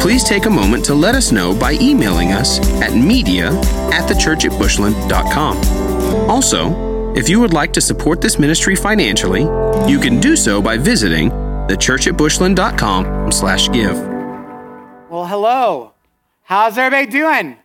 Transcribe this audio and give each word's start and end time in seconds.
please 0.00 0.24
take 0.24 0.46
a 0.46 0.50
moment 0.50 0.84
to 0.86 0.94
let 0.94 1.14
us 1.14 1.32
know 1.32 1.58
by 1.58 1.72
emailing 1.74 2.32
us 2.32 2.58
at 2.80 2.94
media 2.94 3.48
at 3.92 4.08
thechurchatbushland.com. 4.08 5.56
Also, 6.30 7.14
if 7.14 7.28
you 7.28 7.40
would 7.40 7.52
like 7.52 7.72
to 7.74 7.80
support 7.80 8.20
this 8.20 8.38
ministry 8.38 8.76
financially, 8.76 9.42
you 9.90 9.98
can 9.98 10.20
do 10.20 10.36
so 10.36 10.60
by 10.60 10.76
visiting 10.76 11.30
thechurchatbushland.com 11.30 13.32
slash 13.32 13.68
give. 13.70 13.96
Well, 15.10 15.26
hello. 15.26 15.92
How's 16.42 16.76
everybody 16.76 17.10
doing? 17.10 17.56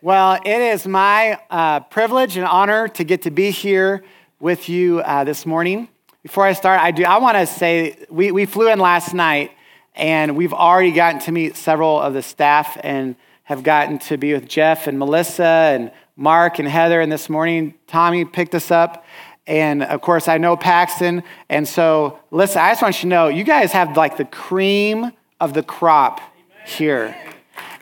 Well, 0.00 0.40
it 0.44 0.60
is 0.60 0.86
my 0.86 1.38
uh, 1.50 1.80
privilege 1.80 2.36
and 2.36 2.46
honor 2.46 2.88
to 2.88 3.04
get 3.04 3.22
to 3.22 3.30
be 3.30 3.50
here 3.50 4.02
with 4.40 4.68
you 4.68 5.00
uh, 5.00 5.24
this 5.24 5.46
morning. 5.46 5.88
Before 6.22 6.44
I 6.44 6.52
start, 6.52 6.80
I 6.80 6.90
do. 6.90 7.04
I 7.04 7.18
want 7.18 7.36
to 7.36 7.46
say 7.46 7.96
we, 8.10 8.32
we 8.32 8.46
flew 8.46 8.68
in 8.68 8.78
last 8.78 9.14
night, 9.14 9.52
and 9.94 10.36
we've 10.36 10.52
already 10.52 10.92
gotten 10.92 11.20
to 11.22 11.32
meet 11.32 11.56
several 11.56 12.00
of 12.00 12.14
the 12.14 12.22
staff 12.22 12.78
and 12.82 13.16
have 13.44 13.62
gotten 13.62 13.98
to 13.98 14.16
be 14.16 14.32
with 14.32 14.48
Jeff 14.48 14.86
and 14.86 14.98
Melissa 14.98 15.44
and 15.44 15.90
Mark 16.16 16.58
and 16.58 16.68
Heather. 16.68 17.00
And 17.00 17.10
this 17.10 17.28
morning, 17.28 17.74
Tommy 17.86 18.24
picked 18.24 18.54
us 18.54 18.70
up. 18.70 19.04
And 19.46 19.82
of 19.82 20.00
course, 20.00 20.28
I 20.28 20.38
know 20.38 20.56
Paxton. 20.56 21.22
And 21.48 21.66
so, 21.66 22.18
listen, 22.30 22.62
I 22.62 22.70
just 22.70 22.82
want 22.82 22.96
you 22.96 23.02
to 23.02 23.06
know 23.08 23.28
you 23.28 23.44
guys 23.44 23.72
have 23.72 23.96
like 23.96 24.16
the 24.16 24.24
cream 24.24 25.10
of 25.40 25.52
the 25.52 25.62
crop 25.62 26.20
here. 26.64 27.16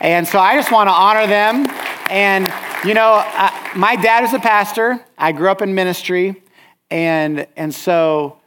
And 0.00 0.27
so 0.27 0.39
I 0.39 0.56
just 0.56 0.72
want 0.72 0.89
to 0.89 0.92
honor 0.92 1.27
them. 1.27 1.67
And, 2.11 2.52
you 2.84 2.95
know, 2.95 3.22
uh, 3.24 3.50
my 3.77 3.95
dad 3.97 4.24
is 4.24 4.33
a 4.33 4.41
pastor, 4.41 5.05
I 5.17 5.33
grew 5.33 5.50
up 5.50 5.62
in 5.62 5.74
ministry. 5.74 6.42
And, 6.91 7.47
and 7.56 7.72
so 7.72 8.39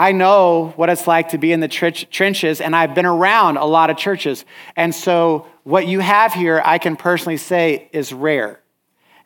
I 0.00 0.12
know 0.12 0.72
what 0.76 0.88
it's 0.88 1.06
like 1.06 1.28
to 1.28 1.38
be 1.38 1.52
in 1.52 1.60
the 1.60 1.68
trenches, 1.68 2.62
and 2.62 2.74
I've 2.74 2.94
been 2.94 3.04
around 3.04 3.58
a 3.58 3.66
lot 3.66 3.90
of 3.90 3.98
churches. 3.98 4.46
And 4.74 4.94
so, 4.94 5.46
what 5.64 5.86
you 5.86 6.00
have 6.00 6.32
here, 6.32 6.62
I 6.64 6.78
can 6.78 6.96
personally 6.96 7.36
say, 7.36 7.90
is 7.92 8.10
rare. 8.10 8.62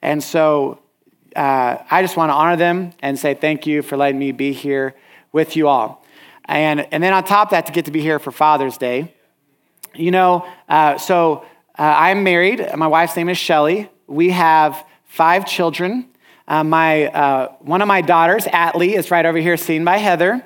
And 0.02 0.20
so, 0.20 0.80
uh, 1.36 1.76
I 1.88 2.02
just 2.02 2.16
want 2.16 2.30
to 2.30 2.34
honor 2.34 2.56
them 2.56 2.90
and 3.02 3.16
say 3.16 3.34
thank 3.34 3.68
you 3.68 3.82
for 3.82 3.96
letting 3.96 4.18
me 4.18 4.32
be 4.32 4.52
here 4.52 4.96
with 5.30 5.54
you 5.54 5.68
all. 5.68 6.04
And, 6.46 6.92
and 6.92 7.00
then, 7.00 7.12
on 7.12 7.22
top 7.22 7.48
of 7.48 7.50
that, 7.52 7.66
to 7.66 7.72
get 7.72 7.84
to 7.84 7.92
be 7.92 8.00
here 8.00 8.18
for 8.18 8.32
Father's 8.32 8.76
Day. 8.76 9.14
You 9.94 10.10
know, 10.10 10.44
uh, 10.68 10.98
so 10.98 11.44
uh, 11.78 11.82
I'm 11.82 12.24
married. 12.24 12.68
My 12.74 12.88
wife's 12.88 13.14
name 13.14 13.28
is 13.28 13.38
Shelly. 13.38 13.88
We 14.08 14.30
have 14.30 14.84
five 15.04 15.46
children. 15.46 16.08
Uh, 16.46 16.62
my, 16.62 17.06
uh, 17.06 17.52
one 17.60 17.80
of 17.80 17.88
my 17.88 18.00
daughters, 18.00 18.44
Atlee, 18.44 18.94
is 18.94 19.10
right 19.10 19.24
over 19.24 19.38
here, 19.38 19.56
seen 19.56 19.84
by 19.84 19.96
Heather, 19.96 20.44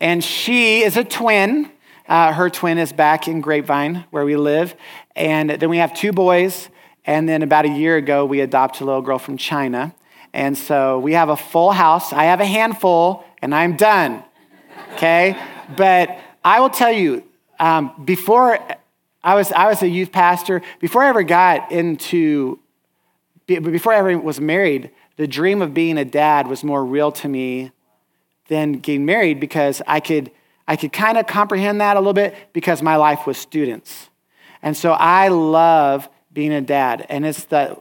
and 0.00 0.22
she 0.22 0.82
is 0.82 0.96
a 0.96 1.04
twin. 1.04 1.70
Uh, 2.08 2.32
her 2.32 2.48
twin 2.48 2.78
is 2.78 2.92
back 2.92 3.26
in 3.26 3.40
Grapevine, 3.40 4.04
where 4.10 4.24
we 4.24 4.36
live. 4.36 4.74
And 5.16 5.50
then 5.50 5.68
we 5.68 5.78
have 5.78 5.94
two 5.94 6.12
boys, 6.12 6.68
and 7.04 7.28
then 7.28 7.42
about 7.42 7.64
a 7.64 7.68
year 7.68 7.96
ago, 7.96 8.24
we 8.24 8.40
adopted 8.40 8.82
a 8.82 8.84
little 8.84 9.02
girl 9.02 9.18
from 9.18 9.36
China. 9.36 9.94
And 10.32 10.56
so 10.56 10.98
we 11.00 11.14
have 11.14 11.28
a 11.28 11.36
full 11.36 11.72
house. 11.72 12.12
I 12.12 12.24
have 12.24 12.40
a 12.40 12.46
handful, 12.46 13.24
and 13.42 13.54
I'm 13.54 13.76
done. 13.76 14.22
Okay? 14.94 15.36
but 15.76 16.18
I 16.44 16.60
will 16.60 16.70
tell 16.70 16.92
you, 16.92 17.24
um, 17.58 17.92
before 18.04 18.58
I 19.22 19.34
was, 19.34 19.52
I 19.52 19.68
was 19.68 19.82
a 19.82 19.88
youth 19.88 20.12
pastor, 20.12 20.62
before 20.80 21.02
I 21.02 21.08
ever 21.08 21.22
got 21.22 21.70
into, 21.70 22.58
before 23.46 23.92
I 23.92 23.98
ever 23.98 24.18
was 24.18 24.40
married, 24.40 24.90
the 25.20 25.28
dream 25.28 25.60
of 25.60 25.74
being 25.74 25.98
a 25.98 26.04
dad 26.06 26.46
was 26.46 26.64
more 26.64 26.82
real 26.82 27.12
to 27.12 27.28
me 27.28 27.72
than 28.48 28.72
getting 28.72 29.04
married 29.04 29.38
because 29.38 29.82
I 29.86 30.00
could, 30.00 30.30
I 30.66 30.76
could 30.76 30.94
kind 30.94 31.18
of 31.18 31.26
comprehend 31.26 31.82
that 31.82 31.98
a 31.98 32.00
little 32.00 32.14
bit 32.14 32.34
because 32.54 32.80
my 32.80 32.96
life 32.96 33.26
was 33.26 33.36
students. 33.36 34.08
And 34.62 34.74
so 34.74 34.92
I 34.92 35.28
love 35.28 36.08
being 36.32 36.54
a 36.54 36.62
dad. 36.62 37.04
And 37.10 37.26
it's 37.26 37.44
the 37.44 37.76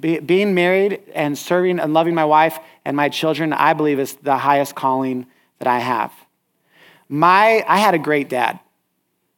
be, 0.00 0.18
being 0.18 0.52
married 0.52 1.00
and 1.14 1.38
serving 1.38 1.78
and 1.78 1.94
loving 1.94 2.16
my 2.16 2.24
wife 2.24 2.58
and 2.84 2.96
my 2.96 3.08
children, 3.08 3.52
I 3.52 3.72
believe 3.74 4.00
is 4.00 4.14
the 4.14 4.36
highest 4.36 4.74
calling 4.74 5.26
that 5.60 5.68
I 5.68 5.78
have. 5.78 6.12
My, 7.08 7.64
I 7.68 7.78
had 7.78 7.94
a 7.94 8.00
great 8.00 8.28
dad. 8.28 8.58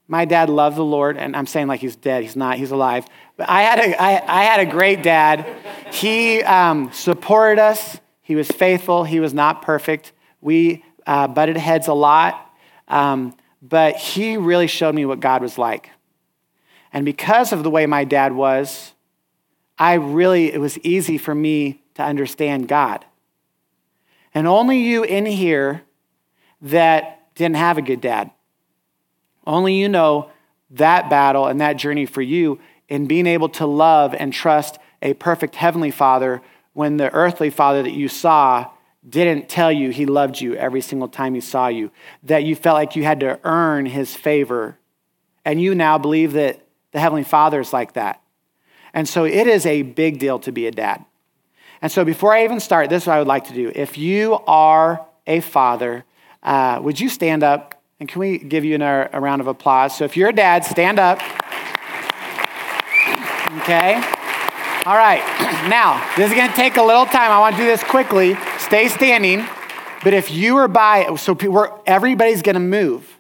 My 0.09 0.25
dad 0.25 0.49
loved 0.49 0.77
the 0.77 0.85
Lord, 0.85 1.17
and 1.17 1.35
I'm 1.35 1.47
saying 1.47 1.67
like 1.67 1.81
he's 1.81 1.97
dead. 1.97 2.23
He's 2.23 2.37
not, 2.37 2.59
he's 2.59 2.71
alive. 2.71 3.07
But 3.37 3.49
I 3.49 3.63
had 3.63 3.79
a, 3.81 4.03
I, 4.03 4.41
I 4.41 4.45
had 4.45 4.61
a 4.61 4.67
great 4.67 5.03
dad. 5.03 5.47
He 5.93 6.43
um, 6.43 6.93
supported 6.93 7.61
us, 7.61 8.01
he 8.23 8.37
was 8.37 8.49
faithful, 8.49 9.05
he 9.05 9.21
was 9.21 9.35
not 9.35 9.63
perfect. 9.63 10.13
We 10.41 10.85
uh, 11.07 11.29
butted 11.29 11.57
heads 11.57 11.89
a 11.89 11.95
lot, 11.95 12.55
um, 12.89 13.37
but 13.63 13.97
he 13.97 14.37
really 14.37 14.67
showed 14.67 14.95
me 14.95 15.07
what 15.07 15.21
God 15.21 15.43
was 15.43 15.59
like. 15.59 15.91
And 16.93 17.05
because 17.05 17.53
of 17.53 17.63
the 17.63 17.71
way 17.71 17.87
my 17.87 18.05
dad 18.05 18.33
was, 18.33 18.93
I 19.79 19.95
really, 19.95 20.53
it 20.53 20.61
was 20.61 20.79
easy 20.79 21.19
for 21.19 21.35
me 21.35 21.83
to 21.95 22.03
understand 22.03 22.69
God. 22.69 23.05
And 24.35 24.47
only 24.47 24.79
you 24.79 25.03
in 25.03 25.27
here 25.27 25.83
that 26.63 27.35
didn't 27.35 27.57
have 27.57 27.77
a 27.77 27.83
good 27.83 28.01
dad. 28.01 28.31
Only 29.47 29.75
you 29.75 29.89
know 29.89 30.31
that 30.71 31.09
battle 31.09 31.47
and 31.47 31.61
that 31.61 31.75
journey 31.75 32.07
for 32.07 32.23
you 32.23 32.59
in 32.89 33.07
being 33.07 33.27
able 33.27 33.49
to 33.51 33.67
love 33.67 34.15
and 34.15 34.33
trust 34.33 34.79
a 35.03 35.15
perfect 35.15 35.55
heavenly 35.55 35.91
father 35.91 36.43
when 36.73 36.97
the 36.97 37.13
earthly 37.13 37.51
father 37.51 37.83
that 37.83 37.93
you 37.93 38.09
saw 38.09 38.71
didn't 39.09 39.49
tell 39.49 39.71
you 39.71 39.91
he 39.91 40.05
loved 40.05 40.41
you 40.41 40.55
every 40.57 40.81
single 40.81 41.09
time 41.09 41.35
he 41.35 41.41
saw 41.41 41.69
you, 41.69 41.91
that 42.25 42.45
you 42.45 42.57
felt 42.57 42.75
like 42.75 42.97
you 42.97 43.05
had 43.05 43.21
to 43.21 43.39
earn 43.45 43.87
his 43.87 44.15
favor. 44.15 44.79
And 45.45 45.61
you 45.61 45.75
now 45.75 45.97
believe 45.97 46.33
that 46.33 46.61
the 46.91 46.99
heavenly 46.99 47.23
father 47.23 47.61
is 47.61 47.73
like 47.73 47.93
that. 47.93 48.21
And 48.93 49.09
so 49.09 49.25
it 49.25 49.47
is 49.47 49.65
a 49.65 49.83
big 49.83 50.19
deal 50.19 50.39
to 50.41 50.51
be 50.51 50.67
a 50.67 50.73
dad. 50.73 51.05
And 51.81 51.93
so 51.93 52.05
before 52.05 52.35
I 52.35 52.45
even 52.45 52.59
start, 52.59 52.91
this 52.91 53.05
is 53.05 53.07
what 53.07 53.15
I 53.15 53.19
would 53.19 53.29
like 53.29 53.47
to 53.47 53.55
do. 53.55 53.71
If 53.75 53.97
you 53.97 54.39
are 54.47 55.07
a 55.27 55.41
father, 55.41 56.05
uh, 56.43 56.81
would 56.83 56.99
you 56.99 57.09
stand 57.09 57.43
up? 57.43 57.76
And 57.99 58.09
can 58.09 58.21
we 58.21 58.39
give 58.39 58.65
you 58.65 58.77
a, 58.77 58.85
uh, 58.85 59.09
a 59.15 59.21
round 59.21 59.41
of 59.41 59.47
applause? 59.47 59.97
So 59.97 60.05
if 60.05 60.17
you're 60.17 60.29
a 60.29 60.33
dad, 60.33 60.65
stand 60.65 60.99
up. 60.99 61.19
Okay? 63.63 63.95
All 64.85 64.97
right. 64.97 65.23
Now, 65.67 66.01
this 66.17 66.31
is 66.31 66.37
going 66.37 66.49
to 66.49 66.55
take 66.55 66.77
a 66.77 66.83
little 66.83 67.07
time. 67.07 67.33
I 67.33 67.41
want 67.41 67.57
to 67.57 67.63
do 67.63 67.67
this 67.67 67.83
quickly. 67.83 68.37
Stay 68.59 68.87
standing. 68.87 69.45
But 70.05 70.15
if 70.15 70.31
you 70.31 70.59
are 70.59 70.69
by, 70.69 71.13
so 71.17 71.37
everybody's 71.87 72.43
going 72.43 72.55
to 72.55 72.61
move. 72.61 73.19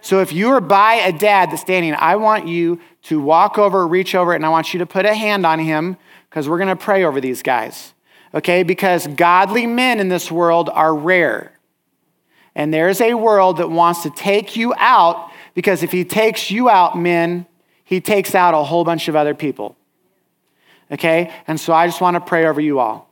So 0.00 0.20
if 0.20 0.32
you 0.32 0.50
are 0.52 0.60
by 0.60 0.94
a 0.94 1.12
dad 1.12 1.50
that's 1.50 1.60
standing, 1.60 1.94
I 1.94 2.16
want 2.16 2.48
you 2.48 2.80
to 3.02 3.20
walk 3.20 3.58
over, 3.58 3.86
reach 3.86 4.14
over, 4.14 4.32
and 4.32 4.46
I 4.46 4.48
want 4.48 4.72
you 4.72 4.78
to 4.78 4.86
put 4.86 5.04
a 5.04 5.14
hand 5.14 5.44
on 5.44 5.58
him 5.58 5.98
because 6.30 6.48
we're 6.48 6.56
going 6.56 6.68
to 6.68 6.76
pray 6.76 7.04
over 7.04 7.20
these 7.20 7.42
guys. 7.42 7.92
Okay? 8.32 8.62
Because 8.62 9.06
godly 9.06 9.66
men 9.66 10.00
in 10.00 10.08
this 10.08 10.32
world 10.32 10.70
are 10.70 10.94
rare. 10.94 11.51
And 12.54 12.72
there's 12.72 13.00
a 13.00 13.14
world 13.14 13.58
that 13.58 13.70
wants 13.70 14.02
to 14.02 14.10
take 14.10 14.56
you 14.56 14.74
out 14.76 15.30
because 15.54 15.82
if 15.82 15.92
he 15.92 16.04
takes 16.04 16.50
you 16.50 16.68
out, 16.68 16.96
men, 16.96 17.46
he 17.84 18.00
takes 18.00 18.34
out 18.34 18.54
a 18.54 18.62
whole 18.62 18.84
bunch 18.84 19.08
of 19.08 19.16
other 19.16 19.34
people. 19.34 19.76
Okay? 20.90 21.32
And 21.46 21.58
so 21.58 21.72
I 21.72 21.86
just 21.86 22.00
want 22.00 22.14
to 22.14 22.20
pray 22.20 22.46
over 22.46 22.60
you 22.60 22.78
all. 22.78 23.10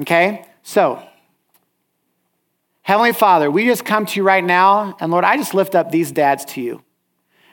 Okay? 0.00 0.46
So, 0.62 1.02
Heavenly 2.82 3.12
Father, 3.12 3.50
we 3.50 3.66
just 3.66 3.84
come 3.84 4.06
to 4.06 4.16
you 4.16 4.24
right 4.24 4.42
now, 4.42 4.96
and 4.98 5.12
Lord, 5.12 5.24
I 5.24 5.36
just 5.36 5.54
lift 5.54 5.74
up 5.74 5.90
these 5.90 6.10
dads 6.10 6.44
to 6.46 6.60
you. 6.60 6.82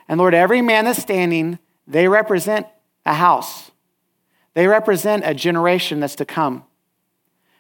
And 0.08 0.18
Lord, 0.18 0.34
every 0.34 0.62
man 0.62 0.86
that's 0.86 1.02
standing, 1.02 1.60
they 1.88 2.08
represent 2.08 2.66
a 3.06 3.14
house, 3.14 3.72
they 4.56 4.68
represent 4.68 5.24
a 5.26 5.34
generation 5.34 6.00
that's 6.00 6.16
to 6.16 6.26
come. 6.26 6.64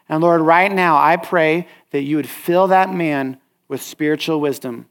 And 0.10 0.24
Lord, 0.24 0.42
right 0.42 0.72
now, 0.72 0.98
I 0.98 1.18
pray 1.18 1.68
that 1.92 2.02
you 2.02 2.16
would 2.16 2.28
fill 2.28 2.68
that 2.68 2.92
man 2.92 3.38
with 3.70 3.82
spiritual 3.82 4.42
wisdom 4.42 4.88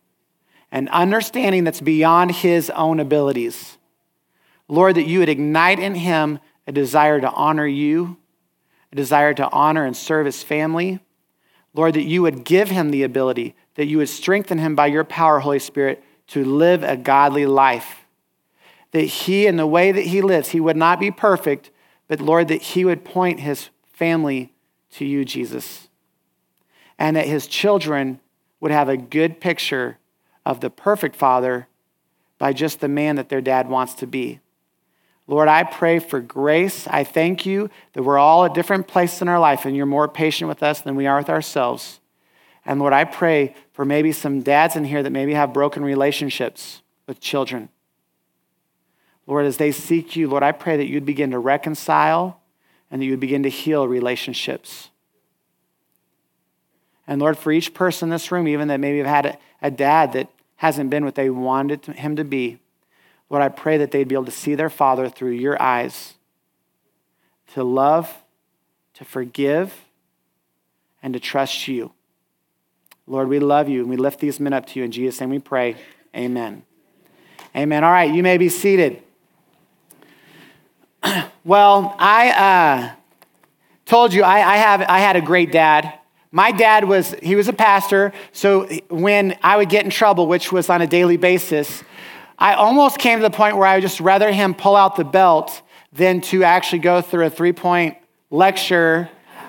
and 0.73 0.89
understanding 0.89 1.65
that's 1.65 1.81
beyond 1.81 2.31
his 2.31 2.71
own 2.71 3.01
abilities. 3.01 3.77
Lord, 4.69 4.97
that 4.97 5.07
you 5.07 5.19
would 5.19 5.29
ignite 5.29 5.79
in 5.79 5.95
him 5.95 6.39
a 6.67 6.73
desire 6.73 7.21
to 7.21 7.31
honor 7.31 7.67
you, 7.67 8.17
a 8.93 8.97
desire 8.97 9.35
to 9.35 9.51
honor 9.51 9.85
and 9.85 9.97
serve 9.97 10.27
his 10.27 10.43
family. 10.43 11.01
Lord, 11.75 11.95
that 11.95 12.05
you 12.05 12.23
would 12.23 12.45
give 12.45 12.71
him 12.71 12.91
the 12.91 13.03
ability, 13.03 13.55
that 13.75 13.87
you 13.87 13.99
would 13.99 14.09
strengthen 14.09 14.59
him 14.59 14.75
by 14.75 14.87
your 14.87 15.05
power, 15.05 15.41
Holy 15.41 15.59
Spirit, 15.59 16.03
to 16.29 16.45
live 16.45 16.83
a 16.83 16.97
godly 16.97 17.47
life. 17.47 18.05
That 18.93 19.03
he, 19.03 19.47
in 19.47 19.57
the 19.57 19.67
way 19.67 19.93
that 19.93 20.07
he 20.07 20.23
lives, 20.23 20.51
he 20.51 20.61
would 20.61 20.77
not 20.77 21.01
be 21.01 21.11
perfect, 21.11 21.71
but 22.07 22.21
Lord, 22.21 22.49
that 22.49 22.63
he 22.63 22.85
would 22.85 23.05
point 23.05 23.41
his 23.41 23.71
family 23.93 24.53
to 24.93 25.05
you, 25.05 25.25
Jesus, 25.25 25.89
and 26.99 27.17
that 27.17 27.27
his 27.27 27.47
children 27.47 28.21
would 28.61 28.71
have 28.71 28.89
a 28.89 28.97
good 28.97 29.41
picture 29.41 29.99
of 30.45 30.61
the 30.61 30.71
perfect 30.71 31.15
father 31.15 31.69
by 32.39 32.53
just 32.53 32.81
the 32.81 32.89
man 32.89 33.17
that 33.17 33.29
their 33.29 33.41
dad 33.41 33.69
wants 33.69 33.95
to 33.95 34.07
be. 34.07 34.41
Lord, 35.27 35.49
I 35.49 35.63
pray 35.63 35.99
for 35.99 36.21
grace. 36.21 36.87
I 36.89 37.05
thank 37.05 37.45
you 37.45 37.69
that 37.93 38.03
we're 38.03 38.19
all 38.19 38.47
at 38.47 38.55
different 38.55 38.89
places 38.89 39.21
in 39.21 39.29
our 39.29 39.39
life 39.39 39.67
and 39.67 39.77
you're 39.77 39.87
more 39.87 40.09
patient 40.09 40.49
with 40.49 40.63
us 40.63 40.81
than 40.81 40.97
we 40.97 41.07
are 41.07 41.19
with 41.19 41.29
ourselves. 41.29 42.01
And 42.65 42.81
Lord, 42.81 42.95
I 42.95 43.05
pray 43.05 43.55
for 43.73 43.85
maybe 43.85 44.13
some 44.13 44.43
dads 44.43 44.75
in 44.75 44.85
here 44.85 45.03
that 45.03 45.11
maybe 45.11 45.35
have 45.35 45.53
broken 45.53 45.83
relationships 45.85 46.83
with 47.07 47.21
children. 47.21 47.69
Lord, 49.27 49.45
as 49.45 49.59
they 49.59 49.73
seek 49.73 50.17
you, 50.17 50.29
Lord, 50.29 50.43
I 50.43 50.53
pray 50.53 50.79
that 50.79 50.89
you'd 50.89 51.05
begin 51.05 51.33
to 51.33 51.39
reconcile 51.39 52.41
and 52.91 53.03
that 53.03 53.07
you'd 53.07 53.21
begin 53.21 53.43
to 53.43 53.51
heal 53.51 53.87
relationships. 53.87 54.89
And 57.09 57.21
Lord, 57.21 57.39
for 57.39 57.51
each 57.51 57.73
person 57.73 58.09
in 58.09 58.11
this 58.11 58.31
room, 58.31 58.47
even 58.47 58.69
that 58.69 58.79
maybe 58.79 58.99
have 58.99 59.07
had 59.07 59.27
a, 59.27 59.39
a 59.63 59.71
dad 59.71 60.13
that 60.13 60.29
hasn't 60.57 60.91
been 60.91 61.07
what 61.07 61.15
they 61.15 61.31
wanted 61.31 61.87
him 61.87 62.17
to 62.17 62.25
be, 62.25 62.59
Lord, 63.31 63.43
I 63.43 63.49
pray 63.49 63.79
that 63.79 63.91
they'd 63.91 64.07
be 64.07 64.15
able 64.15 64.27
to 64.27 64.31
see 64.31 64.55
their 64.55 64.71
Father 64.71 65.09
through 65.09 65.33
your 65.33 65.61
eyes, 65.61 66.15
to 67.55 67.65
love, 67.65 68.15
to 68.95 69.05
forgive, 69.05 69.75
and 71.03 71.15
to 71.15 71.21
trust 71.21 71.67
you. 71.67 71.93
Lord, 73.07 73.29
we 73.29 73.39
love 73.39 73.71
you 73.71 73.81
and 73.81 73.89
we 73.89 73.97
lift 73.97 74.21
these 74.21 74.39
men 74.39 74.53
up 74.53 74.67
to 74.67 74.79
you. 74.79 74.85
In 74.85 74.93
Jesus' 74.93 75.21
name 75.21 75.31
we 75.31 75.39
pray. 75.39 75.77
Amen. 76.15 76.63
Amen. 77.57 77.85
All 77.85 77.93
right, 77.93 78.13
you 78.13 78.23
may 78.23 78.37
be 78.37 78.51
seated. 78.51 79.03
well, 81.45 81.97
I 81.99 82.31
uh, 82.31 82.95
told 83.87 84.13
you 84.13 84.23
I, 84.23 84.55
I, 84.55 84.57
have, 84.57 84.83
I 84.83 84.99
had 84.99 85.17
a 85.17 85.23
great 85.23 85.51
dad. 85.53 85.98
My 86.31 86.53
dad 86.53 86.85
was, 86.85 87.15
he 87.23 87.37
was 87.37 87.49
a 87.49 87.53
pastor, 87.53 88.13
so 88.33 88.67
when 88.89 89.39
I 89.43 89.57
would 89.57 89.71
get 89.71 89.85
in 89.85 89.91
trouble, 89.91 90.27
which 90.27 90.53
was 90.53 90.69
on 90.69 90.83
a 90.83 90.87
daily 90.87 91.17
basis, 91.17 91.83
I 92.39 92.55
almost 92.55 92.99
came 92.99 93.19
to 93.19 93.23
the 93.23 93.31
point 93.31 93.57
where 93.57 93.67
I 93.67 93.77
would 93.77 93.83
just 93.83 94.01
rather 94.01 94.31
him 94.31 94.55
pull 94.55 94.77
out 94.77 94.97
the 94.97 95.05
belt 95.05 95.63
than 95.93 96.21
to 96.21 96.45
actually 96.45 96.81
go 96.81 97.01
through 97.01 97.27
a 97.27 97.31
three 97.31 97.53
point 97.53 97.97
lecture 98.31 99.09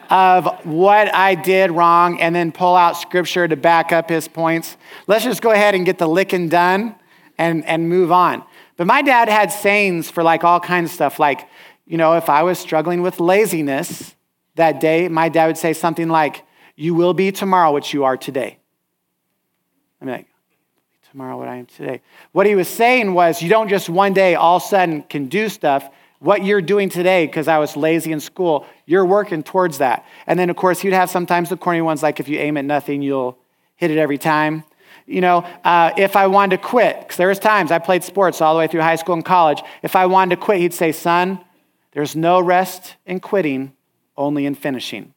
of 0.10 0.66
what 0.66 1.14
I 1.14 1.36
did 1.36 1.70
wrong 1.72 2.20
and 2.20 2.34
then 2.34 2.52
pull 2.52 2.76
out 2.76 2.98
scripture 2.98 3.48
to 3.48 3.56
back 3.56 3.92
up 3.92 4.10
his 4.10 4.28
points. 4.28 4.76
Let's 5.06 5.24
just 5.24 5.42
go 5.42 5.52
ahead 5.52 5.76
and 5.76 5.86
get 5.86 6.00
the 6.00 6.08
licking 6.08 6.50
done 6.50 6.96
and, 7.38 7.64
and 7.66 7.90
move 7.90 8.12
on. 8.12 8.44
But 8.76 8.88
my 8.88 9.02
dad 9.02 9.30
had 9.30 9.52
sayings 9.52 10.10
for 10.10 10.24
like 10.24 10.44
all 10.44 10.60
kinds 10.60 10.90
of 10.90 10.96
stuff. 10.96 11.20
Like, 11.20 11.48
you 11.86 11.98
know, 11.98 12.14
if 12.14 12.30
I 12.30 12.44
was 12.44 12.58
struggling 12.58 13.02
with 13.02 13.20
laziness 13.20 14.16
that 14.56 14.80
day, 14.80 15.10
my 15.10 15.30
dad 15.30 15.48
would 15.48 15.58
say 15.58 15.74
something 15.74 16.08
like, 16.10 16.44
You 16.80 16.96
will 16.96 17.14
be 17.14 17.34
tomorrow 17.34 17.74
what 17.74 17.94
you 17.94 18.06
are 18.06 18.16
today. 18.16 18.58
I'm 20.02 20.08
like, 20.08 20.28
tomorrow 21.12 21.38
what 21.38 21.50
I 21.50 21.58
am 21.58 21.66
today. 21.66 22.00
What 22.32 22.48
he 22.48 22.56
was 22.56 22.70
saying 22.70 23.14
was, 23.14 23.42
you 23.42 23.50
don't 23.50 23.68
just 23.68 23.90
one 23.90 24.14
day 24.14 24.36
all 24.36 24.56
of 24.56 24.64
a 24.64 24.66
sudden 24.66 25.02
can 25.04 25.26
do 25.26 25.50
stuff. 25.50 25.90
What 26.20 26.46
you're 26.46 26.62
doing 26.62 26.88
today, 26.88 27.26
because 27.26 27.50
I 27.50 27.58
was 27.58 27.76
lazy 27.76 28.14
in 28.14 28.22
school, 28.22 28.66
you're 28.86 29.06
working 29.06 29.44
towards 29.44 29.80
that. 29.80 30.06
And 30.26 30.40
then, 30.40 30.50
of 30.50 30.56
course, 30.56 30.82
you'd 30.82 30.94
have 30.94 31.10
sometimes 31.10 31.50
the 31.50 31.58
corny 31.58 31.82
ones 31.82 32.02
like 32.02 32.22
if 32.22 32.30
you 32.30 32.40
aim 32.40 32.56
at 32.56 32.64
nothing, 32.64 33.02
you'll 33.02 33.38
hit 33.76 33.92
it 33.92 33.98
every 33.98 34.18
time. 34.18 34.64
You 35.06 35.20
know, 35.20 35.40
uh, 35.66 35.92
if 35.98 36.16
I 36.16 36.28
wanted 36.28 36.62
to 36.62 36.64
quit, 36.66 36.98
because 37.02 37.18
there 37.18 37.28
was 37.28 37.40
times 37.40 37.74
I 37.74 37.80
played 37.80 38.06
sports 38.06 38.40
all 38.40 38.54
the 38.54 38.60
way 38.60 38.68
through 38.68 38.84
high 38.84 38.96
school 38.96 39.16
and 39.16 39.26
college. 39.26 39.62
If 39.84 39.98
I 39.98 40.06
wanted 40.06 40.38
to 40.38 40.42
quit, 40.42 40.60
he'd 40.60 40.74
say, 40.74 40.94
son, 40.94 41.42
there's 41.92 42.16
no 42.16 42.40
rest 42.40 42.96
in 43.06 43.20
quitting, 43.20 43.74
only 44.16 44.46
in 44.46 44.56
finishing. 44.56 45.14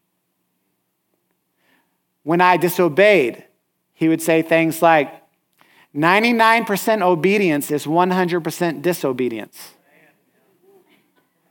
When 2.22 2.40
I 2.40 2.56
disobeyed, 2.56 3.44
he 3.94 4.08
would 4.08 4.22
say 4.22 4.42
things 4.42 4.82
like, 4.82 5.12
99% 5.94 7.02
obedience 7.02 7.70
is 7.70 7.84
100% 7.84 8.82
disobedience. 8.82 9.74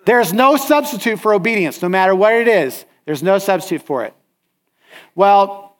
There's 0.05 0.33
no 0.33 0.57
substitute 0.57 1.19
for 1.19 1.33
obedience, 1.33 1.81
no 1.81 1.89
matter 1.89 2.15
what 2.15 2.33
it 2.33 2.47
is. 2.47 2.85
There's 3.05 3.21
no 3.21 3.37
substitute 3.37 3.83
for 3.83 4.03
it. 4.03 4.15
Well, 5.13 5.75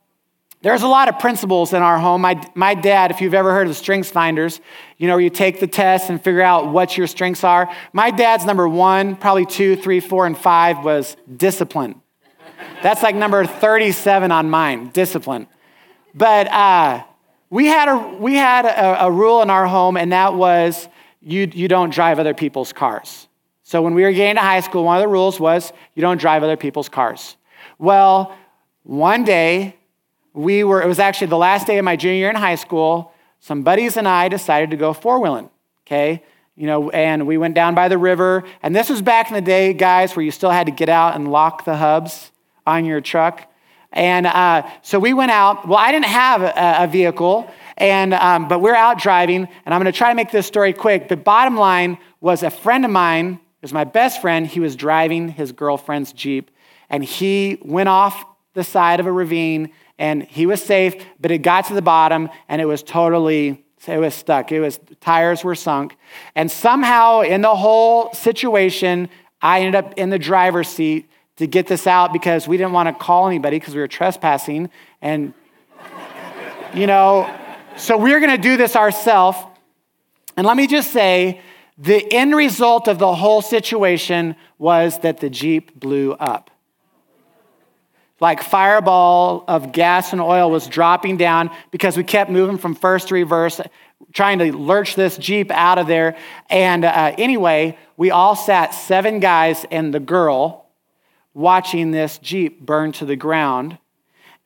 there's 0.62 0.84
a 0.84 0.88
lot 0.88 1.10
of 1.10 1.18
principles 1.18 1.74
in 1.74 1.82
our 1.82 1.98
home. 1.98 2.22
My, 2.22 2.40
my 2.54 2.76
dad, 2.76 3.10
if 3.10 3.20
you've 3.20 3.34
ever 3.34 3.52
heard 3.52 3.64
of 3.64 3.70
the 3.70 3.76
strengths 3.76 4.12
finders, 4.12 4.62
you 4.98 5.08
know, 5.08 5.18
you 5.18 5.32
take 5.32 5.60
the 5.60 5.66
test 5.66 6.12
and 6.12 6.24
figure 6.24 6.42
out 6.42 6.68
what 6.68 6.98
your 6.98 7.08
strengths 7.08 7.44
are. 7.44 7.74
My 7.94 8.12
dad's 8.12 8.46
number 8.46 8.68
one, 8.70 9.16
probably 9.16 9.48
two, 9.48 9.76
three, 9.76 10.00
four, 10.00 10.28
and 10.28 10.38
five 10.38 10.84
was 10.86 11.18
discipline. 11.36 12.01
That's 12.84 13.04
like 13.04 13.16
number 13.16 13.46
37 13.46 14.32
on 14.32 14.50
mine, 14.50 14.90
discipline. 14.90 15.48
But 16.14 16.48
uh, 16.48 17.04
we 17.50 17.68
had, 17.68 17.90
a, 17.90 18.16
we 18.18 18.36
had 18.36 18.66
a, 18.66 19.06
a 19.06 19.12
rule 19.12 19.42
in 19.42 19.50
our 19.50 19.68
home, 19.68 19.98
and 19.98 20.12
that 20.12 20.34
was 20.34 20.88
you, 21.22 21.50
you 21.54 21.68
don't 21.68 21.94
drive 21.94 22.20
other 22.20 22.34
people's 22.34 22.74
cars. 22.74 23.28
So 23.64 23.82
when 23.82 23.94
we 23.94 24.04
were 24.04 24.12
getting 24.12 24.36
to 24.36 24.42
high 24.42 24.60
school, 24.60 24.84
one 24.84 24.98
of 24.98 25.02
the 25.02 25.08
rules 25.08 25.40
was 25.40 25.72
you 25.96 26.02
don't 26.02 26.20
drive 26.20 26.44
other 26.44 26.58
people's 26.58 26.90
cars. 26.90 27.38
Well, 27.78 28.36
one 28.84 29.24
day, 29.24 29.76
we 30.34 30.64
were, 30.64 30.82
it 30.82 30.88
was 30.88 31.00
actually 31.00 31.28
the 31.28 31.38
last 31.38 31.68
day 31.68 31.78
of 31.78 31.86
my 31.86 31.96
junior 31.96 32.18
year 32.18 32.30
in 32.30 32.36
high 32.36 32.56
school. 32.56 33.14
Some 33.40 33.64
buddies 33.64 33.98
and 33.98 34.08
I 34.08 34.28
decided 34.28 34.72
to 34.72 34.78
go 34.78 34.94
four 34.94 35.20
wheeling, 35.20 35.50
okay? 35.86 36.24
You 36.56 36.68
know, 36.68 36.90
and 36.90 37.28
we 37.28 37.38
went 37.38 37.54
down 37.54 37.76
by 37.76 37.88
the 37.88 37.98
river. 37.98 38.44
And 38.64 38.76
this 38.76 38.90
was 38.90 39.02
back 39.02 39.30
in 39.30 39.36
the 39.36 39.42
day, 39.42 39.74
guys, 39.74 40.16
where 40.16 40.24
you 40.24 40.32
still 40.32 40.52
had 40.52 40.68
to 40.68 40.72
get 40.72 40.90
out 40.90 41.16
and 41.16 41.32
lock 41.32 41.66
the 41.66 41.76
hubs 41.76 42.32
on 42.66 42.86
your 42.86 43.02
truck. 43.02 43.48
And 43.94 44.26
uh, 44.26 44.70
so 44.82 45.00
we 45.00 45.14
went 45.14 45.32
out. 45.32 45.68
Well, 45.68 45.78
I 45.78 45.92
didn't 45.92 46.06
have 46.06 46.42
a, 46.42 46.84
a 46.84 46.88
vehicle, 46.88 47.52
and, 47.78 48.14
um, 48.14 48.48
but 48.48 48.60
we're 48.60 48.76
out 48.76 49.00
driving, 49.00 49.48
and 49.66 49.74
I'm 49.74 49.82
going 49.82 49.92
to 49.92 49.98
try 49.98 50.10
to 50.10 50.16
make 50.16 50.32
this 50.32 50.48
story 50.48 50.72
quick. 50.72 51.10
But 51.10 51.24
bottom 51.24 51.58
line 51.58 51.98
was 52.22 52.44
a 52.44 52.50
friend 52.50 52.86
of 52.86 52.92
mine, 52.92 53.40
was 53.62 53.74
my 53.74 53.84
best 53.84 54.22
friend, 54.22 54.48
he 54.48 54.60
was 54.60 54.76
driving 54.76 55.28
his 55.30 55.52
girlfriend's 55.52 56.14
Jeep, 56.14 56.52
and 56.90 57.04
he 57.04 57.60
went 57.62 57.90
off 57.90 58.26
the 58.54 58.64
side 58.64 59.00
of 59.00 59.08
a 59.08 59.12
ravine, 59.12 59.72
and 60.00 60.24
he 60.24 60.46
was 60.46 60.64
safe, 60.64 60.96
but 61.20 61.32
it 61.32 61.40
got 61.40 61.66
to 61.66 61.74
the 61.74 61.82
bottom, 61.82 62.30
and 62.48 62.62
it 62.62 62.66
was 62.66 62.84
totally 62.84 63.64
it 63.88 63.98
was 63.98 64.14
stuck. 64.14 64.52
It 64.52 64.60
was 64.60 64.80
tires 65.00 65.44
were 65.44 65.56
sunk. 65.56 65.98
And 66.36 66.52
somehow 66.52 67.22
in 67.22 67.42
the 67.42 67.56
whole 67.56 68.14
situation, 68.14 69.10
I 69.42 69.62
ended 69.62 69.76
up 69.76 69.96
in 69.98 70.12
the 70.12 70.20
driver's 70.20 70.68
seat 70.68 71.10
to 71.38 71.48
get 71.48 71.68
this 71.68 71.88
out 71.88 72.14
because 72.14 72.48
we 72.48 72.58
didn't 72.58 72.74
want 72.74 72.88
to 72.88 72.94
call 72.94 73.28
anybody 73.28 73.58
because 73.60 73.74
we 73.74 73.82
were 73.82 73.88
trespassing. 73.88 74.70
And, 75.02 75.34
you 76.74 76.88
know, 76.88 77.34
so 77.78 77.98
we're 77.98 78.20
going 78.20 78.36
to 78.36 78.42
do 78.42 78.58
this 78.58 78.76
ourselves. 78.76 79.38
And 80.38 80.46
let 80.46 80.58
me 80.58 80.68
just 80.68 80.92
say 80.92 81.42
the 81.78 82.14
end 82.14 82.36
result 82.36 82.88
of 82.88 83.00
the 83.00 83.16
whole 83.16 83.42
situation 83.42 84.36
was 84.58 85.00
that 85.00 85.20
the 85.20 85.30
Jeep 85.30 85.80
blew 85.80 86.14
up. 86.14 86.52
Like 88.20 88.44
fireball 88.44 89.44
of 89.48 89.72
gas 89.72 90.14
and 90.14 90.22
oil 90.22 90.52
was 90.52 90.68
dropping 90.68 91.18
down 91.18 91.50
because 91.72 91.98
we 91.98 92.04
kept 92.04 92.30
moving 92.30 92.60
from 92.60 92.76
first 92.76 93.08
to 93.08 93.16
reverse, 93.16 93.60
trying 94.14 94.38
to 94.40 94.56
lurch 94.56 94.94
this 94.94 95.18
Jeep 95.18 95.50
out 95.50 95.80
of 95.80 95.88
there. 95.88 96.16
And 96.48 96.86
uh, 96.86 97.16
anyway, 97.18 97.80
we 97.98 98.12
all 98.12 98.36
sat, 98.36 98.76
seven 98.76 99.20
guys 99.20 99.66
and 99.72 99.92
the 99.92 100.00
girl, 100.00 100.68
watching 101.34 101.92
this 101.92 102.18
Jeep 102.18 102.66
burn 102.66 102.92
to 102.94 103.06
the 103.06 103.16
ground. 103.16 103.78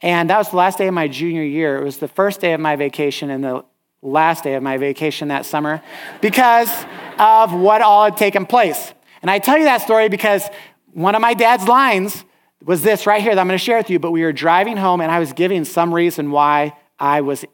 And 0.01 0.29
that 0.29 0.37
was 0.37 0.49
the 0.49 0.57
last 0.57 0.77
day 0.77 0.87
of 0.87 0.93
my 0.93 1.07
junior 1.07 1.43
year. 1.43 1.77
It 1.77 1.83
was 1.83 1.97
the 1.97 2.07
first 2.07 2.41
day 2.41 2.53
of 2.53 2.59
my 2.59 2.75
vacation 2.75 3.29
and 3.29 3.43
the 3.43 3.65
last 4.01 4.43
day 4.43 4.53
of 4.55 4.63
my 4.63 4.77
vacation 4.77 5.29
that 5.29 5.45
summer 5.45 5.81
because 6.21 6.69
of 7.17 7.53
what 7.53 7.81
all 7.81 8.05
had 8.05 8.17
taken 8.17 8.45
place. 8.45 8.93
And 9.21 9.31
I 9.31 9.39
tell 9.39 9.57
you 9.57 9.63
that 9.63 9.81
story 9.81 10.09
because 10.09 10.47
one 10.93 11.15
of 11.15 11.21
my 11.21 11.33
dad's 11.33 11.67
lines 11.67 12.23
was 12.63 12.81
this 12.81 13.05
right 13.05 13.21
here 13.21 13.33
that 13.33 13.41
I'm 13.41 13.47
going 13.47 13.57
to 13.57 13.63
share 13.63 13.77
with 13.77 13.89
you. 13.89 13.99
But 13.99 14.11
we 14.11 14.23
were 14.23 14.33
driving 14.33 14.77
home, 14.77 15.01
and 15.01 15.11
I 15.11 15.19
was 15.19 15.33
giving 15.33 15.65
some 15.65 15.93
reason 15.93 16.31
why 16.31 16.77
I 16.99 17.21
was 17.21 17.45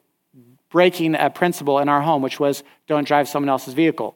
breaking 0.69 1.15
a 1.15 1.29
principle 1.29 1.79
in 1.79 1.89
our 1.89 2.01
home, 2.01 2.21
which 2.21 2.39
was 2.39 2.63
don't 2.87 3.07
drive 3.07 3.27
someone 3.27 3.49
else's 3.49 3.73
vehicle. 3.73 4.15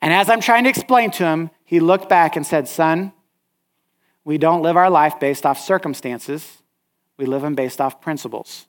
And 0.00 0.12
as 0.12 0.28
I'm 0.28 0.40
trying 0.40 0.64
to 0.64 0.70
explain 0.70 1.10
to 1.12 1.24
him, 1.24 1.50
he 1.64 1.80
looked 1.80 2.08
back 2.08 2.36
and 2.36 2.46
said, 2.46 2.68
Son, 2.68 3.12
we 4.24 4.38
don't 4.38 4.62
live 4.62 4.76
our 4.76 4.90
life 4.90 5.20
based 5.20 5.44
off 5.44 5.58
circumstances, 5.58 6.62
we 7.16 7.26
live 7.26 7.42
them 7.42 7.54
based 7.54 7.80
off 7.80 8.00
principles. 8.00 8.66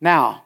Now, 0.00 0.44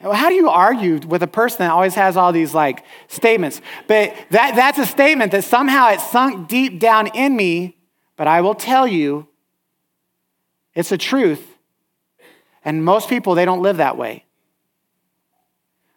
how 0.00 0.28
do 0.28 0.34
you 0.34 0.48
argue 0.48 0.98
with 0.98 1.22
a 1.22 1.26
person 1.26 1.58
that 1.60 1.72
always 1.72 1.94
has 1.94 2.16
all 2.16 2.30
these 2.30 2.54
like 2.54 2.84
statements? 3.08 3.60
But 3.88 4.14
that, 4.30 4.54
that's 4.54 4.78
a 4.78 4.86
statement 4.86 5.32
that 5.32 5.44
somehow 5.44 5.88
it 5.88 6.00
sunk 6.00 6.48
deep 6.48 6.78
down 6.78 7.08
in 7.08 7.34
me, 7.34 7.76
but 8.16 8.28
I 8.28 8.40
will 8.42 8.54
tell 8.54 8.86
you 8.86 9.26
it's 10.74 10.92
a 10.92 10.98
truth. 10.98 11.44
And 12.64 12.84
most 12.84 13.08
people, 13.08 13.34
they 13.34 13.44
don't 13.44 13.62
live 13.62 13.78
that 13.78 13.96
way. 13.96 14.24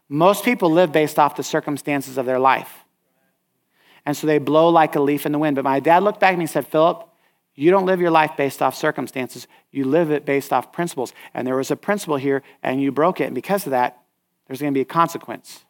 Most 0.10 0.44
people 0.44 0.72
live 0.72 0.92
based 0.92 1.20
off 1.20 1.36
the 1.36 1.44
circumstances 1.44 2.18
of 2.18 2.26
their 2.26 2.40
life. 2.40 2.81
And 4.06 4.18
so 4.18 4.28
they 4.28 4.40
blow 4.40 4.70
like 4.70 4.96
a 4.96 5.02
leaf 5.02 5.26
in 5.26 5.32
the 5.32 5.40
wind. 5.40 5.56
But 5.56 5.64
my 5.64 5.80
dad 5.80 6.04
looked 6.04 6.20
back 6.20 6.34
at 6.34 6.38
me 6.38 6.44
and 6.44 6.50
said, 6.50 6.68
Philip, 6.68 7.08
you 7.56 7.70
don't 7.70 7.86
live 7.86 8.00
your 8.02 8.12
life 8.12 8.32
based 8.38 8.62
off 8.62 8.76
circumstances. 8.76 9.48
You 9.72 9.86
live 9.86 10.12
it 10.12 10.26
based 10.26 10.52
off 10.52 10.72
principles. 10.72 11.14
And 11.34 11.46
there 11.46 11.56
was 11.56 11.70
a 11.70 11.76
principle 11.76 12.18
here, 12.18 12.44
and 12.64 12.82
you 12.82 12.92
broke 12.92 13.22
it. 13.22 13.26
And 13.26 13.36
because 13.36 13.66
of 13.66 13.72
that, 13.72 14.00
there's 14.48 14.60
going 14.62 14.74
to 14.74 14.78
be 14.78 14.82
a 14.82 14.86
consequence. 14.86 15.64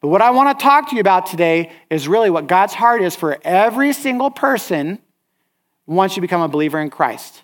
But 0.00 0.08
what 0.08 0.22
I 0.22 0.30
want 0.30 0.58
to 0.58 0.62
talk 0.62 0.90
to 0.90 0.94
you 0.94 1.00
about 1.00 1.26
today 1.26 1.72
is 1.90 2.06
really 2.06 2.30
what 2.30 2.46
God's 2.46 2.74
heart 2.74 3.02
is 3.02 3.16
for 3.16 3.38
every 3.42 3.92
single 3.92 4.30
person 4.30 4.98
once 5.86 6.16
you 6.16 6.20
become 6.20 6.42
a 6.42 6.48
believer 6.48 6.80
in 6.80 6.90
Christ. 6.90 7.42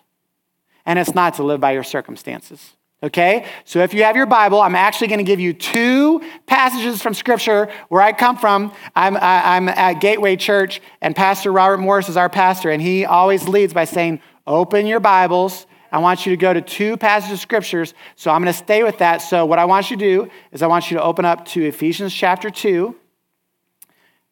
And 0.87 0.99
it's 0.99 1.14
not 1.14 1.34
to 1.34 1.42
live 1.42 1.61
by 1.61 1.73
your 1.73 1.82
circumstances. 1.82 2.75
Okay? 3.04 3.44
So 3.66 3.80
if 3.80 3.92
you 3.92 4.02
have 4.04 4.16
your 4.16 4.25
Bible, 4.25 4.62
I'm 4.62 4.75
actually 4.75 5.08
going 5.08 5.18
to 5.18 5.25
give 5.25 5.38
you 5.38 5.52
two 5.52 6.23
passages 6.46 7.02
from 7.02 7.12
Scripture 7.12 7.70
where 7.90 8.00
I 8.00 8.12
come 8.12 8.38
from. 8.38 8.73
I'm, 8.96 9.18
I, 9.18 9.58
am 9.58 9.68
at 9.68 10.00
Gateway 10.00 10.37
Church, 10.37 10.80
and 11.02 11.14
Pastor 11.14 11.52
Robert 11.52 11.76
Morris 11.76 12.08
is 12.08 12.16
our 12.16 12.30
pastor, 12.30 12.70
and 12.70 12.80
he 12.80 13.04
always 13.04 13.46
leads 13.46 13.75
by 13.75 13.84
saying, 13.84 14.20
Open 14.46 14.87
your 14.87 15.00
Bibles. 15.00 15.66
I 15.92 15.99
want 15.99 16.25
you 16.25 16.30
to 16.30 16.37
go 16.37 16.54
to 16.54 16.62
two 16.62 16.96
passages 16.96 17.34
of 17.34 17.40
Scriptures. 17.40 17.92
So 18.16 18.30
I'm 18.30 18.42
going 18.42 18.52
to 18.52 18.58
stay 18.58 18.82
with 18.82 18.99
that. 18.99 19.18
So 19.18 19.44
what 19.44 19.58
I 19.58 19.66
want 19.66 19.90
you 19.90 19.99
to 19.99 20.04
do 20.04 20.30
is 20.50 20.62
I 20.62 20.66
want 20.66 20.90
you 20.90 20.96
to 20.96 21.02
open 21.02 21.26
up 21.26 21.44
to 21.49 21.62
Ephesians 21.62 22.12
chapter 22.12 22.49
2, 22.49 22.96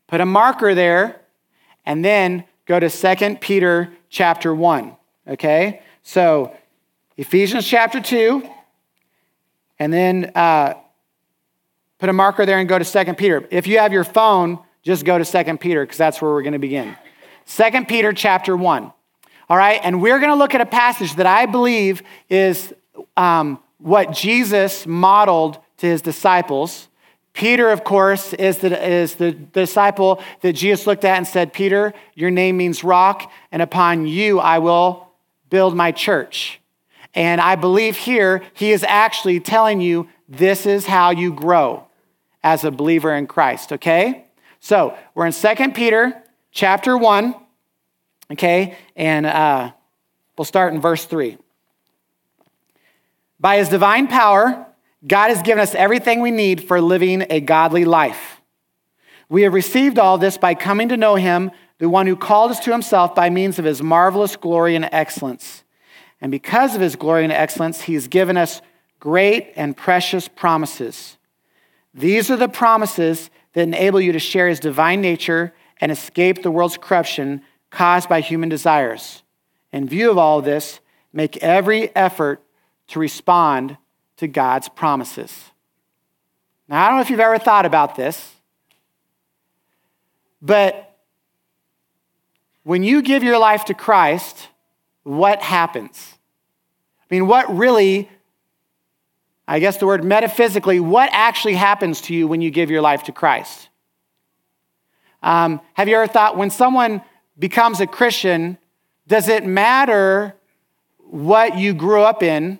put 0.06 0.20
a 0.22 0.26
marker 0.26 0.74
there, 0.74 1.20
and 1.84 2.02
then 2.02 2.44
go 2.64 2.80
to 2.80 2.88
2 2.88 3.36
Peter 3.36 3.92
chapter 4.08 4.54
1. 4.54 4.96
Okay? 5.28 5.82
So 6.02 6.56
Ephesians 7.18 7.66
chapter 7.66 8.00
2. 8.00 8.48
And 9.82 9.92
then 9.92 10.30
uh, 10.36 10.74
put 11.98 12.08
a 12.08 12.12
marker 12.12 12.46
there 12.46 12.60
and 12.60 12.68
go 12.68 12.78
to 12.78 12.84
2 12.84 13.14
Peter. 13.14 13.48
If 13.50 13.66
you 13.66 13.80
have 13.80 13.92
your 13.92 14.04
phone, 14.04 14.60
just 14.84 15.04
go 15.04 15.18
to 15.18 15.24
2 15.24 15.56
Peter 15.56 15.82
because 15.82 15.98
that's 15.98 16.22
where 16.22 16.30
we're 16.30 16.42
going 16.42 16.52
to 16.52 16.60
begin. 16.60 16.96
2 17.48 17.84
Peter 17.86 18.12
chapter 18.12 18.56
1. 18.56 18.92
All 19.48 19.56
right, 19.56 19.80
and 19.82 20.00
we're 20.00 20.20
going 20.20 20.30
to 20.30 20.36
look 20.36 20.54
at 20.54 20.60
a 20.60 20.66
passage 20.66 21.16
that 21.16 21.26
I 21.26 21.46
believe 21.46 22.04
is 22.28 22.72
um, 23.16 23.58
what 23.78 24.12
Jesus 24.12 24.86
modeled 24.86 25.58
to 25.78 25.86
his 25.86 26.00
disciples. 26.00 26.86
Peter, 27.32 27.68
of 27.68 27.82
course, 27.82 28.32
is 28.34 28.58
the, 28.58 28.88
is 28.88 29.16
the 29.16 29.32
disciple 29.32 30.22
that 30.42 30.52
Jesus 30.52 30.86
looked 30.86 31.04
at 31.04 31.16
and 31.16 31.26
said, 31.26 31.52
Peter, 31.52 31.92
your 32.14 32.30
name 32.30 32.56
means 32.56 32.84
rock, 32.84 33.32
and 33.50 33.60
upon 33.60 34.06
you 34.06 34.38
I 34.38 34.60
will 34.60 35.08
build 35.50 35.74
my 35.74 35.90
church. 35.90 36.61
And 37.14 37.40
I 37.40 37.56
believe 37.56 37.96
here 37.96 38.42
he 38.54 38.72
is 38.72 38.84
actually 38.84 39.40
telling 39.40 39.80
you 39.80 40.08
this 40.28 40.66
is 40.66 40.86
how 40.86 41.10
you 41.10 41.32
grow 41.32 41.86
as 42.42 42.64
a 42.64 42.70
believer 42.70 43.14
in 43.14 43.26
Christ, 43.26 43.72
okay? 43.72 44.26
So 44.60 44.96
we're 45.14 45.26
in 45.26 45.32
2 45.32 45.72
Peter 45.72 46.22
chapter 46.50 46.96
1, 46.96 47.34
okay? 48.32 48.76
And 48.96 49.26
uh, 49.26 49.72
we'll 50.36 50.44
start 50.44 50.72
in 50.72 50.80
verse 50.80 51.04
3. 51.04 51.36
By 53.38 53.58
his 53.58 53.68
divine 53.68 54.08
power, 54.08 54.66
God 55.06 55.28
has 55.28 55.42
given 55.42 55.60
us 55.60 55.74
everything 55.74 56.20
we 56.20 56.30
need 56.30 56.64
for 56.64 56.80
living 56.80 57.26
a 57.28 57.40
godly 57.40 57.84
life. 57.84 58.40
We 59.28 59.42
have 59.42 59.54
received 59.54 59.98
all 59.98 60.18
this 60.18 60.38
by 60.38 60.54
coming 60.54 60.90
to 60.90 60.96
know 60.96 61.16
him, 61.16 61.50
the 61.78 61.88
one 61.88 62.06
who 62.06 62.16
called 62.16 62.52
us 62.52 62.60
to 62.60 62.70
himself 62.70 63.14
by 63.14 63.30
means 63.30 63.58
of 63.58 63.64
his 63.64 63.82
marvelous 63.82 64.36
glory 64.36 64.76
and 64.76 64.88
excellence. 64.92 65.61
And 66.22 66.30
because 66.30 66.76
of 66.76 66.80
his 66.80 66.94
glory 66.94 67.24
and 67.24 67.32
excellence, 67.32 67.82
he's 67.82 68.06
given 68.06 68.36
us 68.36 68.62
great 69.00 69.52
and 69.56 69.76
precious 69.76 70.28
promises. 70.28 71.18
These 71.92 72.30
are 72.30 72.36
the 72.36 72.48
promises 72.48 73.28
that 73.54 73.62
enable 73.62 74.00
you 74.00 74.12
to 74.12 74.20
share 74.20 74.48
his 74.48 74.60
divine 74.60 75.00
nature 75.00 75.52
and 75.80 75.90
escape 75.90 76.42
the 76.42 76.50
world's 76.50 76.78
corruption 76.78 77.42
caused 77.70 78.08
by 78.08 78.20
human 78.20 78.48
desires. 78.48 79.24
In 79.72 79.88
view 79.88 80.12
of 80.12 80.16
all 80.16 80.38
of 80.38 80.44
this, 80.44 80.78
make 81.12 81.38
every 81.38 81.94
effort 81.96 82.40
to 82.88 83.00
respond 83.00 83.76
to 84.18 84.28
God's 84.28 84.68
promises. 84.68 85.50
Now, 86.68 86.84
I 86.84 86.88
don't 86.88 86.98
know 86.98 87.02
if 87.02 87.10
you've 87.10 87.18
ever 87.18 87.38
thought 87.38 87.66
about 87.66 87.96
this, 87.96 88.36
but 90.40 90.96
when 92.62 92.84
you 92.84 93.02
give 93.02 93.24
your 93.24 93.38
life 93.38 93.64
to 93.64 93.74
Christ, 93.74 94.48
what 95.02 95.42
happens? 95.42 96.14
I 97.00 97.14
mean, 97.14 97.26
what 97.26 97.54
really, 97.54 98.08
I 99.46 99.58
guess 99.58 99.76
the 99.76 99.86
word 99.86 100.04
metaphysically, 100.04 100.80
what 100.80 101.10
actually 101.12 101.54
happens 101.54 102.00
to 102.02 102.14
you 102.14 102.26
when 102.26 102.40
you 102.40 102.50
give 102.50 102.70
your 102.70 102.80
life 102.80 103.04
to 103.04 103.12
Christ? 103.12 103.68
Um, 105.22 105.60
have 105.74 105.88
you 105.88 105.96
ever 105.96 106.06
thought 106.06 106.36
when 106.36 106.50
someone 106.50 107.02
becomes 107.38 107.80
a 107.80 107.86
Christian, 107.86 108.58
does 109.06 109.28
it 109.28 109.44
matter 109.44 110.34
what 110.98 111.58
you 111.58 111.74
grew 111.74 112.02
up 112.02 112.22
in 112.22 112.58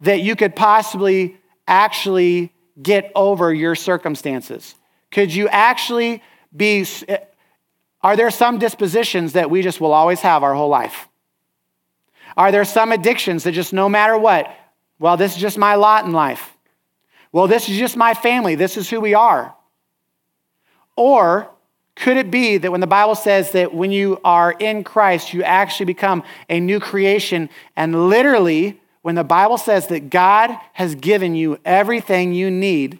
that 0.00 0.20
you 0.20 0.36
could 0.36 0.56
possibly 0.56 1.36
actually 1.66 2.52
get 2.80 3.12
over 3.14 3.52
your 3.52 3.74
circumstances? 3.74 4.74
Could 5.10 5.34
you 5.34 5.48
actually 5.48 6.22
be, 6.54 6.86
are 8.02 8.16
there 8.16 8.30
some 8.30 8.58
dispositions 8.58 9.34
that 9.34 9.50
we 9.50 9.62
just 9.62 9.80
will 9.80 9.92
always 9.92 10.20
have 10.20 10.42
our 10.42 10.54
whole 10.54 10.68
life? 10.68 11.08
Are 12.36 12.52
there 12.52 12.64
some 12.64 12.92
addictions 12.92 13.44
that 13.44 13.52
just 13.52 13.72
no 13.72 13.88
matter 13.88 14.16
what, 14.16 14.54
well, 14.98 15.16
this 15.16 15.34
is 15.34 15.40
just 15.40 15.58
my 15.58 15.74
lot 15.74 16.04
in 16.04 16.12
life? 16.12 16.56
Well, 17.32 17.46
this 17.46 17.68
is 17.68 17.78
just 17.78 17.96
my 17.96 18.14
family. 18.14 18.54
This 18.54 18.76
is 18.76 18.90
who 18.90 19.00
we 19.00 19.14
are. 19.14 19.54
Or 20.96 21.50
could 21.96 22.16
it 22.16 22.30
be 22.30 22.56
that 22.58 22.70
when 22.70 22.80
the 22.80 22.86
Bible 22.86 23.14
says 23.14 23.52
that 23.52 23.74
when 23.74 23.92
you 23.92 24.20
are 24.24 24.52
in 24.52 24.84
Christ, 24.84 25.32
you 25.32 25.42
actually 25.42 25.86
become 25.86 26.22
a 26.48 26.60
new 26.60 26.80
creation? 26.80 27.48
And 27.76 28.08
literally, 28.08 28.80
when 29.02 29.14
the 29.14 29.24
Bible 29.24 29.58
says 29.58 29.86
that 29.88 30.10
God 30.10 30.56
has 30.72 30.94
given 30.94 31.34
you 31.34 31.58
everything 31.64 32.32
you 32.32 32.50
need 32.50 32.98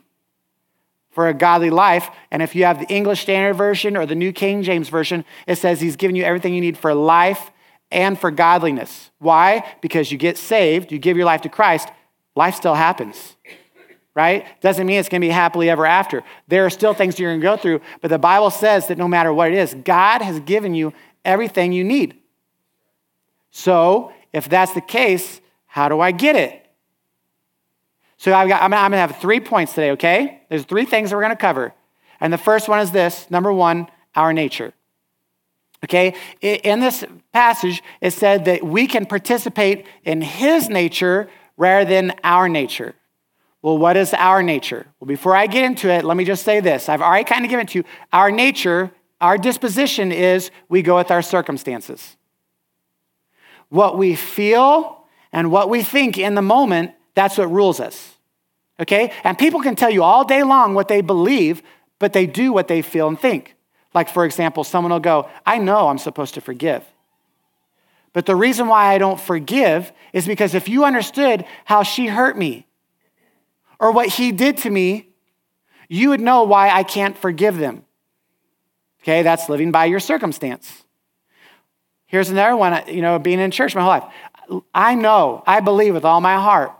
for 1.10 1.28
a 1.28 1.34
godly 1.34 1.70
life, 1.70 2.08
and 2.30 2.42
if 2.42 2.54
you 2.54 2.64
have 2.64 2.78
the 2.78 2.86
English 2.86 3.22
Standard 3.22 3.54
Version 3.54 3.96
or 3.96 4.06
the 4.06 4.14
New 4.14 4.32
King 4.32 4.62
James 4.62 4.88
Version, 4.88 5.24
it 5.46 5.56
says 5.56 5.80
He's 5.80 5.96
given 5.96 6.14
you 6.14 6.22
everything 6.22 6.54
you 6.54 6.60
need 6.60 6.78
for 6.78 6.94
life 6.94 7.50
and 7.90 8.18
for 8.18 8.30
godliness. 8.30 9.10
Why? 9.18 9.64
Because 9.80 10.12
you 10.12 10.18
get 10.18 10.38
saved, 10.38 10.92
you 10.92 10.98
give 10.98 11.16
your 11.16 11.26
life 11.26 11.42
to 11.42 11.48
Christ, 11.48 11.88
life 12.34 12.54
still 12.54 12.74
happens. 12.74 13.36
Right? 14.14 14.44
Doesn't 14.60 14.86
mean 14.86 14.98
it's 14.98 15.08
going 15.08 15.20
to 15.20 15.26
be 15.26 15.32
happily 15.32 15.70
ever 15.70 15.86
after. 15.86 16.22
There 16.48 16.66
are 16.66 16.70
still 16.70 16.94
things 16.94 17.18
you're 17.18 17.30
going 17.30 17.40
to 17.40 17.44
go 17.44 17.56
through, 17.56 17.80
but 18.00 18.08
the 18.08 18.18
Bible 18.18 18.50
says 18.50 18.88
that 18.88 18.98
no 18.98 19.08
matter 19.08 19.32
what 19.32 19.52
it 19.52 19.58
is, 19.58 19.74
God 19.84 20.20
has 20.20 20.40
given 20.40 20.74
you 20.74 20.92
everything 21.24 21.72
you 21.72 21.84
need. 21.84 22.18
So, 23.50 24.12
if 24.32 24.48
that's 24.48 24.72
the 24.74 24.80
case, 24.80 25.40
how 25.66 25.88
do 25.88 26.00
I 26.00 26.12
get 26.12 26.36
it? 26.36 26.66
So, 28.16 28.32
I've 28.32 28.48
got, 28.48 28.62
I'm 28.62 28.70
going 28.70 28.92
to 28.92 28.98
have 28.98 29.16
three 29.16 29.40
points 29.40 29.74
today, 29.74 29.92
okay? 29.92 30.42
There's 30.48 30.64
three 30.64 30.84
things 30.84 31.10
that 31.10 31.16
we're 31.16 31.22
going 31.22 31.36
to 31.36 31.40
cover. 31.40 31.72
And 32.20 32.32
the 32.32 32.38
first 32.38 32.68
one 32.68 32.80
is 32.80 32.90
this 32.90 33.30
number 33.30 33.52
one, 33.52 33.88
our 34.14 34.32
nature. 34.32 34.72
Okay, 35.82 36.14
in 36.42 36.80
this 36.80 37.04
passage, 37.32 37.82
it 38.02 38.10
said 38.10 38.44
that 38.44 38.62
we 38.62 38.86
can 38.86 39.06
participate 39.06 39.86
in 40.04 40.20
his 40.20 40.68
nature 40.68 41.30
rather 41.56 41.88
than 41.88 42.12
our 42.22 42.50
nature. 42.50 42.94
Well, 43.62 43.78
what 43.78 43.96
is 43.96 44.12
our 44.14 44.42
nature? 44.42 44.86
Well, 44.98 45.06
before 45.06 45.34
I 45.34 45.46
get 45.46 45.64
into 45.64 45.90
it, 45.90 46.04
let 46.04 46.16
me 46.16 46.24
just 46.24 46.44
say 46.44 46.60
this. 46.60 46.88
I've 46.88 47.02
already 47.02 47.24
kind 47.24 47.44
of 47.44 47.50
given 47.50 47.64
it 47.64 47.70
to 47.70 47.78
you. 47.78 47.84
Our 48.12 48.30
nature, 48.30 48.90
our 49.20 49.38
disposition 49.38 50.12
is 50.12 50.50
we 50.68 50.82
go 50.82 50.96
with 50.96 51.10
our 51.10 51.22
circumstances. 51.22 52.16
What 53.68 53.96
we 53.96 54.16
feel 54.16 55.04
and 55.32 55.50
what 55.50 55.68
we 55.70 55.82
think 55.82 56.18
in 56.18 56.34
the 56.34 56.42
moment, 56.42 56.92
that's 57.14 57.38
what 57.38 57.50
rules 57.50 57.80
us. 57.80 58.16
Okay? 58.80 59.12
And 59.24 59.38
people 59.38 59.60
can 59.60 59.76
tell 59.76 59.90
you 59.90 60.02
all 60.02 60.24
day 60.24 60.42
long 60.42 60.74
what 60.74 60.88
they 60.88 61.00
believe, 61.02 61.62
but 61.98 62.12
they 62.12 62.26
do 62.26 62.52
what 62.52 62.68
they 62.68 62.82
feel 62.82 63.08
and 63.08 63.18
think. 63.18 63.54
Like, 63.94 64.08
for 64.08 64.24
example, 64.24 64.64
someone 64.64 64.92
will 64.92 65.00
go, 65.00 65.28
I 65.44 65.58
know 65.58 65.88
I'm 65.88 65.98
supposed 65.98 66.34
to 66.34 66.40
forgive. 66.40 66.84
But 68.12 68.26
the 68.26 68.36
reason 68.36 68.68
why 68.68 68.92
I 68.92 68.98
don't 68.98 69.20
forgive 69.20 69.92
is 70.12 70.26
because 70.26 70.54
if 70.54 70.68
you 70.68 70.84
understood 70.84 71.44
how 71.64 71.82
she 71.82 72.06
hurt 72.06 72.36
me 72.36 72.66
or 73.78 73.92
what 73.92 74.08
he 74.08 74.32
did 74.32 74.58
to 74.58 74.70
me, 74.70 75.08
you 75.88 76.10
would 76.10 76.20
know 76.20 76.44
why 76.44 76.70
I 76.70 76.82
can't 76.82 77.16
forgive 77.16 77.56
them. 77.56 77.84
Okay, 79.02 79.22
that's 79.22 79.48
living 79.48 79.72
by 79.72 79.86
your 79.86 80.00
circumstance. 80.00 80.84
Here's 82.06 82.28
another 82.28 82.56
one, 82.56 82.72
uh, 82.72 82.84
you 82.88 83.02
know, 83.02 83.18
being 83.18 83.38
in 83.38 83.50
church 83.50 83.74
my 83.74 83.80
whole 83.80 83.90
life. 83.90 84.64
I 84.74 84.94
know, 84.96 85.44
I 85.46 85.60
believe 85.60 85.94
with 85.94 86.04
all 86.04 86.20
my 86.20 86.34
heart 86.34 86.72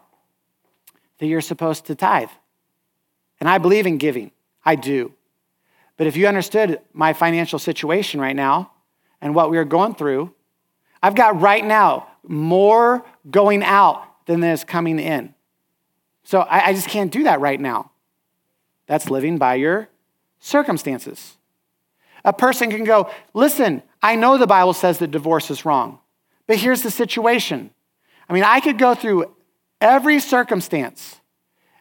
that 1.19 1.27
you're 1.27 1.41
supposed 1.41 1.87
to 1.87 1.95
tithe. 1.95 2.31
And 3.39 3.49
I 3.49 3.59
believe 3.59 3.87
in 3.87 3.99
giving. 3.99 4.33
I 4.65 4.75
do. 4.75 5.15
But 6.01 6.07
if 6.07 6.17
you 6.17 6.27
understood 6.27 6.81
my 6.95 7.13
financial 7.13 7.59
situation 7.59 8.23
right 8.23 8.35
now 8.35 8.73
and 9.21 9.35
what 9.35 9.51
we 9.51 9.59
are 9.59 9.67
going 9.67 9.95
through, 9.95 10.33
I've 11.03 11.15
got 11.15 11.43
right 11.43 11.63
now 11.63 12.07
more 12.23 13.05
going 13.31 13.63
out 13.63 14.25
than 14.25 14.43
is 14.43 14.65
coming 14.65 14.99
in. 14.99 15.35
So 16.23 16.41
I, 16.41 16.69
I 16.69 16.73
just 16.73 16.89
can't 16.89 17.13
do 17.13 17.25
that 17.25 17.43
right 17.43 17.61
now. 17.61 17.91
That's 18.87 19.11
living 19.11 19.37
by 19.37 19.57
your 19.57 19.91
circumstances. 20.39 21.37
A 22.25 22.33
person 22.33 22.71
can 22.71 22.85
go, 22.85 23.11
listen, 23.35 23.83
I 24.03 24.17
know 24.17 24.39
the 24.39 24.47
Bible 24.47 24.73
says 24.73 25.01
that 25.01 25.11
divorce 25.11 25.51
is 25.51 25.67
wrong, 25.67 25.99
but 26.47 26.57
here's 26.57 26.81
the 26.81 26.91
situation. 26.91 27.69
I 28.27 28.33
mean, 28.33 28.45
I 28.45 28.61
could 28.61 28.79
go 28.79 28.95
through 28.95 29.35
every 29.83 30.19
circumstance, 30.19 31.21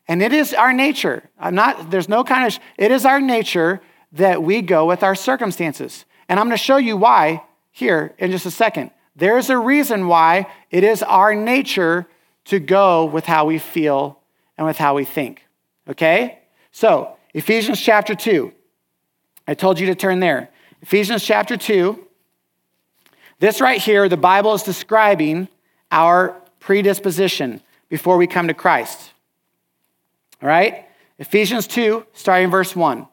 and 0.10 0.22
it 0.22 0.34
is 0.34 0.54
our 0.54 0.74
nature. 0.74 1.30
I'm 1.40 1.56
not, 1.56 1.90
there's 1.90 2.10
no 2.10 2.26
kind 2.26 2.54
of, 2.54 2.60
it 2.78 2.92
is 2.92 3.06
our 3.06 3.22
nature 3.22 3.80
that 4.12 4.44
we 4.44 4.62
go 4.62 4.86
with 4.86 5.04
our 5.04 5.16
circumstances. 5.16 6.06
And 6.28 6.40
I'm 6.40 6.48
going 6.48 6.58
to 6.58 6.64
show 6.64 6.78
you 6.78 6.98
why 6.98 7.44
here 7.72 8.14
in 8.18 8.32
just 8.32 8.46
a 8.46 8.52
second. 8.52 8.92
There's 9.16 9.50
a 9.50 9.58
reason 9.58 10.08
why 10.08 10.48
it 10.72 10.84
is 10.84 11.04
our 11.04 11.36
nature 11.36 12.08
to 12.46 12.60
go 12.60 13.06
with 13.06 13.26
how 13.26 13.46
we 13.46 13.60
feel 13.60 14.20
and 14.58 14.66
with 14.66 14.78
how 14.78 14.96
we 14.96 15.06
think. 15.06 15.46
Okay? 15.88 16.40
So, 16.72 17.16
Ephesians 17.34 17.80
chapter 17.80 18.16
2. 18.16 18.54
I 19.48 19.54
told 19.54 19.80
you 19.80 19.88
to 19.88 19.96
turn 19.96 20.20
there. 20.20 20.50
Ephesians 20.82 21.24
chapter 21.24 21.58
2. 21.58 22.06
This 23.40 23.62
right 23.62 23.80
here, 23.80 24.10
the 24.10 24.18
Bible 24.18 24.54
is 24.54 24.64
describing 24.64 25.48
our 25.92 26.36
predisposition 26.60 27.62
before 27.90 28.18
we 28.18 28.28
come 28.28 28.48
to 28.48 28.54
Christ. 28.54 29.12
All 30.42 30.50
right? 30.50 30.86
Ephesians 31.18 31.68
2, 31.68 32.06
starting 32.14 32.50
verse 32.50 32.76
1. 32.76 33.08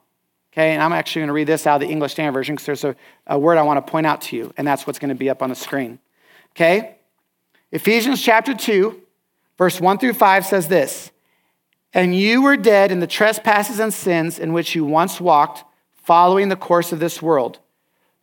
Okay, 0.57 0.71
and 0.71 0.81
I'm 0.81 0.91
actually 0.91 1.19
going 1.19 1.27
to 1.27 1.33
read 1.33 1.45
this 1.45 1.67
out 1.67 1.75
of 1.75 1.87
the 1.87 1.93
English 1.93 2.13
Standard 2.13 2.31
Version 2.31 2.55
because 2.55 2.65
there's 2.65 2.83
a, 2.83 2.95
a 3.27 3.37
word 3.37 3.59
I 3.59 3.61
want 3.61 3.85
to 3.85 3.91
point 3.91 4.07
out 4.07 4.21
to 4.21 4.35
you, 4.35 4.51
and 4.57 4.67
that's 4.67 4.87
what's 4.87 4.97
going 4.97 5.09
to 5.09 5.15
be 5.15 5.29
up 5.29 5.43
on 5.43 5.49
the 5.49 5.55
screen. 5.55 5.99
Okay? 6.55 6.95
Ephesians 7.71 8.19
chapter 8.23 8.55
2, 8.55 8.99
verse 9.59 9.79
1 9.79 9.99
through 9.99 10.13
5 10.13 10.45
says 10.47 10.67
this 10.67 11.11
And 11.93 12.15
you 12.15 12.41
were 12.41 12.57
dead 12.57 12.91
in 12.91 13.01
the 13.01 13.05
trespasses 13.05 13.79
and 13.79 13.93
sins 13.93 14.39
in 14.39 14.51
which 14.51 14.73
you 14.73 14.83
once 14.83 15.21
walked, 15.21 15.63
following 15.93 16.49
the 16.49 16.55
course 16.55 16.91
of 16.91 16.99
this 16.99 17.21
world, 17.21 17.59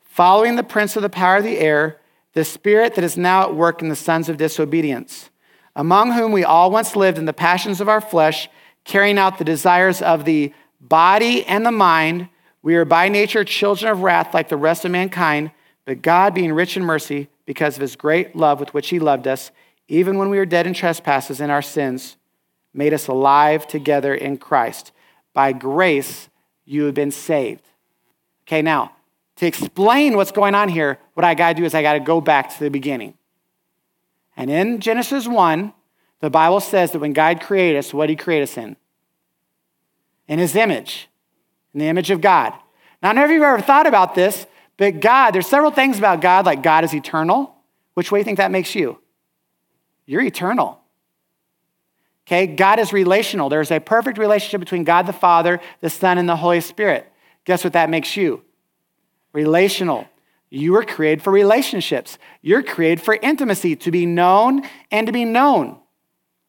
following 0.02 0.56
the 0.56 0.64
prince 0.64 0.96
of 0.96 1.02
the 1.02 1.08
power 1.08 1.36
of 1.36 1.44
the 1.44 1.60
air, 1.60 2.00
the 2.32 2.44
spirit 2.44 2.96
that 2.96 3.04
is 3.04 3.16
now 3.16 3.42
at 3.42 3.54
work 3.54 3.80
in 3.80 3.90
the 3.90 3.94
sons 3.94 4.28
of 4.28 4.38
disobedience, 4.38 5.30
among 5.76 6.10
whom 6.10 6.32
we 6.32 6.42
all 6.42 6.72
once 6.72 6.96
lived 6.96 7.16
in 7.16 7.26
the 7.26 7.32
passions 7.32 7.80
of 7.80 7.88
our 7.88 8.00
flesh, 8.00 8.48
carrying 8.82 9.18
out 9.18 9.38
the 9.38 9.44
desires 9.44 10.02
of 10.02 10.24
the 10.24 10.52
body 10.88 11.44
and 11.44 11.64
the 11.64 11.72
mind. 11.72 12.28
We 12.62 12.76
are 12.76 12.84
by 12.84 13.08
nature 13.08 13.44
children 13.44 13.90
of 13.90 14.00
wrath 14.00 14.32
like 14.32 14.48
the 14.48 14.56
rest 14.56 14.84
of 14.84 14.90
mankind, 14.90 15.50
but 15.84 16.02
God, 16.02 16.34
being 16.34 16.52
rich 16.52 16.76
in 16.76 16.84
mercy, 16.84 17.28
because 17.46 17.76
of 17.76 17.82
his 17.82 17.96
great 17.96 18.34
love 18.34 18.60
with 18.60 18.72
which 18.72 18.88
he 18.88 18.98
loved 18.98 19.26
us, 19.26 19.50
even 19.88 20.16
when 20.16 20.30
we 20.30 20.38
were 20.38 20.46
dead 20.46 20.66
in 20.66 20.72
trespasses 20.72 21.40
and 21.40 21.52
our 21.52 21.60
sins, 21.60 22.16
made 22.72 22.94
us 22.94 23.06
alive 23.06 23.66
together 23.66 24.14
in 24.14 24.38
Christ. 24.38 24.92
By 25.34 25.52
grace, 25.52 26.28
you 26.64 26.84
have 26.84 26.94
been 26.94 27.10
saved. 27.10 27.62
Okay, 28.46 28.62
now, 28.62 28.92
to 29.36 29.46
explain 29.46 30.16
what's 30.16 30.32
going 30.32 30.54
on 30.54 30.68
here, 30.68 30.98
what 31.14 31.24
I 31.24 31.34
got 31.34 31.50
to 31.50 31.54
do 31.54 31.64
is 31.64 31.74
I 31.74 31.82
got 31.82 31.94
to 31.94 32.00
go 32.00 32.20
back 32.20 32.54
to 32.54 32.60
the 32.60 32.70
beginning. 32.70 33.14
And 34.36 34.50
in 34.50 34.80
Genesis 34.80 35.26
1, 35.26 35.72
the 36.20 36.30
Bible 36.30 36.60
says 36.60 36.92
that 36.92 37.00
when 37.00 37.12
God 37.12 37.40
created 37.40 37.78
us, 37.78 37.92
what 37.92 38.06
did 38.06 38.18
he 38.18 38.24
create 38.24 38.42
us 38.42 38.56
in? 38.56 38.76
In 40.28 40.38
his 40.38 40.56
image, 40.56 41.08
in 41.72 41.80
the 41.80 41.86
image 41.86 42.10
of 42.10 42.20
God. 42.20 42.52
Now, 43.02 43.10
I 43.10 43.12
don't 43.12 43.16
know 43.16 43.24
if 43.24 43.30
you've 43.30 43.42
ever 43.42 43.60
thought 43.60 43.86
about 43.86 44.14
this, 44.14 44.46
but 44.76 45.00
God, 45.00 45.32
there's 45.32 45.46
several 45.46 45.70
things 45.70 45.98
about 45.98 46.20
God, 46.20 46.46
like 46.46 46.62
God 46.62 46.84
is 46.84 46.94
eternal. 46.94 47.54
Which 47.94 48.10
way 48.10 48.18
do 48.18 48.20
you 48.20 48.24
think 48.24 48.38
that 48.38 48.50
makes 48.50 48.74
you? 48.74 48.98
You're 50.06 50.22
eternal. 50.22 50.80
Okay, 52.26 52.46
God 52.46 52.78
is 52.78 52.92
relational. 52.92 53.48
There's 53.50 53.70
a 53.70 53.80
perfect 53.80 54.16
relationship 54.16 54.60
between 54.60 54.84
God 54.84 55.06
the 55.06 55.12
Father, 55.12 55.60
the 55.80 55.90
Son, 55.90 56.16
and 56.16 56.28
the 56.28 56.36
Holy 56.36 56.60
Spirit. 56.60 57.10
Guess 57.44 57.64
what 57.64 57.74
that 57.74 57.90
makes 57.90 58.16
you? 58.16 58.42
Relational. 59.32 60.08
You 60.48 60.72
were 60.72 60.84
created 60.84 61.22
for 61.22 61.32
relationships. 61.32 62.16
You're 62.40 62.62
created 62.62 63.04
for 63.04 63.14
intimacy, 63.14 63.76
to 63.76 63.90
be 63.90 64.06
known 64.06 64.62
and 64.90 65.06
to 65.06 65.12
be 65.12 65.24
known. 65.24 65.78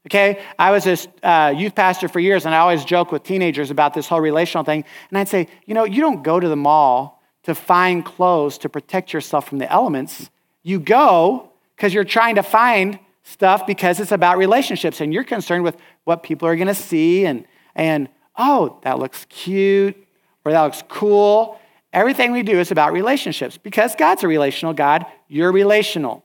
Okay, 0.07 0.39
I 0.59 0.69
was 0.69 0.85
a 0.85 1.27
uh, 1.27 1.49
youth 1.49 1.73
pastor 1.73 2.07
for 2.07 2.19
years, 2.19 2.45
and 2.45 2.53
I 2.53 2.59
always 2.59 2.85
joke 2.85 3.11
with 3.11 3.23
teenagers 3.23 3.71
about 3.71 3.95
this 3.95 4.07
whole 4.07 4.21
relational 4.21 4.63
thing. 4.63 4.85
And 5.09 5.17
I'd 5.17 5.27
say, 5.27 5.47
you 5.65 5.73
know, 5.73 5.83
you 5.83 5.99
don't 5.99 6.23
go 6.23 6.39
to 6.39 6.47
the 6.47 6.55
mall 6.55 7.23
to 7.43 7.55
find 7.55 8.05
clothes 8.05 8.59
to 8.59 8.69
protect 8.69 9.13
yourself 9.13 9.47
from 9.49 9.57
the 9.57 9.71
elements. 9.71 10.29
You 10.61 10.79
go 10.79 11.49
because 11.75 11.91
you're 11.91 12.03
trying 12.03 12.35
to 12.35 12.43
find 12.43 12.99
stuff 13.23 13.65
because 13.65 13.99
it's 13.99 14.11
about 14.11 14.37
relationships, 14.37 15.01
and 15.01 15.11
you're 15.11 15.23
concerned 15.23 15.63
with 15.63 15.75
what 16.03 16.21
people 16.21 16.47
are 16.47 16.55
going 16.55 16.67
to 16.67 16.75
see, 16.75 17.25
and 17.25 17.45
and 17.73 18.07
oh, 18.37 18.79
that 18.83 18.99
looks 18.99 19.25
cute, 19.29 19.97
or 20.43 20.51
that 20.51 20.61
looks 20.61 20.83
cool. 20.87 21.59
Everything 21.91 22.31
we 22.31 22.43
do 22.43 22.59
is 22.59 22.69
about 22.69 22.93
relationships 22.93 23.57
because 23.57 23.95
God's 23.95 24.23
a 24.23 24.27
relational 24.27 24.73
God. 24.73 25.07
You're 25.27 25.51
relational. 25.51 26.23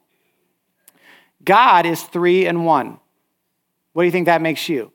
God 1.42 1.86
is 1.86 2.02
three 2.02 2.44
and 2.44 2.66
one. 2.66 2.98
What 3.92 4.02
do 4.02 4.06
you 4.06 4.12
think 4.12 4.26
that 4.26 4.42
makes 4.42 4.68
you? 4.68 4.92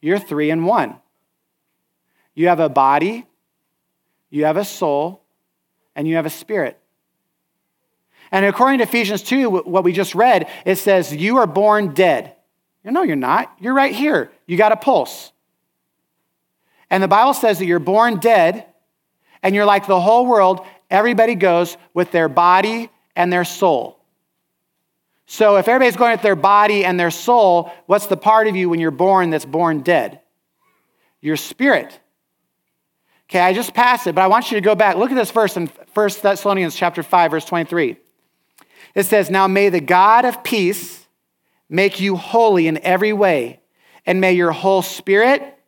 You're 0.00 0.18
three 0.18 0.50
in 0.50 0.64
one. 0.64 0.96
You 2.34 2.48
have 2.48 2.60
a 2.60 2.68
body, 2.68 3.26
you 4.28 4.44
have 4.44 4.56
a 4.56 4.64
soul, 4.64 5.22
and 5.94 6.06
you 6.06 6.16
have 6.16 6.26
a 6.26 6.30
spirit. 6.30 6.78
And 8.30 8.44
according 8.44 8.78
to 8.78 8.84
Ephesians 8.84 9.22
2, 9.22 9.48
what 9.48 9.84
we 9.84 9.92
just 9.92 10.14
read, 10.14 10.48
it 10.64 10.76
says, 10.76 11.14
You 11.14 11.36
are 11.38 11.46
born 11.46 11.94
dead. 11.94 12.34
No, 12.84 13.02
you're 13.02 13.16
not. 13.16 13.54
You're 13.60 13.74
right 13.74 13.94
here. 13.94 14.30
You 14.46 14.56
got 14.56 14.72
a 14.72 14.76
pulse. 14.76 15.32
And 16.90 17.02
the 17.02 17.08
Bible 17.08 17.32
says 17.32 17.58
that 17.58 17.66
you're 17.66 17.78
born 17.78 18.18
dead, 18.18 18.66
and 19.42 19.54
you're 19.54 19.64
like 19.64 19.86
the 19.86 20.00
whole 20.00 20.26
world. 20.26 20.66
Everybody 20.90 21.34
goes 21.34 21.76
with 21.94 22.10
their 22.10 22.28
body 22.28 22.90
and 23.16 23.32
their 23.32 23.44
soul. 23.44 24.03
So 25.26 25.56
if 25.56 25.68
everybody's 25.68 25.96
going 25.96 26.12
with 26.12 26.22
their 26.22 26.36
body 26.36 26.84
and 26.84 27.00
their 27.00 27.10
soul, 27.10 27.72
what's 27.86 28.06
the 28.06 28.16
part 28.16 28.46
of 28.46 28.56
you 28.56 28.68
when 28.68 28.80
you're 28.80 28.90
born 28.90 29.30
that's 29.30 29.44
born 29.44 29.80
dead? 29.80 30.20
Your 31.20 31.36
spirit. 31.36 31.98
Okay, 33.30 33.40
I 33.40 33.54
just 33.54 33.72
passed 33.72 34.06
it, 34.06 34.14
but 34.14 34.22
I 34.22 34.26
want 34.26 34.50
you 34.50 34.56
to 34.56 34.60
go 34.60 34.74
back. 34.74 34.96
Look 34.96 35.10
at 35.10 35.14
this 35.14 35.30
verse 35.30 35.56
in 35.56 35.66
1 35.94 36.10
Thessalonians 36.22 36.76
chapter 36.76 37.02
5, 37.02 37.30
verse 37.30 37.44
23. 37.46 37.96
It 38.94 39.06
says, 39.06 39.30
Now 39.30 39.46
may 39.46 39.70
the 39.70 39.80
God 39.80 40.24
of 40.24 40.44
peace 40.44 41.06
make 41.68 42.00
you 42.00 42.16
holy 42.16 42.66
in 42.66 42.78
every 42.78 43.12
way, 43.12 43.60
and 44.04 44.20
may 44.20 44.34
your 44.34 44.52
whole 44.52 44.82
spirit 44.82 45.58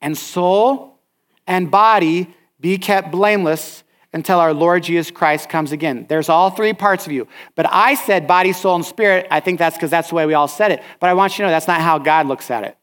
and 0.00 0.18
soul 0.18 0.98
and 1.46 1.70
body 1.70 2.34
be 2.60 2.78
kept 2.78 3.12
blameless 3.12 3.84
until 4.16 4.40
our 4.40 4.54
Lord 4.54 4.82
Jesus 4.82 5.10
Christ 5.10 5.50
comes 5.50 5.72
again. 5.72 6.06
There's 6.08 6.30
all 6.30 6.48
three 6.48 6.72
parts 6.72 7.04
of 7.04 7.12
you. 7.12 7.28
But 7.54 7.66
I 7.70 7.92
said 7.92 8.26
body, 8.26 8.54
soul, 8.54 8.74
and 8.76 8.84
spirit. 8.84 9.26
I 9.30 9.40
think 9.40 9.58
that's 9.58 9.76
because 9.76 9.90
that's 9.90 10.08
the 10.08 10.14
way 10.14 10.24
we 10.24 10.32
all 10.32 10.48
said 10.48 10.72
it. 10.72 10.82
But 11.00 11.10
I 11.10 11.12
want 11.12 11.34
you 11.34 11.42
to 11.42 11.42
know 11.42 11.50
that's 11.50 11.68
not 11.68 11.82
how 11.82 11.98
God 11.98 12.26
looks 12.26 12.50
at 12.50 12.64
it. 12.64 12.78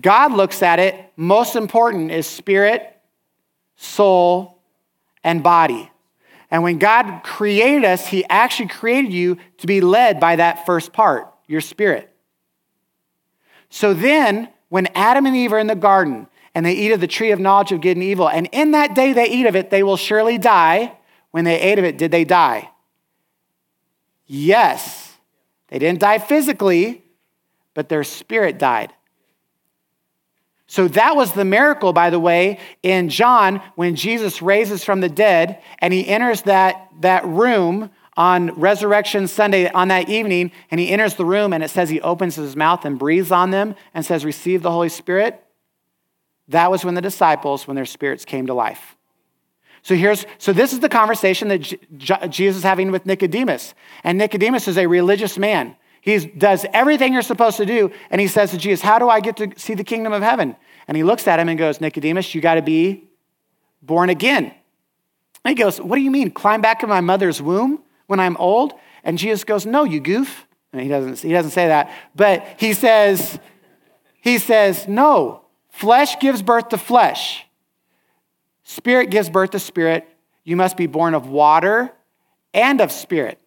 God 0.00 0.32
looks 0.32 0.62
at 0.62 0.78
it, 0.78 1.12
most 1.14 1.56
important 1.56 2.10
is 2.10 2.26
spirit, 2.26 2.98
soul, 3.76 4.62
and 5.22 5.42
body. 5.42 5.90
And 6.50 6.62
when 6.62 6.78
God 6.78 7.20
created 7.22 7.84
us, 7.84 8.06
He 8.06 8.24
actually 8.30 8.68
created 8.68 9.12
you 9.12 9.36
to 9.58 9.66
be 9.66 9.82
led 9.82 10.20
by 10.20 10.36
that 10.36 10.64
first 10.64 10.94
part, 10.94 11.30
your 11.46 11.60
spirit. 11.60 12.10
So 13.68 13.92
then, 13.92 14.48
when 14.70 14.86
Adam 14.94 15.26
and 15.26 15.36
Eve 15.36 15.52
are 15.52 15.58
in 15.58 15.66
the 15.66 15.74
garden, 15.74 16.28
and 16.56 16.64
they 16.64 16.72
eat 16.72 16.90
of 16.90 17.02
the 17.02 17.06
tree 17.06 17.32
of 17.32 17.38
knowledge 17.38 17.70
of 17.70 17.82
good 17.82 17.98
and 17.98 18.02
evil. 18.02 18.30
And 18.30 18.48
in 18.50 18.70
that 18.70 18.94
day 18.94 19.12
they 19.12 19.28
eat 19.28 19.44
of 19.44 19.54
it, 19.54 19.68
they 19.68 19.82
will 19.82 19.98
surely 19.98 20.38
die. 20.38 20.96
When 21.30 21.44
they 21.44 21.60
ate 21.60 21.78
of 21.78 21.84
it, 21.84 21.98
did 21.98 22.10
they 22.10 22.24
die? 22.24 22.70
Yes. 24.26 25.12
They 25.68 25.78
didn't 25.78 26.00
die 26.00 26.18
physically, 26.18 27.04
but 27.74 27.90
their 27.90 28.04
spirit 28.04 28.58
died. 28.58 28.94
So 30.66 30.88
that 30.88 31.14
was 31.14 31.34
the 31.34 31.44
miracle, 31.44 31.92
by 31.92 32.08
the 32.08 32.18
way, 32.18 32.58
in 32.82 33.10
John 33.10 33.60
when 33.74 33.94
Jesus 33.94 34.40
raises 34.40 34.82
from 34.82 35.02
the 35.02 35.10
dead 35.10 35.60
and 35.80 35.92
he 35.92 36.08
enters 36.08 36.40
that, 36.42 36.88
that 37.00 37.26
room 37.26 37.90
on 38.16 38.58
Resurrection 38.58 39.28
Sunday 39.28 39.70
on 39.70 39.88
that 39.88 40.08
evening, 40.08 40.52
and 40.70 40.80
he 40.80 40.88
enters 40.88 41.16
the 41.16 41.24
room 41.26 41.52
and 41.52 41.62
it 41.62 41.68
says 41.68 41.90
he 41.90 42.00
opens 42.00 42.36
his 42.36 42.56
mouth 42.56 42.86
and 42.86 42.98
breathes 42.98 43.30
on 43.30 43.50
them 43.50 43.74
and 43.92 44.06
says, 44.06 44.24
Receive 44.24 44.62
the 44.62 44.70
Holy 44.70 44.88
Spirit. 44.88 45.45
That 46.48 46.70
was 46.70 46.84
when 46.84 46.94
the 46.94 47.00
disciples, 47.00 47.66
when 47.66 47.74
their 47.74 47.86
spirits 47.86 48.24
came 48.24 48.46
to 48.46 48.54
life. 48.54 48.96
So 49.82 49.94
here's 49.94 50.26
so 50.38 50.52
this 50.52 50.72
is 50.72 50.80
the 50.80 50.88
conversation 50.88 51.48
that 51.48 51.58
J- 51.58 52.28
Jesus 52.28 52.58
is 52.58 52.62
having 52.64 52.90
with 52.90 53.06
Nicodemus. 53.06 53.74
And 54.02 54.18
Nicodemus 54.18 54.66
is 54.66 54.78
a 54.78 54.86
religious 54.86 55.38
man. 55.38 55.76
He 56.00 56.18
does 56.18 56.66
everything 56.72 57.12
you're 57.12 57.22
supposed 57.22 57.56
to 57.56 57.66
do, 57.66 57.90
and 58.10 58.20
he 58.20 58.26
says 58.26 58.50
to 58.50 58.58
Jesus, 58.58 58.82
"How 58.82 58.98
do 58.98 59.08
I 59.08 59.20
get 59.20 59.36
to 59.36 59.52
see 59.56 59.74
the 59.74 59.84
kingdom 59.84 60.12
of 60.12 60.22
heaven?" 60.22 60.56
And 60.88 60.96
he 60.96 61.04
looks 61.04 61.28
at 61.28 61.38
him 61.38 61.48
and 61.48 61.58
goes, 61.58 61.80
"Nicodemus, 61.80 62.34
you 62.34 62.40
got 62.40 62.54
to 62.54 62.62
be 62.62 63.08
born 63.82 64.10
again." 64.10 64.52
And 65.44 65.50
he 65.50 65.54
goes, 65.54 65.80
"What 65.80 65.96
do 65.96 66.02
you 66.02 66.10
mean? 66.10 66.32
Climb 66.32 66.60
back 66.60 66.82
in 66.82 66.88
my 66.88 67.00
mother's 67.00 67.40
womb 67.40 67.82
when 68.06 68.18
I'm 68.18 68.36
old?" 68.38 68.74
And 69.04 69.18
Jesus 69.18 69.44
goes, 69.44 69.66
"No, 69.66 69.84
you 69.84 70.00
goof." 70.00 70.46
And 70.72 70.82
he 70.82 70.88
doesn't 70.88 71.20
he 71.20 71.32
doesn't 71.32 71.52
say 71.52 71.68
that, 71.68 71.92
but 72.14 72.44
he 72.58 72.72
says 72.72 73.38
he 74.20 74.38
says, 74.38 74.88
"No, 74.88 75.42
Flesh 75.76 76.18
gives 76.20 76.40
birth 76.40 76.70
to 76.70 76.78
flesh. 76.78 77.46
Spirit 78.62 79.10
gives 79.10 79.28
birth 79.28 79.50
to 79.50 79.58
spirit. 79.58 80.08
You 80.42 80.56
must 80.56 80.78
be 80.78 80.86
born 80.86 81.12
of 81.12 81.28
water 81.28 81.92
and 82.54 82.80
of 82.80 82.90
spirit. 82.90 83.38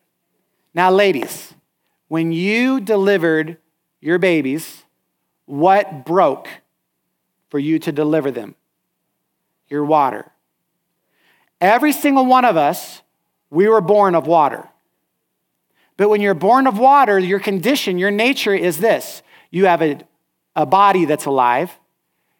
Now, 0.75 0.91
ladies, 0.91 1.55
when 2.07 2.31
you 2.31 2.81
delivered 2.81 3.57
your 3.99 4.19
babies, 4.19 4.83
what 5.45 6.05
broke 6.05 6.47
for 7.49 7.57
you 7.57 7.79
to 7.79 7.91
deliver 7.91 8.29
them? 8.29 8.53
Your 9.67 9.83
water. 9.83 10.31
Every 11.59 11.91
single 11.91 12.27
one 12.27 12.45
of 12.45 12.57
us, 12.57 13.01
we 13.49 13.67
were 13.67 13.81
born 13.81 14.13
of 14.13 14.27
water. 14.27 14.69
But 15.97 16.09
when 16.09 16.21
you're 16.21 16.35
born 16.35 16.67
of 16.67 16.77
water, 16.77 17.17
your 17.17 17.39
condition, 17.39 17.97
your 17.97 18.11
nature 18.11 18.53
is 18.53 18.77
this 18.77 19.23
you 19.49 19.65
have 19.65 19.81
a, 19.81 19.99
a 20.55 20.67
body 20.67 21.05
that's 21.05 21.25
alive, 21.25 21.78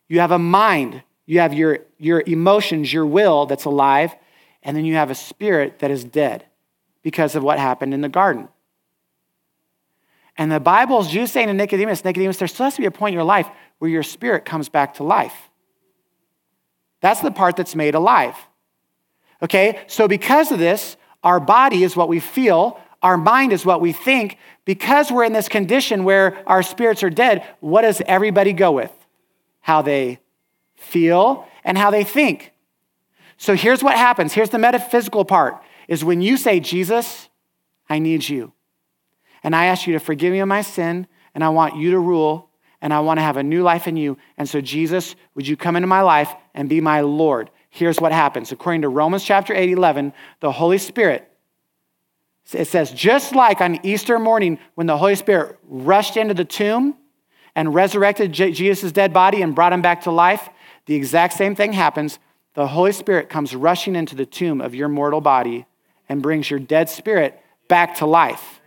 you 0.10 0.20
have 0.20 0.32
a 0.32 0.40
mind, 0.40 1.04
you 1.26 1.40
have 1.40 1.54
your, 1.54 1.80
your 1.98 2.24
emotions, 2.26 2.92
your 2.92 3.06
will 3.06 3.46
that's 3.46 3.66
alive, 3.66 4.14
and 4.64 4.76
then 4.76 4.84
you 4.84 4.96
have 4.96 5.10
a 5.10 5.16
spirit 5.16 5.80
that 5.80 5.92
is 5.92 6.04
dead 6.04 6.46
because 7.02 7.36
of 7.36 7.44
what 7.44 7.60
happened 7.60 7.94
in 7.94 8.02
the 8.02 8.10
garden. 8.10 8.50
And 10.38 10.52
the 10.52 10.60
Bible's 10.60 11.10
Jews 11.10 11.32
saying 11.32 11.48
to 11.48 11.54
Nicodemus, 11.54 12.04
Nicodemus, 12.04 12.38
there 12.38 12.48
still 12.48 12.66
has 12.66 12.76
to 12.76 12.82
be 12.82 12.88
a 12.88 12.92
point 12.92 13.14
in 13.14 13.18
your 13.18 13.24
life 13.24 13.48
where 13.78 13.92
your 13.92 14.04
spirit 14.04 14.46
comes 14.46 14.68
back 14.68 14.96
to 14.96 15.04
life. 15.04 15.36
That's 17.02 17.22
the 17.22 17.32
part 17.32 17.56
that's 17.56 17.76
made 17.76 17.96
alive. 17.96 18.36
Okay, 19.42 19.80
so 19.88 20.08
because 20.08 20.52
of 20.52 20.60
this, 20.60 20.98
our 21.24 21.40
body 21.40 21.84
is 21.84 21.96
what 21.96 22.10
we 22.10 22.20
feel, 22.20 22.80
our 23.02 23.18
mind 23.18 23.54
is 23.54 23.66
what 23.66 23.80
we 23.80 23.94
think. 23.94 24.38
Because 24.66 25.12
we're 25.12 25.24
in 25.24 25.34
this 25.34 25.50
condition 25.50 26.04
where 26.04 26.42
our 26.48 26.64
spirits 26.64 27.04
are 27.04 27.10
dead, 27.10 27.46
what 27.60 27.84
does 27.84 28.02
everybody 28.06 28.54
go 28.54 28.72
with? 28.72 28.92
How 29.70 29.84
they 29.84 30.18
feel 30.78 31.46
and 31.64 31.78
how 31.78 31.92
they 31.92 32.04
think. 32.04 32.54
So 33.38 33.54
here's 33.54 33.84
what 33.84 33.96
happens. 33.96 34.34
Here's 34.34 34.50
the 34.50 34.58
metaphysical 34.58 35.26
part 35.26 35.62
is 35.88 36.04
when 36.04 36.24
you 36.24 36.38
say, 36.38 36.60
Jesus, 36.60 37.30
I 37.88 38.00
need 38.00 38.28
you. 38.28 38.52
And 39.44 39.56
I 39.56 39.66
ask 39.66 39.86
you 39.86 39.94
to 39.94 40.00
forgive 40.00 40.32
me 40.32 40.40
of 40.40 40.48
my 40.48 40.64
sin, 40.64 41.06
and 41.36 41.44
I 41.44 41.50
want 41.50 41.76
you 41.76 41.92
to 41.92 42.00
rule, 42.00 42.50
and 42.82 42.92
I 42.92 43.02
want 43.02 43.20
to 43.20 43.22
have 43.22 43.38
a 43.38 43.44
new 43.44 43.62
life 43.62 43.88
in 43.88 43.96
you. 43.96 44.18
And 44.40 44.50
so, 44.50 44.60
Jesus, 44.60 45.16
would 45.36 45.48
you 45.48 45.56
come 45.56 45.76
into 45.76 45.88
my 45.88 46.02
life 46.02 46.34
and 46.56 46.68
be 46.68 46.82
my 46.82 47.02
Lord? 47.02 47.52
Here's 47.70 48.02
what 48.02 48.12
happens. 48.12 48.52
According 48.52 48.82
to 48.82 48.90
Romans 48.90 49.24
chapter 49.24 49.54
8, 49.54 49.70
11, 49.70 50.14
the 50.40 50.52
Holy 50.52 50.80
Spirit 50.80 51.30
it 52.54 52.66
says, 52.66 52.92
just 52.92 53.36
like 53.36 53.62
on 53.62 53.86
Easter 53.86 54.18
morning 54.18 54.58
when 54.74 54.88
the 54.88 54.98
Holy 54.98 55.14
Spirit 55.14 55.60
rushed 55.68 56.18
into 56.18 56.34
the 56.34 56.44
tomb 56.44 56.96
and 57.60 57.76
resurrected 57.76 58.32
Jesus' 58.32 58.94
dead 58.94 59.12
body 59.12 59.42
and 59.42 59.54
brought 59.54 59.74
him 59.74 59.82
back 59.82 60.04
to 60.04 60.12
life, 60.12 60.48
the 60.86 60.96
exact 60.96 61.34
same 61.34 61.56
thing 61.56 61.74
happens. 61.74 62.18
The 62.54 62.66
Holy 62.66 62.94
Spirit 62.94 63.28
comes 63.28 63.54
rushing 63.54 63.98
into 63.98 64.16
the 64.16 64.26
tomb 64.26 64.62
of 64.62 64.74
your 64.74 64.88
mortal 64.88 65.20
body 65.20 65.66
and 66.08 66.22
brings 66.22 66.50
your 66.50 66.62
dead 66.62 66.88
spirit 66.88 67.38
back 67.68 67.96
to 67.96 68.06
life. 68.06 68.62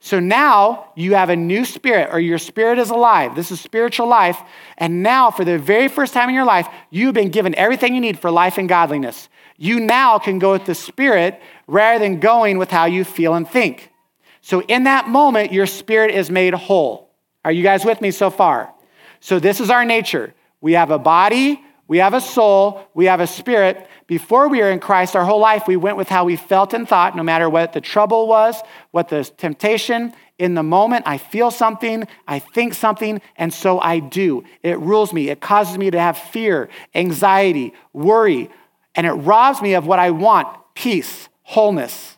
So 0.00 0.18
now 0.18 0.90
you 0.96 1.14
have 1.14 1.30
a 1.30 1.36
new 1.36 1.64
spirit, 1.64 2.08
or 2.10 2.18
your 2.18 2.38
spirit 2.38 2.80
is 2.80 2.90
alive. 2.90 3.36
This 3.36 3.52
is 3.52 3.60
spiritual 3.60 4.08
life. 4.08 4.40
And 4.76 5.04
now, 5.04 5.30
for 5.30 5.44
the 5.44 5.56
very 5.56 5.86
first 5.86 6.12
time 6.12 6.28
in 6.28 6.34
your 6.34 6.44
life, 6.44 6.66
you've 6.90 7.14
been 7.14 7.30
given 7.30 7.54
everything 7.54 7.94
you 7.94 8.00
need 8.00 8.18
for 8.18 8.32
life 8.32 8.58
and 8.58 8.68
godliness. 8.68 9.28
You 9.58 9.78
now 9.78 10.18
can 10.18 10.40
go 10.40 10.50
with 10.50 10.64
the 10.64 10.74
spirit 10.74 11.40
rather 11.68 12.00
than 12.00 12.18
going 12.18 12.58
with 12.58 12.72
how 12.72 12.86
you 12.86 13.04
feel 13.04 13.34
and 13.34 13.48
think. 13.48 13.92
So, 14.40 14.62
in 14.62 14.84
that 14.84 15.08
moment, 15.08 15.52
your 15.52 15.66
spirit 15.66 16.12
is 16.12 16.32
made 16.32 16.52
whole. 16.52 17.05
Are 17.46 17.52
you 17.52 17.62
guys 17.62 17.84
with 17.84 18.00
me 18.00 18.10
so 18.10 18.28
far? 18.28 18.74
So, 19.20 19.38
this 19.38 19.60
is 19.60 19.70
our 19.70 19.84
nature. 19.84 20.34
We 20.60 20.72
have 20.72 20.90
a 20.90 20.98
body, 20.98 21.62
we 21.86 21.98
have 21.98 22.12
a 22.12 22.20
soul, 22.20 22.84
we 22.92 23.04
have 23.04 23.20
a 23.20 23.26
spirit. 23.28 23.86
Before 24.08 24.48
we 24.48 24.58
were 24.58 24.70
in 24.72 24.80
Christ, 24.80 25.14
our 25.14 25.24
whole 25.24 25.38
life, 25.38 25.68
we 25.68 25.76
went 25.76 25.96
with 25.96 26.08
how 26.08 26.24
we 26.24 26.34
felt 26.34 26.74
and 26.74 26.88
thought, 26.88 27.14
no 27.14 27.22
matter 27.22 27.48
what 27.48 27.72
the 27.72 27.80
trouble 27.80 28.26
was, 28.26 28.60
what 28.90 29.10
the 29.10 29.22
temptation. 29.22 30.12
In 30.40 30.54
the 30.54 30.64
moment, 30.64 31.04
I 31.06 31.18
feel 31.18 31.52
something, 31.52 32.08
I 32.26 32.40
think 32.40 32.74
something, 32.74 33.22
and 33.36 33.54
so 33.54 33.78
I 33.78 34.00
do. 34.00 34.42
It 34.64 34.80
rules 34.80 35.12
me. 35.12 35.28
It 35.28 35.40
causes 35.40 35.78
me 35.78 35.88
to 35.92 36.00
have 36.00 36.18
fear, 36.18 36.68
anxiety, 36.96 37.74
worry, 37.92 38.50
and 38.96 39.06
it 39.06 39.12
robs 39.12 39.62
me 39.62 39.74
of 39.74 39.86
what 39.86 40.00
I 40.00 40.10
want 40.10 40.48
peace, 40.74 41.28
wholeness. 41.44 42.15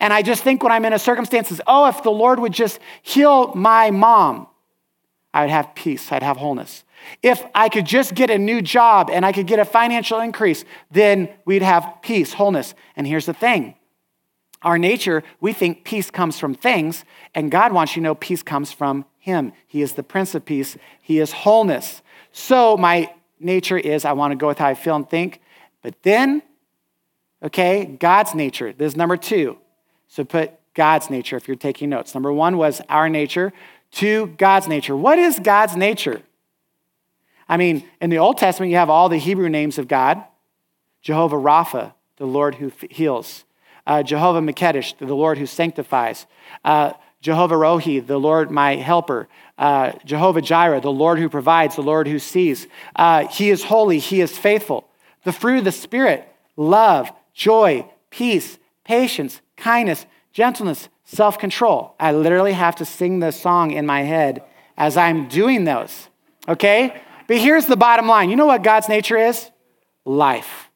And 0.00 0.12
I 0.12 0.22
just 0.22 0.42
think 0.42 0.62
when 0.62 0.72
I'm 0.72 0.84
in 0.84 0.92
a 0.92 0.98
circumstances, 0.98 1.60
oh, 1.66 1.86
if 1.86 2.02
the 2.02 2.10
Lord 2.10 2.40
would 2.40 2.52
just 2.52 2.78
heal 3.02 3.54
my 3.54 3.90
mom, 3.90 4.46
I 5.34 5.42
would 5.42 5.50
have 5.50 5.74
peace, 5.74 6.12
I'd 6.12 6.22
have 6.22 6.36
wholeness. 6.36 6.84
If 7.22 7.44
I 7.54 7.68
could 7.68 7.86
just 7.86 8.14
get 8.14 8.30
a 8.30 8.38
new 8.38 8.62
job 8.62 9.10
and 9.10 9.24
I 9.26 9.32
could 9.32 9.46
get 9.46 9.58
a 9.58 9.64
financial 9.64 10.20
increase, 10.20 10.64
then 10.90 11.28
we'd 11.44 11.62
have 11.62 11.98
peace, 12.02 12.32
wholeness. 12.32 12.74
And 12.96 13.06
here's 13.06 13.26
the 13.26 13.34
thing 13.34 13.74
our 14.62 14.78
nature, 14.78 15.24
we 15.40 15.52
think 15.52 15.84
peace 15.84 16.10
comes 16.10 16.38
from 16.38 16.54
things, 16.54 17.04
and 17.34 17.50
God 17.50 17.72
wants 17.72 17.96
you 17.96 18.00
to 18.00 18.04
know 18.04 18.14
peace 18.14 18.42
comes 18.42 18.72
from 18.72 19.04
Him. 19.18 19.52
He 19.66 19.82
is 19.82 19.94
the 19.94 20.02
Prince 20.02 20.34
of 20.34 20.44
Peace, 20.44 20.76
He 21.00 21.18
is 21.18 21.32
wholeness. 21.32 22.02
So 22.32 22.76
my 22.76 23.12
nature 23.40 23.78
is 23.78 24.04
I 24.04 24.12
want 24.12 24.32
to 24.32 24.36
go 24.36 24.46
with 24.46 24.58
how 24.58 24.68
I 24.68 24.74
feel 24.74 24.96
and 24.96 25.08
think. 25.08 25.40
But 25.82 26.00
then, 26.02 26.42
okay, 27.42 27.84
God's 27.84 28.34
nature. 28.34 28.72
This 28.72 28.92
is 28.92 28.96
number 28.96 29.16
two. 29.16 29.58
So 30.12 30.24
put 30.24 30.52
God's 30.74 31.08
nature 31.08 31.38
if 31.38 31.48
you're 31.48 31.56
taking 31.56 31.88
notes. 31.88 32.12
Number 32.12 32.30
one 32.30 32.58
was 32.58 32.82
our 32.90 33.08
nature. 33.08 33.50
Two, 33.90 34.26
God's 34.36 34.68
nature. 34.68 34.94
What 34.94 35.18
is 35.18 35.38
God's 35.38 35.74
nature? 35.74 36.20
I 37.48 37.56
mean, 37.56 37.88
in 37.98 38.10
the 38.10 38.18
Old 38.18 38.36
Testament, 38.36 38.70
you 38.70 38.76
have 38.76 38.90
all 38.90 39.08
the 39.08 39.16
Hebrew 39.16 39.48
names 39.48 39.78
of 39.78 39.88
God 39.88 40.22
Jehovah 41.00 41.36
Rapha, 41.36 41.94
the 42.18 42.26
Lord 42.26 42.56
who 42.56 42.70
heals, 42.90 43.44
uh, 43.86 44.02
Jehovah 44.02 44.42
Makedesh, 44.42 44.98
the 44.98 45.14
Lord 45.14 45.38
who 45.38 45.46
sanctifies, 45.46 46.26
uh, 46.62 46.92
Jehovah 47.22 47.54
Rohi, 47.54 48.06
the 48.06 48.20
Lord 48.20 48.50
my 48.50 48.76
helper, 48.76 49.28
uh, 49.56 49.92
Jehovah 50.04 50.42
Jireh, 50.42 50.82
the 50.82 50.92
Lord 50.92 51.20
who 51.20 51.30
provides, 51.30 51.74
the 51.74 51.80
Lord 51.80 52.06
who 52.06 52.18
sees. 52.18 52.66
Uh, 52.94 53.28
he 53.28 53.48
is 53.48 53.64
holy, 53.64 53.98
He 53.98 54.20
is 54.20 54.36
faithful. 54.36 54.86
The 55.24 55.32
fruit 55.32 55.60
of 55.60 55.64
the 55.64 55.72
Spirit 55.72 56.28
love, 56.54 57.10
joy, 57.32 57.86
peace, 58.10 58.58
patience, 58.84 59.40
kindness, 59.56 60.06
gentleness, 60.32 60.88
self 61.04 61.38
control. 61.38 61.94
I 62.00 62.12
literally 62.12 62.52
have 62.52 62.76
to 62.76 62.84
sing 62.84 63.20
this 63.20 63.40
song 63.40 63.70
in 63.70 63.86
my 63.86 64.02
head 64.02 64.42
as 64.76 64.96
I'm 64.96 65.28
doing 65.28 65.64
those. 65.64 66.08
Okay? 66.48 67.00
But 67.26 67.38
here's 67.38 67.66
the 67.66 67.76
bottom 67.76 68.06
line 68.06 68.30
you 68.30 68.36
know 68.36 68.46
what 68.46 68.62
God's 68.62 68.88
nature 68.88 69.16
is? 69.16 69.50
Life. 70.04 70.70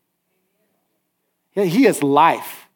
He 1.52 1.86
is 1.86 2.02
life. 2.02 2.68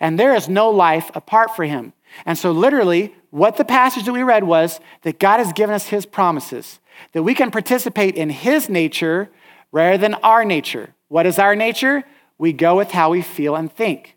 And 0.00 0.18
there 0.18 0.34
is 0.34 0.48
no 0.48 0.70
life 0.70 1.10
apart 1.14 1.56
from 1.56 1.68
him. 1.68 1.92
And 2.24 2.38
so, 2.38 2.52
literally, 2.52 3.14
what 3.30 3.56
the 3.56 3.64
passage 3.64 4.04
that 4.04 4.12
we 4.12 4.22
read 4.22 4.44
was 4.44 4.80
that 5.02 5.18
God 5.18 5.38
has 5.38 5.52
given 5.52 5.74
us 5.74 5.88
his 5.88 6.06
promises, 6.06 6.80
that 7.12 7.22
we 7.22 7.34
can 7.34 7.50
participate 7.50 8.14
in 8.14 8.30
his 8.30 8.68
nature 8.68 9.30
rather 9.72 9.98
than 9.98 10.14
our 10.14 10.44
nature. 10.44 10.94
What 11.08 11.26
is 11.26 11.38
our 11.38 11.56
nature? 11.56 12.04
We 12.36 12.52
go 12.52 12.76
with 12.76 12.92
how 12.92 13.10
we 13.10 13.22
feel 13.22 13.56
and 13.56 13.72
think. 13.72 14.16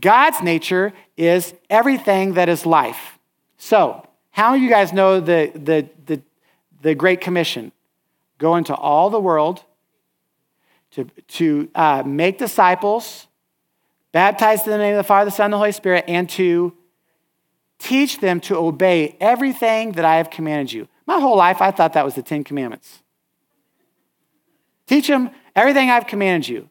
God's 0.00 0.42
nature 0.42 0.92
is 1.16 1.54
everything 1.70 2.34
that 2.34 2.48
is 2.48 2.66
life. 2.66 3.18
So, 3.56 4.06
how 4.30 4.54
do 4.54 4.62
you 4.62 4.68
guys 4.68 4.92
know 4.92 5.20
the, 5.20 5.50
the, 5.54 5.88
the, 6.06 6.22
the 6.82 6.94
Great 6.94 7.20
Commission? 7.20 7.72
Go 8.38 8.56
into 8.56 8.74
all 8.74 9.10
the 9.10 9.20
world 9.20 9.64
to, 10.92 11.04
to 11.04 11.68
uh, 11.74 12.02
make 12.04 12.38
disciples, 12.38 13.26
baptize 14.12 14.64
in 14.64 14.70
the 14.70 14.78
name 14.78 14.94
of 14.94 14.98
the 14.98 15.04
Father, 15.04 15.30
the 15.30 15.34
Son, 15.34 15.46
and 15.46 15.54
the 15.54 15.58
Holy 15.58 15.72
Spirit, 15.72 16.04
and 16.06 16.28
to 16.30 16.72
teach 17.78 18.20
them 18.20 18.40
to 18.40 18.56
obey 18.56 19.16
everything 19.20 19.92
that 19.92 20.04
I 20.04 20.16
have 20.16 20.30
commanded 20.30 20.72
you. 20.72 20.88
My 21.06 21.20
whole 21.20 21.36
life, 21.36 21.62
I 21.62 21.70
thought 21.70 21.94
that 21.94 22.04
was 22.04 22.14
the 22.14 22.22
Ten 22.22 22.44
Commandments. 22.44 23.02
Teach 24.86 25.08
them 25.08 25.30
everything 25.54 25.90
I've 25.90 26.06
commanded 26.06 26.48
you. 26.48 26.68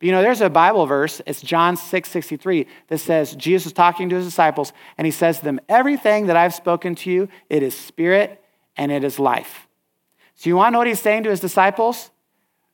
But 0.00 0.06
you 0.06 0.12
know, 0.12 0.22
there's 0.22 0.40
a 0.40 0.48
Bible 0.48 0.86
verse, 0.86 1.20
it's 1.26 1.42
John 1.42 1.76
6 1.76 2.08
63, 2.10 2.66
that 2.88 2.98
says 2.98 3.36
Jesus 3.36 3.66
is 3.66 3.72
talking 3.74 4.08
to 4.08 4.16
his 4.16 4.24
disciples, 4.24 4.72
and 4.96 5.06
he 5.06 5.10
says 5.10 5.38
to 5.38 5.44
them, 5.44 5.60
Everything 5.68 6.26
that 6.26 6.36
I've 6.36 6.54
spoken 6.54 6.94
to 6.96 7.10
you, 7.10 7.28
it 7.50 7.62
is 7.62 7.76
spirit 7.76 8.42
and 8.76 8.90
it 8.90 9.04
is 9.04 9.18
life. 9.18 9.68
So 10.36 10.48
you 10.48 10.56
want 10.56 10.68
to 10.68 10.72
know 10.72 10.78
what 10.78 10.86
he's 10.86 11.00
saying 11.00 11.24
to 11.24 11.30
his 11.30 11.40
disciples? 11.40 12.10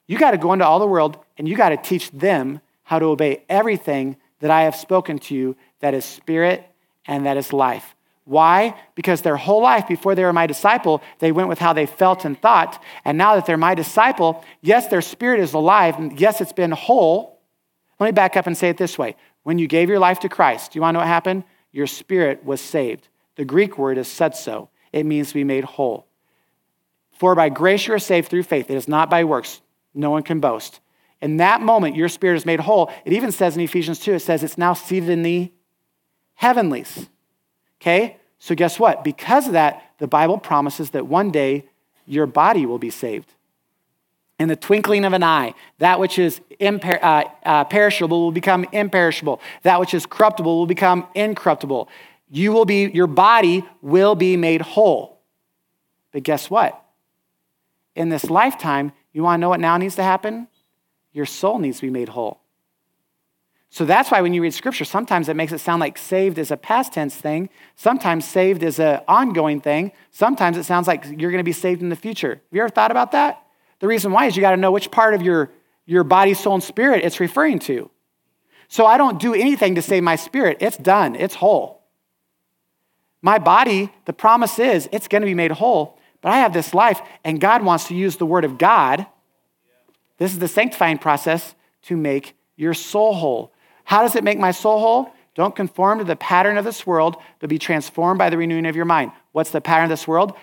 You 0.06 0.18
got 0.18 0.30
to 0.30 0.38
go 0.38 0.52
into 0.52 0.64
all 0.64 0.78
the 0.78 0.86
world 0.86 1.18
and 1.36 1.48
you 1.48 1.56
got 1.56 1.70
to 1.70 1.76
teach 1.76 2.12
them 2.12 2.60
how 2.84 3.00
to 3.00 3.06
obey 3.06 3.42
everything 3.48 4.16
that 4.38 4.52
I 4.52 4.62
have 4.62 4.76
spoken 4.76 5.18
to 5.18 5.34
you 5.34 5.56
that 5.80 5.94
is 5.94 6.04
spirit 6.04 6.64
and 7.06 7.26
that 7.26 7.36
is 7.36 7.52
life. 7.52 7.95
Why? 8.26 8.74
Because 8.96 9.22
their 9.22 9.36
whole 9.36 9.62
life 9.62 9.86
before 9.86 10.16
they 10.16 10.24
were 10.24 10.32
my 10.32 10.48
disciple, 10.48 11.00
they 11.20 11.30
went 11.30 11.48
with 11.48 11.60
how 11.60 11.72
they 11.72 11.86
felt 11.86 12.24
and 12.24 12.38
thought. 12.38 12.82
And 13.04 13.16
now 13.16 13.36
that 13.36 13.46
they're 13.46 13.56
my 13.56 13.76
disciple, 13.76 14.44
yes, 14.60 14.88
their 14.88 15.00
spirit 15.00 15.38
is 15.38 15.54
alive. 15.54 15.96
And 15.96 16.18
yes, 16.18 16.40
it's 16.40 16.52
been 16.52 16.72
whole. 16.72 17.40
Let 18.00 18.06
me 18.06 18.12
back 18.12 18.36
up 18.36 18.48
and 18.48 18.58
say 18.58 18.68
it 18.68 18.78
this 18.78 18.98
way. 18.98 19.14
When 19.44 19.58
you 19.58 19.68
gave 19.68 19.88
your 19.88 20.00
life 20.00 20.18
to 20.20 20.28
Christ, 20.28 20.72
do 20.72 20.76
you 20.76 20.82
want 20.82 20.90
to 20.90 20.92
know 20.94 21.00
what 21.02 21.08
happened? 21.08 21.44
Your 21.70 21.86
spirit 21.86 22.44
was 22.44 22.60
saved. 22.60 23.08
The 23.36 23.44
Greek 23.44 23.78
word 23.78 23.96
is 23.96 24.08
sozo. 24.08 24.70
It 24.92 25.06
means 25.06 25.28
to 25.28 25.34
be 25.34 25.44
made 25.44 25.62
whole. 25.62 26.08
For 27.12 27.36
by 27.36 27.48
grace 27.48 27.86
you 27.86 27.94
are 27.94 28.00
saved 28.00 28.28
through 28.28 28.42
faith. 28.42 28.68
It 28.70 28.76
is 28.76 28.88
not 28.88 29.08
by 29.08 29.22
works. 29.22 29.60
no 29.94 30.10
one 30.10 30.24
can 30.24 30.40
boast. 30.40 30.80
In 31.22 31.36
that 31.36 31.60
moment, 31.60 31.94
your 31.94 32.08
spirit 32.08 32.36
is 32.36 32.44
made 32.44 32.60
whole. 32.60 32.90
It 33.04 33.12
even 33.12 33.30
says 33.30 33.56
in 33.56 33.62
Ephesians 33.62 34.00
2, 34.00 34.14
it 34.14 34.20
says 34.20 34.42
it's 34.42 34.58
now 34.58 34.74
seated 34.74 35.10
in 35.10 35.22
the 35.22 35.52
heavenlies. 36.34 37.08
Okay? 37.86 38.16
So, 38.40 38.56
guess 38.56 38.80
what? 38.80 39.04
Because 39.04 39.46
of 39.46 39.52
that, 39.52 39.92
the 39.98 40.08
Bible 40.08 40.38
promises 40.38 40.90
that 40.90 41.06
one 41.06 41.30
day 41.30 41.66
your 42.04 42.26
body 42.26 42.66
will 42.66 42.80
be 42.80 42.90
saved. 42.90 43.32
In 44.40 44.48
the 44.48 44.56
twinkling 44.56 45.04
of 45.04 45.12
an 45.12 45.22
eye, 45.22 45.54
that 45.78 46.00
which 46.00 46.18
is 46.18 46.40
imper- 46.60 47.02
uh, 47.02 47.24
uh, 47.44 47.64
perishable 47.64 48.24
will 48.24 48.32
become 48.32 48.66
imperishable. 48.72 49.40
That 49.62 49.78
which 49.78 49.94
is 49.94 50.04
corruptible 50.04 50.58
will 50.58 50.66
become 50.66 51.06
incorruptible. 51.14 51.88
You 52.28 52.52
will 52.52 52.64
be, 52.64 52.90
your 52.90 53.06
body 53.06 53.64
will 53.82 54.16
be 54.16 54.36
made 54.36 54.62
whole. 54.62 55.20
But 56.10 56.24
guess 56.24 56.50
what? 56.50 56.82
In 57.94 58.08
this 58.08 58.24
lifetime, 58.24 58.92
you 59.12 59.22
want 59.22 59.38
to 59.38 59.40
know 59.40 59.48
what 59.48 59.60
now 59.60 59.76
needs 59.76 59.94
to 59.94 60.02
happen? 60.02 60.48
Your 61.12 61.24
soul 61.24 61.60
needs 61.60 61.78
to 61.78 61.86
be 61.86 61.90
made 61.90 62.08
whole. 62.08 62.40
So 63.70 63.84
that's 63.84 64.10
why 64.10 64.20
when 64.20 64.32
you 64.32 64.42
read 64.42 64.54
scripture, 64.54 64.84
sometimes 64.84 65.28
it 65.28 65.36
makes 65.36 65.52
it 65.52 65.58
sound 65.58 65.80
like 65.80 65.98
saved 65.98 66.38
is 66.38 66.50
a 66.50 66.56
past 66.56 66.92
tense 66.92 67.14
thing. 67.14 67.50
Sometimes 67.74 68.24
saved 68.24 68.62
is 68.62 68.78
an 68.78 69.00
ongoing 69.08 69.60
thing. 69.60 69.92
Sometimes 70.10 70.56
it 70.56 70.64
sounds 70.64 70.86
like 70.86 71.04
you're 71.04 71.30
going 71.30 71.38
to 71.38 71.44
be 71.44 71.52
saved 71.52 71.82
in 71.82 71.88
the 71.88 71.96
future. 71.96 72.30
Have 72.30 72.40
you 72.52 72.60
ever 72.62 72.70
thought 72.70 72.90
about 72.90 73.12
that? 73.12 73.42
The 73.80 73.86
reason 73.86 74.12
why 74.12 74.26
is 74.26 74.36
you 74.36 74.40
got 74.40 74.52
to 74.52 74.56
know 74.56 74.72
which 74.72 74.90
part 74.90 75.14
of 75.14 75.22
your, 75.22 75.50
your 75.84 76.04
body, 76.04 76.32
soul, 76.32 76.54
and 76.54 76.62
spirit 76.62 77.04
it's 77.04 77.20
referring 77.20 77.58
to. 77.60 77.90
So 78.68 78.86
I 78.86 78.96
don't 78.96 79.20
do 79.20 79.34
anything 79.34 79.74
to 79.74 79.82
save 79.82 80.02
my 80.02 80.16
spirit. 80.16 80.58
It's 80.60 80.76
done, 80.76 81.14
it's 81.14 81.34
whole. 81.34 81.82
My 83.22 83.38
body, 83.38 83.92
the 84.04 84.12
promise 84.12 84.58
is 84.58 84.88
it's 84.92 85.08
going 85.08 85.22
to 85.22 85.26
be 85.26 85.34
made 85.34 85.50
whole, 85.50 85.98
but 86.20 86.32
I 86.32 86.38
have 86.38 86.52
this 86.52 86.74
life, 86.74 87.00
and 87.24 87.40
God 87.40 87.64
wants 87.64 87.88
to 87.88 87.94
use 87.94 88.16
the 88.16 88.26
word 88.26 88.44
of 88.44 88.58
God. 88.58 89.06
This 90.18 90.32
is 90.32 90.38
the 90.38 90.48
sanctifying 90.48 90.98
process 90.98 91.54
to 91.82 91.96
make 91.96 92.34
your 92.56 92.74
soul 92.74 93.14
whole. 93.14 93.52
How 93.86 94.02
does 94.02 94.16
it 94.16 94.24
make 94.24 94.38
my 94.38 94.50
soul 94.50 94.80
whole? 94.80 95.12
Don't 95.36 95.54
conform 95.54 95.98
to 95.98 96.04
the 96.04 96.16
pattern 96.16 96.58
of 96.58 96.64
this 96.64 96.86
world, 96.86 97.16
but 97.38 97.48
be 97.48 97.58
transformed 97.58 98.18
by 98.18 98.30
the 98.30 98.36
renewing 98.36 98.66
of 98.66 98.74
your 98.74 98.84
mind. 98.84 99.12
What's 99.30 99.50
the 99.50 99.60
pattern 99.60 99.84
of 99.84 99.90
this 99.90 100.08
world? 100.08 100.34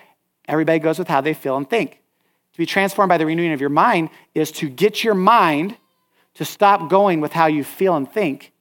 Everybody 0.48 0.78
goes 0.78 0.98
with 0.98 1.08
how 1.08 1.20
they 1.20 1.34
feel 1.34 1.56
and 1.56 1.68
think. 1.68 2.00
To 2.52 2.58
be 2.58 2.64
transformed 2.64 3.10
by 3.10 3.18
the 3.18 3.26
renewing 3.26 3.52
of 3.52 3.60
your 3.60 3.70
mind 3.70 4.08
is 4.34 4.50
to 4.52 4.68
get 4.68 5.04
your 5.04 5.14
mind 5.14 5.76
to 6.34 6.44
stop 6.44 6.88
going 6.88 7.20
with 7.20 7.32
how 7.32 7.46
you 7.46 7.64
feel 7.64 7.96
and 7.96 8.10
think 8.10 8.52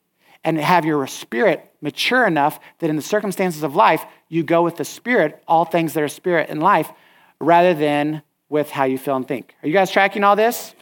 and 0.44 0.58
have 0.58 0.84
your 0.84 1.08
spirit 1.08 1.72
mature 1.80 2.28
enough 2.28 2.60
that 2.80 2.90
in 2.90 2.98
the 2.98 3.02
circumstances 3.02 3.64
of 3.64 3.76
life, 3.76 4.04
you 4.28 4.44
go 4.44 4.64
with 4.64 4.76
the 4.76 4.86
spirit, 4.86 5.42
all 5.48 5.64
things 5.64 5.94
that 5.94 6.04
are 6.04 6.10
spirit 6.10 6.50
in 6.50 6.60
life, 6.60 6.92
rather 7.40 7.74
than 7.74 8.22
with 8.50 8.70
how 8.70 8.84
you 8.84 8.98
feel 8.98 9.16
and 9.16 9.28
think. 9.28 9.56
Are 9.64 9.68
you 9.68 9.74
guys 9.74 9.92
tracking 9.92 10.26
all 10.26 10.36
this? 10.36 10.76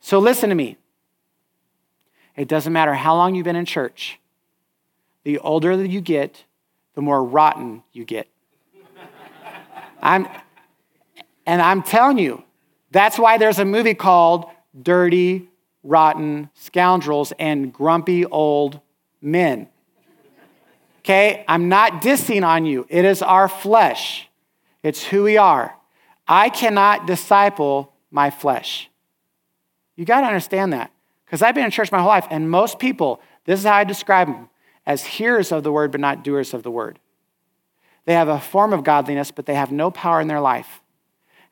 So 0.00 0.18
listen 0.18 0.48
to 0.48 0.54
me. 0.54 0.78
It 2.36 2.48
doesn't 2.48 2.72
matter 2.72 2.94
how 2.94 3.14
long 3.14 3.34
you've 3.34 3.44
been 3.44 3.56
in 3.56 3.64
church, 3.64 4.18
the 5.22 5.38
older 5.38 5.76
that 5.76 5.88
you 5.88 6.00
get, 6.00 6.44
the 6.94 7.02
more 7.02 7.22
rotten 7.22 7.82
you 7.92 8.04
get. 8.04 8.28
I'm, 10.02 10.28
and 11.46 11.62
I'm 11.62 11.82
telling 11.82 12.18
you, 12.18 12.42
that's 12.90 13.18
why 13.18 13.38
there's 13.38 13.58
a 13.58 13.64
movie 13.64 13.94
called 13.94 14.46
Dirty, 14.80 15.48
Rotten 15.82 16.50
Scoundrels 16.54 17.32
and 17.38 17.72
Grumpy 17.72 18.24
Old 18.24 18.80
Men. 19.20 19.68
Okay? 21.00 21.44
I'm 21.46 21.68
not 21.68 22.02
dissing 22.02 22.46
on 22.46 22.64
you. 22.64 22.86
It 22.88 23.04
is 23.04 23.22
our 23.22 23.48
flesh, 23.48 24.28
it's 24.82 25.04
who 25.04 25.22
we 25.22 25.36
are. 25.36 25.76
I 26.26 26.48
cannot 26.48 27.06
disciple 27.06 27.92
my 28.10 28.30
flesh. 28.30 28.88
You 29.96 30.04
got 30.04 30.22
to 30.22 30.26
understand 30.26 30.72
that. 30.72 30.90
Because 31.24 31.42
I've 31.42 31.54
been 31.54 31.64
in 31.64 31.70
church 31.70 31.90
my 31.90 31.98
whole 31.98 32.08
life, 32.08 32.26
and 32.30 32.50
most 32.50 32.78
people, 32.78 33.20
this 33.44 33.60
is 33.60 33.66
how 33.66 33.74
I 33.74 33.84
describe 33.84 34.28
them 34.28 34.48
as 34.86 35.04
hearers 35.04 35.52
of 35.52 35.62
the 35.62 35.72
word, 35.72 35.90
but 35.90 36.00
not 36.00 36.22
doers 36.24 36.54
of 36.54 36.62
the 36.62 36.70
word. 36.70 36.98
They 38.04 38.14
have 38.14 38.28
a 38.28 38.40
form 38.40 38.72
of 38.72 38.84
godliness, 38.84 39.30
but 39.30 39.46
they 39.46 39.54
have 39.54 39.72
no 39.72 39.90
power 39.90 40.20
in 40.20 40.28
their 40.28 40.40
life. 40.40 40.80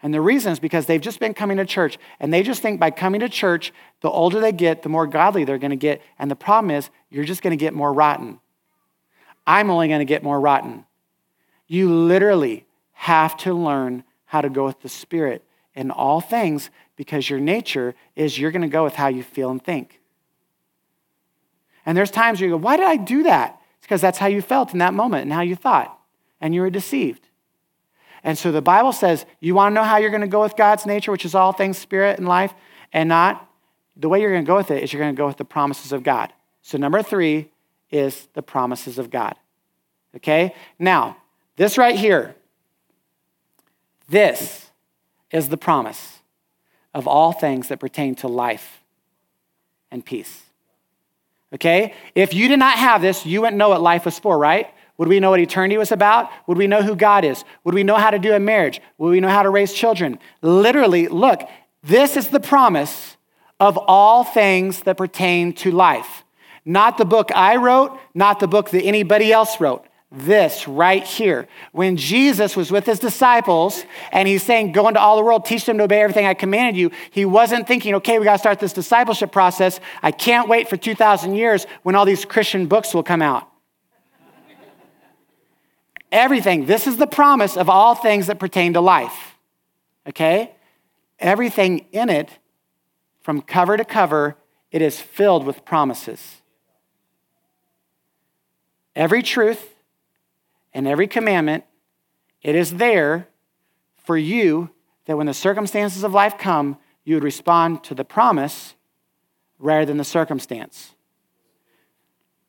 And 0.03 0.13
the 0.13 0.21
reason 0.21 0.53
is 0.53 0.59
because 0.59 0.87
they've 0.87 1.01
just 1.01 1.21
been 1.21 1.33
coming 1.33 1.57
to 1.59 1.65
church, 1.65 1.97
and 2.21 2.33
they 2.33 2.43
just 2.43 2.61
think 2.61 2.81
by 2.81 2.91
coming 2.91 3.21
to 3.21 3.29
church, 3.29 3.73
the 4.01 4.11
older 4.11 4.41
they 4.41 4.53
get, 4.53 4.83
the 4.83 4.89
more 4.89 5.07
godly 5.07 5.45
they're 5.45 5.59
going 5.59 5.71
to 5.71 5.77
get. 5.77 6.03
And 6.19 6.31
the 6.31 6.37
problem 6.37 6.71
is, 6.71 6.91
you're 7.09 7.25
just 7.25 7.43
going 7.43 7.53
to 7.53 7.63
get 7.63 7.73
more 7.73 7.93
rotten. 7.93 8.41
I'm 9.47 9.71
only 9.71 9.89
going 9.89 10.01
to 10.01 10.05
get 10.05 10.23
more 10.23 10.41
rotten. 10.41 10.85
You 11.67 11.93
literally 11.93 12.67
have 12.93 13.37
to 13.39 13.55
learn 13.55 14.05
how 14.27 14.41
to 14.41 14.51
go 14.51 14.65
with 14.65 14.81
the 14.81 14.89
Spirit 14.89 15.45
in 15.75 15.91
all 15.91 16.21
things 16.21 16.71
because 16.97 17.29
your 17.29 17.41
nature 17.41 17.95
is 18.17 18.39
you're 18.39 18.51
going 18.51 18.63
to 18.63 18.69
go 18.69 18.85
with 18.85 18.95
how 18.95 19.09
you 19.09 19.23
feel 19.23 19.51
and 19.51 19.63
think. 19.63 20.01
And 21.85 21.97
there's 21.97 22.11
times 22.11 22.41
where 22.41 22.49
you 22.49 22.55
go, 22.55 22.59
Why 22.59 22.77
did 22.77 22.87
I 22.87 22.97
do 22.97 23.25
that? 23.25 23.61
It's 23.79 23.87
because 23.87 24.01
that's 24.01 24.19
how 24.19 24.27
you 24.27 24.43
felt 24.43 24.73
in 24.73 24.79
that 24.79 24.95
moment 24.95 25.23
and 25.23 25.33
how 25.33 25.41
you 25.41 25.57
thought, 25.57 25.99
and 26.41 26.55
you 26.55 26.61
were 26.61 26.71
deceived. 26.71 27.29
And 28.25 28.39
so 28.39 28.53
the 28.53 28.63
Bible 28.63 28.93
says, 28.93 29.27
You 29.41 29.55
want 29.55 29.73
to 29.73 29.75
know 29.75 29.85
how 29.85 29.97
you're 29.97 30.11
going 30.11 30.21
to 30.21 30.29
go 30.29 30.43
with 30.43 30.57
God's 30.57 30.87
nature, 30.87 31.11
which 31.11 31.25
is 31.25 31.35
all 31.35 31.53
things 31.53 31.79
spirit 31.79 32.19
and 32.19 32.29
life, 32.29 32.55
and 32.93 33.09
not? 33.09 33.49
The 33.97 34.09
way 34.09 34.21
you're 34.21 34.31
going 34.31 34.45
to 34.45 34.47
go 34.47 34.57
with 34.57 34.71
it 34.71 34.83
is 34.83 34.93
you're 34.93 35.03
going 35.03 35.15
to 35.15 35.19
go 35.19 35.27
with 35.27 35.37
the 35.37 35.45
promises 35.45 35.93
of 35.93 36.03
God. 36.03 36.33
So, 36.63 36.79
number 36.79 37.03
three 37.03 37.51
is 37.91 38.29
the 38.35 38.43
promises 38.43 38.99
of 38.99 39.11
God. 39.11 39.35
Okay? 40.17 40.55
Now, 40.79 41.19
this 41.57 41.77
right 41.77 41.97
here, 41.97 42.37
this 44.09 44.71
is 45.31 45.49
the 45.49 45.57
promise 45.57 46.22
of 46.95 47.09
all 47.09 47.33
things 47.33 47.69
that 47.69 47.81
pertain 47.81 48.15
to 48.17 48.29
life 48.29 48.83
and 49.91 50.05
peace. 50.05 50.43
Okay? 51.55 51.95
If 52.15 52.35
you 52.35 52.49
did 52.49 52.59
not 52.59 52.79
have 52.79 53.03
this, 53.03 53.27
you 53.27 53.43
wouldn't 53.43 53.59
know 53.59 53.71
what 53.71 53.83
life 53.83 54.05
was 54.05 54.19
for, 54.19 54.39
right? 54.39 54.69
Would 54.99 55.09
we 55.09 55.21
know 55.21 55.31
what 55.31 55.41
eternity 55.41 55.77
was 55.77 55.93
about? 55.93 56.31
Would 56.47 56.59
we 56.59 56.67
know 56.67 56.83
who 56.83 56.95
God 56.95 57.25
is? 57.25 57.45
Would 57.65 57.75
we 57.75 57.83
know 57.83 57.97
how 57.97 58.11
to 58.11 58.19
do 58.19 58.35
a 58.35 58.41
marriage? 58.41 58.81
Would 58.99 59.11
we 59.11 59.21
know 59.21 59.29
how 59.29 59.43
to 59.43 59.51
raise 59.51 59.73
children? 59.73 60.19
Literally, 60.43 61.09
look, 61.09 61.49
this 61.83 62.17
is 62.17 62.29
the 62.29 62.41
promise 62.41 63.17
of 63.59 63.79
all 63.79 64.25
things 64.25 64.83
that 64.83 64.97
pertain 64.97 65.53
to 65.55 65.71
life. 65.71 66.25
Not 66.65 66.99
the 66.99 67.05
book 67.05 67.31
I 67.35 67.57
wrote, 67.57 67.99
not 68.15 68.39
the 68.39 68.49
book 68.49 68.71
that 68.71 68.83
anybody 68.83 69.33
else 69.33 69.61
wrote 69.61 69.85
this 70.13 70.69
right 70.69 71.03
here. 71.03 71.49
When 71.73 71.97
Jesus 71.97 72.55
was 72.55 72.71
with 72.71 72.85
his 72.85 72.99
disciples 72.99 73.85
and 74.13 74.29
he's 74.29 74.43
saying, 74.43 74.73
Go 74.73 74.89
into 74.89 75.01
all 75.01 75.17
the 75.17 75.23
world, 75.23 75.45
teach 75.45 75.65
them 75.65 75.79
to 75.79 75.85
obey 75.85 76.03
everything 76.03 76.27
I 76.27 76.35
commanded 76.35 76.79
you, 76.79 76.91
he 77.11 77.25
wasn't 77.25 77.67
thinking, 77.67 77.95
Okay, 77.97 78.19
we 78.19 78.25
got 78.25 78.35
to 78.35 78.39
start 78.39 78.61
this 78.61 78.73
discipleship 78.73 79.33
process. 79.33 79.81
I 80.03 80.11
can't 80.11 80.49
wait 80.49 80.69
for 80.69 80.77
2,000 80.77 81.35
years 81.35 81.67
when 81.83 81.95
all 81.95 82.05
these 82.05 82.25
Christian 82.25 82.67
books 82.67 82.95
will 82.95 83.03
come 83.03 83.23
out. 83.23 83.49
everything. 86.11 86.67
This 86.67 86.87
is 86.87 86.99
the 86.99 87.07
promise 87.07 87.57
of 87.57 87.71
all 87.71 87.95
things 87.95 88.27
that 88.27 88.39
pertain 88.39 88.75
to 88.75 88.81
life. 88.81 89.37
Okay? 90.07 90.53
Everything 91.19 91.87
in 91.93 92.11
it, 92.11 92.29
from 93.23 93.41
cover 93.41 93.77
to 93.77 93.85
cover, 93.85 94.37
it 94.71 94.83
is 94.83 95.01
filled 95.01 95.47
with 95.47 95.65
promises. 95.65 96.43
Every 98.95 99.23
truth, 99.23 99.73
and 100.75 100.87
every 100.87 101.07
commandment, 101.07 101.65
it 102.43 102.55
is 102.55 102.75
there 102.75 103.29
for 104.05 104.17
you 104.17 104.71
that 105.07 105.17
when 105.17 105.27
the 105.27 105.35
circumstances 105.35 106.05
of 106.05 106.13
life 106.13 106.39
come, 106.39 106.79
you 107.05 107.15
would 107.15 107.25
respond 107.25 107.85
to 107.85 107.95
the 107.95 108.05
promise 108.05 108.75
rather 109.59 109.85
than 109.85 109.97
the 109.97 110.05
circumstance. 110.05 110.95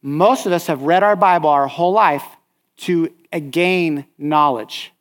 Most 0.02 0.46
of 0.46 0.52
us 0.52 0.68
have 0.68 0.82
read 0.82 1.04
our 1.04 1.16
Bible 1.16 1.50
our 1.50 1.68
whole 1.68 1.94
life 1.94 2.26
to 2.78 3.14
gain 3.52 4.06
knowledge. 4.18 4.92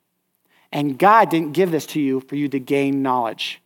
And 0.71 0.97
God 0.97 1.29
didn't 1.29 1.53
give 1.53 1.71
this 1.71 1.85
to 1.87 1.99
you 1.99 2.21
for 2.21 2.35
you 2.35 2.47
to 2.49 2.59
gain 2.59 3.01
knowledge. 3.01 3.61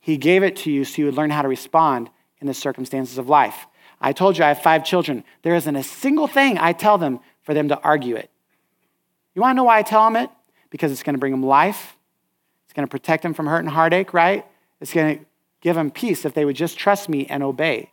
He 0.00 0.16
gave 0.16 0.42
it 0.42 0.56
to 0.56 0.70
you 0.70 0.84
so 0.84 1.02
you 1.02 1.06
would 1.06 1.14
learn 1.14 1.30
how 1.30 1.42
to 1.42 1.48
respond 1.48 2.10
in 2.40 2.46
the 2.46 2.54
circumstances 2.54 3.18
of 3.18 3.28
life. 3.28 3.66
I 4.00 4.12
told 4.12 4.36
you 4.36 4.44
I 4.44 4.48
have 4.48 4.62
five 4.62 4.84
children. 4.84 5.22
There 5.42 5.54
isn't 5.54 5.76
a 5.76 5.82
single 5.82 6.26
thing 6.26 6.58
I 6.58 6.72
tell 6.72 6.98
them 6.98 7.20
for 7.42 7.54
them 7.54 7.68
to 7.68 7.80
argue 7.80 8.16
it. 8.16 8.31
You 9.34 9.42
want 9.42 9.54
to 9.54 9.56
know 9.56 9.64
why 9.64 9.78
I 9.78 9.82
tell 9.82 10.04
them 10.04 10.16
it? 10.16 10.30
Because 10.70 10.92
it's 10.92 11.02
going 11.02 11.14
to 11.14 11.18
bring 11.18 11.32
them 11.32 11.42
life. 11.42 11.96
It's 12.64 12.72
going 12.72 12.86
to 12.86 12.90
protect 12.90 13.22
them 13.22 13.34
from 13.34 13.46
hurt 13.46 13.60
and 13.60 13.68
heartache, 13.68 14.14
right? 14.14 14.46
It's 14.80 14.92
going 14.92 15.18
to 15.18 15.24
give 15.60 15.76
them 15.76 15.90
peace 15.90 16.24
if 16.24 16.34
they 16.34 16.44
would 16.44 16.56
just 16.56 16.78
trust 16.78 17.08
me 17.08 17.26
and 17.26 17.42
obey 17.42 17.90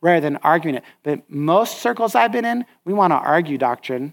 rather 0.00 0.20
than 0.20 0.36
arguing 0.38 0.76
it. 0.76 0.84
But 1.02 1.28
most 1.30 1.78
circles 1.78 2.14
I've 2.14 2.32
been 2.32 2.44
in, 2.44 2.64
we 2.84 2.92
want 2.92 3.12
to 3.12 3.16
argue 3.16 3.58
doctrine 3.58 4.12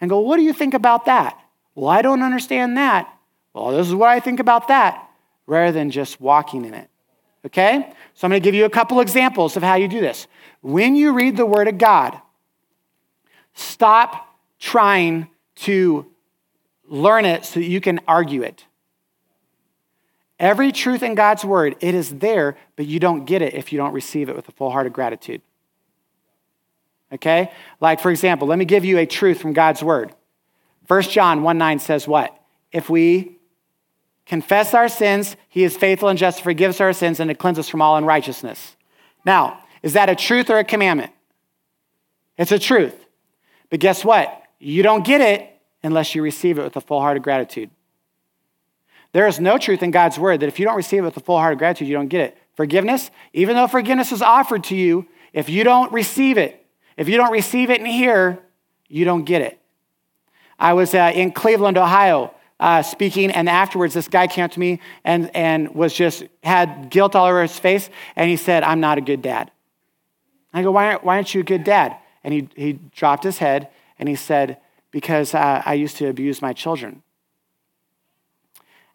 and 0.00 0.08
go, 0.08 0.20
what 0.20 0.36
do 0.36 0.42
you 0.42 0.52
think 0.52 0.74
about 0.74 1.06
that? 1.06 1.38
Well, 1.74 1.88
I 1.88 2.02
don't 2.02 2.22
understand 2.22 2.76
that. 2.76 3.12
Well, 3.54 3.70
this 3.70 3.88
is 3.88 3.94
what 3.94 4.10
I 4.10 4.20
think 4.20 4.38
about 4.38 4.68
that, 4.68 5.08
rather 5.46 5.72
than 5.72 5.90
just 5.90 6.20
walking 6.20 6.64
in 6.64 6.74
it. 6.74 6.88
Okay? 7.46 7.92
So 8.14 8.26
I'm 8.26 8.30
going 8.30 8.42
to 8.42 8.44
give 8.44 8.54
you 8.54 8.66
a 8.66 8.70
couple 8.70 9.00
examples 9.00 9.56
of 9.56 9.62
how 9.62 9.76
you 9.76 9.88
do 9.88 10.00
this. 10.00 10.26
When 10.60 10.94
you 10.94 11.12
read 11.12 11.36
the 11.36 11.46
Word 11.46 11.68
of 11.68 11.78
God, 11.78 12.20
stop 13.54 14.36
trying 14.58 15.28
to 15.60 16.06
learn 16.88 17.24
it 17.24 17.44
so 17.44 17.60
that 17.60 17.66
you 17.66 17.80
can 17.80 18.00
argue 18.06 18.42
it. 18.42 18.64
Every 20.38 20.72
truth 20.72 21.02
in 21.02 21.14
God's 21.14 21.44
word, 21.44 21.76
it 21.80 21.94
is 21.94 22.18
there, 22.18 22.56
but 22.76 22.86
you 22.86 22.98
don't 22.98 23.26
get 23.26 23.42
it 23.42 23.54
if 23.54 23.72
you 23.72 23.78
don't 23.78 23.92
receive 23.92 24.28
it 24.28 24.36
with 24.36 24.48
a 24.48 24.52
full 24.52 24.70
heart 24.70 24.86
of 24.86 24.92
gratitude. 24.92 25.42
Okay? 27.12 27.52
Like, 27.80 28.00
for 28.00 28.10
example, 28.10 28.48
let 28.48 28.58
me 28.58 28.64
give 28.64 28.84
you 28.84 28.98
a 28.98 29.06
truth 29.06 29.40
from 29.40 29.52
God's 29.52 29.82
word. 29.82 30.12
1 30.86 31.02
John 31.02 31.42
1 31.42 31.58
9 31.58 31.78
says 31.78 32.08
what? 32.08 32.34
If 32.72 32.88
we 32.88 33.36
confess 34.24 34.72
our 34.74 34.88
sins, 34.88 35.36
he 35.48 35.62
is 35.62 35.76
faithful 35.76 36.08
and 36.08 36.18
just 36.18 36.38
to 36.38 36.44
forgive 36.44 36.70
us 36.70 36.80
our 36.80 36.92
sins 36.92 37.20
and 37.20 37.28
to 37.28 37.34
cleanse 37.34 37.58
us 37.58 37.68
from 37.68 37.82
all 37.82 37.96
unrighteousness. 37.96 38.76
Now, 39.26 39.62
is 39.82 39.92
that 39.92 40.08
a 40.08 40.16
truth 40.16 40.48
or 40.48 40.58
a 40.58 40.64
commandment? 40.64 41.12
It's 42.38 42.52
a 42.52 42.58
truth. 42.58 42.94
But 43.68 43.80
guess 43.80 44.04
what? 44.04 44.42
You 44.60 44.82
don't 44.82 45.04
get 45.04 45.20
it 45.20 45.50
unless 45.82 46.14
you 46.14 46.22
receive 46.22 46.58
it 46.58 46.62
with 46.62 46.76
a 46.76 46.80
full 46.80 47.00
heart 47.00 47.16
of 47.16 47.22
gratitude. 47.22 47.70
There 49.12 49.26
is 49.26 49.40
no 49.40 49.58
truth 49.58 49.82
in 49.82 49.90
God's 49.90 50.18
word 50.18 50.40
that 50.40 50.46
if 50.46 50.60
you 50.60 50.66
don't 50.66 50.76
receive 50.76 51.00
it 51.00 51.06
with 51.06 51.16
a 51.16 51.20
full 51.20 51.38
heart 51.38 51.54
of 51.54 51.58
gratitude, 51.58 51.88
you 51.88 51.94
don't 51.94 52.08
get 52.08 52.20
it. 52.20 52.38
Forgiveness, 52.54 53.10
even 53.32 53.56
though 53.56 53.66
forgiveness 53.66 54.12
is 54.12 54.22
offered 54.22 54.64
to 54.64 54.76
you, 54.76 55.08
if 55.32 55.48
you 55.48 55.64
don't 55.64 55.90
receive 55.92 56.38
it, 56.38 56.64
if 56.96 57.08
you 57.08 57.16
don't 57.16 57.32
receive 57.32 57.70
it 57.70 57.80
in 57.80 57.86
here, 57.86 58.38
you 58.88 59.04
don't 59.04 59.24
get 59.24 59.40
it. 59.40 59.58
I 60.58 60.74
was 60.74 60.94
uh, 60.94 61.10
in 61.14 61.32
Cleveland, 61.32 61.78
Ohio, 61.78 62.34
uh, 62.60 62.82
speaking, 62.82 63.30
and 63.30 63.48
afterwards, 63.48 63.94
this 63.94 64.08
guy 64.08 64.26
came 64.26 64.44
up 64.44 64.50
to 64.52 64.60
me 64.60 64.80
and, 65.02 65.34
and 65.34 65.74
was 65.74 65.94
just 65.94 66.24
had 66.44 66.90
guilt 66.90 67.16
all 67.16 67.26
over 67.26 67.40
his 67.40 67.58
face, 67.58 67.88
and 68.14 68.28
he 68.28 68.36
said, 68.36 68.62
I'm 68.62 68.80
not 68.80 68.98
a 68.98 69.00
good 69.00 69.22
dad. 69.22 69.50
I 70.52 70.62
go, 70.62 70.70
why, 70.70 70.96
why 70.96 71.16
aren't 71.16 71.34
you 71.34 71.40
a 71.40 71.44
good 71.44 71.64
dad? 71.64 71.96
And 72.22 72.34
he, 72.34 72.48
he 72.54 72.72
dropped 72.94 73.24
his 73.24 73.38
head 73.38 73.68
and 74.00 74.08
he 74.08 74.16
said, 74.16 74.56
Because 74.90 75.34
uh, 75.34 75.62
I 75.64 75.74
used 75.74 75.98
to 75.98 76.08
abuse 76.08 76.42
my 76.42 76.54
children. 76.54 77.02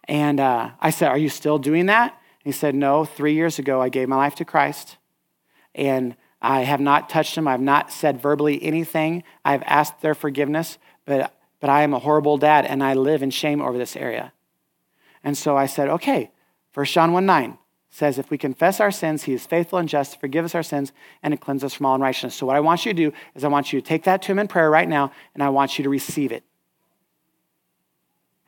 And 0.06 0.40
uh, 0.40 0.72
I 0.82 0.90
said, 0.90 1.10
Are 1.10 1.18
you 1.18 1.30
still 1.30 1.60
doing 1.60 1.86
that? 1.86 2.12
And 2.12 2.54
He 2.54 2.58
said, 2.58 2.76
No, 2.76 3.06
three 3.06 3.36
years 3.36 3.60
ago, 3.60 3.82
I 3.82 3.90
gave 3.90 4.10
my 4.10 4.18
life 4.18 4.36
to 4.36 4.46
Christ. 4.46 4.98
And 5.76 6.16
I 6.42 6.62
have 6.62 6.80
not 6.80 7.08
touched 7.08 7.38
him. 7.38 7.48
I've 7.48 7.62
not 7.62 7.92
said 7.92 8.22
verbally 8.22 8.62
anything. 8.62 9.24
I've 9.44 9.64
asked 9.64 10.02
their 10.02 10.16
forgiveness, 10.16 10.78
but, 11.06 11.34
but 11.60 11.70
I 11.70 11.84
am 11.84 11.94
a 11.94 12.00
horrible 12.00 12.38
dad 12.38 12.66
and 12.66 12.84
I 12.84 12.94
live 12.94 13.22
in 13.22 13.30
shame 13.30 13.62
over 13.62 13.78
this 13.78 13.96
area. 13.96 14.34
And 15.24 15.38
so 15.38 15.56
I 15.56 15.68
said, 15.68 15.88
Okay, 15.88 16.32
1 16.74 16.86
John 16.88 17.14
1 17.14 17.26
9 17.26 17.58
says, 17.96 18.20
If 18.20 18.30
we 18.30 18.38
confess 18.38 18.80
our 18.80 18.92
sins, 18.92 19.24
he 19.24 19.34
is 19.34 19.46
faithful 19.46 19.80
and 19.80 19.88
just 19.88 20.14
to 20.14 20.20
forgive 20.20 20.46
us 20.46 20.56
our 20.56 20.64
sins 20.64 20.92
and 21.24 21.32
to 21.32 21.38
cleanse 21.38 21.64
us 21.64 21.74
from 21.74 21.86
all 21.86 21.96
unrighteousness. 21.96 22.36
So, 22.36 22.46
what 22.46 22.56
I 22.56 22.60
want 22.60 22.86
you 22.86 22.94
to 22.94 23.10
do 23.10 23.16
is, 23.36 23.44
I 23.44 23.48
want 23.48 23.72
you 23.72 23.80
to 23.80 23.88
take 23.88 24.04
that 24.04 24.22
to 24.24 24.32
him 24.32 24.40
in 24.40 24.48
prayer 24.48 24.70
right 24.70 24.88
now, 24.88 25.12
and 25.34 25.42
I 25.42 25.50
want 25.50 25.78
you 25.78 25.84
to 25.84 25.90
receive 25.90 26.32
it. 26.32 26.44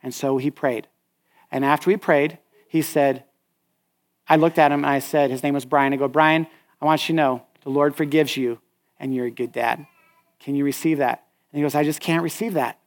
And 0.02 0.14
so 0.14 0.38
he 0.38 0.50
prayed. 0.50 0.86
And 1.50 1.64
after 1.64 1.90
we 1.90 1.96
prayed, 1.96 2.38
he 2.68 2.82
said, 2.82 3.24
I 4.28 4.36
looked 4.36 4.58
at 4.58 4.70
him 4.70 4.80
and 4.80 4.90
I 4.90 4.98
said, 4.98 5.30
his 5.30 5.42
name 5.42 5.54
was 5.54 5.64
Brian. 5.64 5.92
I 5.92 5.96
go, 5.96 6.08
Brian, 6.08 6.46
I 6.80 6.84
want 6.84 7.08
you 7.08 7.14
to 7.14 7.16
know 7.16 7.42
the 7.62 7.70
Lord 7.70 7.96
forgives 7.96 8.36
you 8.36 8.60
and 9.00 9.14
you're 9.14 9.26
a 9.26 9.30
good 9.30 9.52
dad. 9.52 9.86
Can 10.40 10.54
you 10.54 10.64
receive 10.64 10.98
that? 10.98 11.24
And 11.52 11.58
he 11.58 11.62
goes, 11.62 11.74
I 11.74 11.84
just 11.84 12.00
can't 12.00 12.22
receive 12.22 12.54
that. 12.54 12.78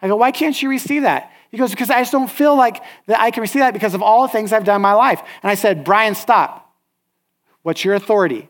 I 0.00 0.08
go, 0.08 0.16
why 0.16 0.30
can't 0.30 0.60
you 0.60 0.68
receive 0.68 1.02
that? 1.02 1.32
He 1.52 1.58
goes, 1.58 1.70
because 1.70 1.90
I 1.90 2.00
just 2.00 2.10
don't 2.10 2.30
feel 2.30 2.56
like 2.56 2.82
that 3.06 3.20
I 3.20 3.30
can 3.30 3.42
receive 3.42 3.60
that 3.60 3.74
because 3.74 3.92
of 3.94 4.02
all 4.02 4.22
the 4.22 4.32
things 4.32 4.52
I've 4.52 4.64
done 4.64 4.76
in 4.76 4.82
my 4.82 4.94
life. 4.94 5.22
And 5.42 5.50
I 5.50 5.54
said, 5.54 5.84
Brian, 5.84 6.14
stop. 6.14 6.74
What's 7.62 7.84
your 7.84 7.94
authority? 7.94 8.48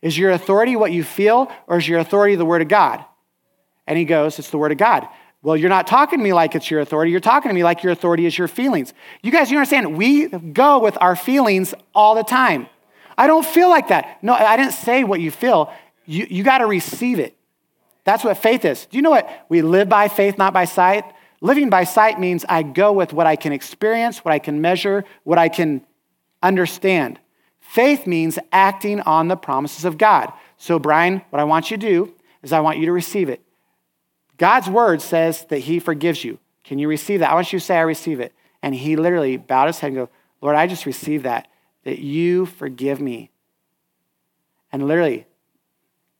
Is 0.00 0.16
your 0.16 0.30
authority 0.30 0.76
what 0.76 0.92
you 0.92 1.02
feel, 1.02 1.50
or 1.66 1.78
is 1.78 1.88
your 1.88 1.98
authority 1.98 2.36
the 2.36 2.44
Word 2.44 2.62
of 2.62 2.68
God? 2.68 3.04
And 3.86 3.98
he 3.98 4.04
goes, 4.04 4.38
It's 4.38 4.50
the 4.50 4.58
Word 4.58 4.70
of 4.70 4.78
God. 4.78 5.08
Well, 5.42 5.56
you're 5.56 5.68
not 5.68 5.86
talking 5.86 6.20
to 6.20 6.24
me 6.24 6.32
like 6.32 6.54
it's 6.54 6.70
your 6.70 6.80
authority. 6.80 7.10
You're 7.10 7.20
talking 7.20 7.50
to 7.50 7.54
me 7.54 7.64
like 7.64 7.82
your 7.82 7.92
authority 7.92 8.24
is 8.24 8.38
your 8.38 8.48
feelings. 8.48 8.94
You 9.22 9.30
guys, 9.30 9.50
you 9.50 9.58
understand, 9.58 9.96
we 9.96 10.28
go 10.28 10.78
with 10.78 10.96
our 11.00 11.16
feelings 11.16 11.74
all 11.94 12.14
the 12.14 12.22
time. 12.22 12.66
I 13.18 13.26
don't 13.26 13.44
feel 13.44 13.68
like 13.68 13.88
that. 13.88 14.22
No, 14.22 14.34
I 14.34 14.56
didn't 14.56 14.72
say 14.72 15.04
what 15.04 15.20
you 15.20 15.30
feel. 15.30 15.72
You, 16.06 16.26
you 16.30 16.44
got 16.44 16.58
to 16.58 16.66
receive 16.66 17.18
it. 17.18 17.36
That's 18.04 18.24
what 18.24 18.36
faith 18.38 18.64
is. 18.64 18.86
Do 18.86 18.96
you 18.96 19.02
know 19.02 19.10
what? 19.10 19.46
We 19.48 19.62
live 19.62 19.88
by 19.88 20.08
faith, 20.08 20.38
not 20.38 20.52
by 20.52 20.64
sight. 20.64 21.04
Living 21.44 21.68
by 21.68 21.84
sight 21.84 22.18
means 22.18 22.42
I 22.48 22.62
go 22.62 22.90
with 22.90 23.12
what 23.12 23.26
I 23.26 23.36
can 23.36 23.52
experience, 23.52 24.24
what 24.24 24.32
I 24.32 24.38
can 24.38 24.62
measure, 24.62 25.04
what 25.24 25.36
I 25.36 25.50
can 25.50 25.84
understand. 26.42 27.20
Faith 27.60 28.06
means 28.06 28.38
acting 28.50 29.02
on 29.02 29.28
the 29.28 29.36
promises 29.36 29.84
of 29.84 29.98
God. 29.98 30.32
So, 30.56 30.78
Brian, 30.78 31.20
what 31.28 31.40
I 31.40 31.44
want 31.44 31.70
you 31.70 31.76
to 31.76 31.86
do 31.86 32.14
is 32.42 32.54
I 32.54 32.60
want 32.60 32.78
you 32.78 32.86
to 32.86 32.92
receive 32.92 33.28
it. 33.28 33.42
God's 34.38 34.70
word 34.70 35.02
says 35.02 35.44
that 35.50 35.58
he 35.58 35.80
forgives 35.80 36.24
you. 36.24 36.38
Can 36.64 36.78
you 36.78 36.88
receive 36.88 37.20
that? 37.20 37.30
I 37.30 37.34
want 37.34 37.52
you 37.52 37.58
to 37.58 37.64
say, 37.64 37.76
I 37.76 37.82
receive 37.82 38.20
it. 38.20 38.32
And 38.62 38.74
he 38.74 38.96
literally 38.96 39.36
bowed 39.36 39.66
his 39.66 39.80
head 39.80 39.88
and 39.88 39.96
go, 39.96 40.08
Lord, 40.40 40.56
I 40.56 40.66
just 40.66 40.86
received 40.86 41.26
that, 41.26 41.48
that 41.82 41.98
you 41.98 42.46
forgive 42.46 43.02
me. 43.02 43.30
And 44.72 44.88
literally, 44.88 45.26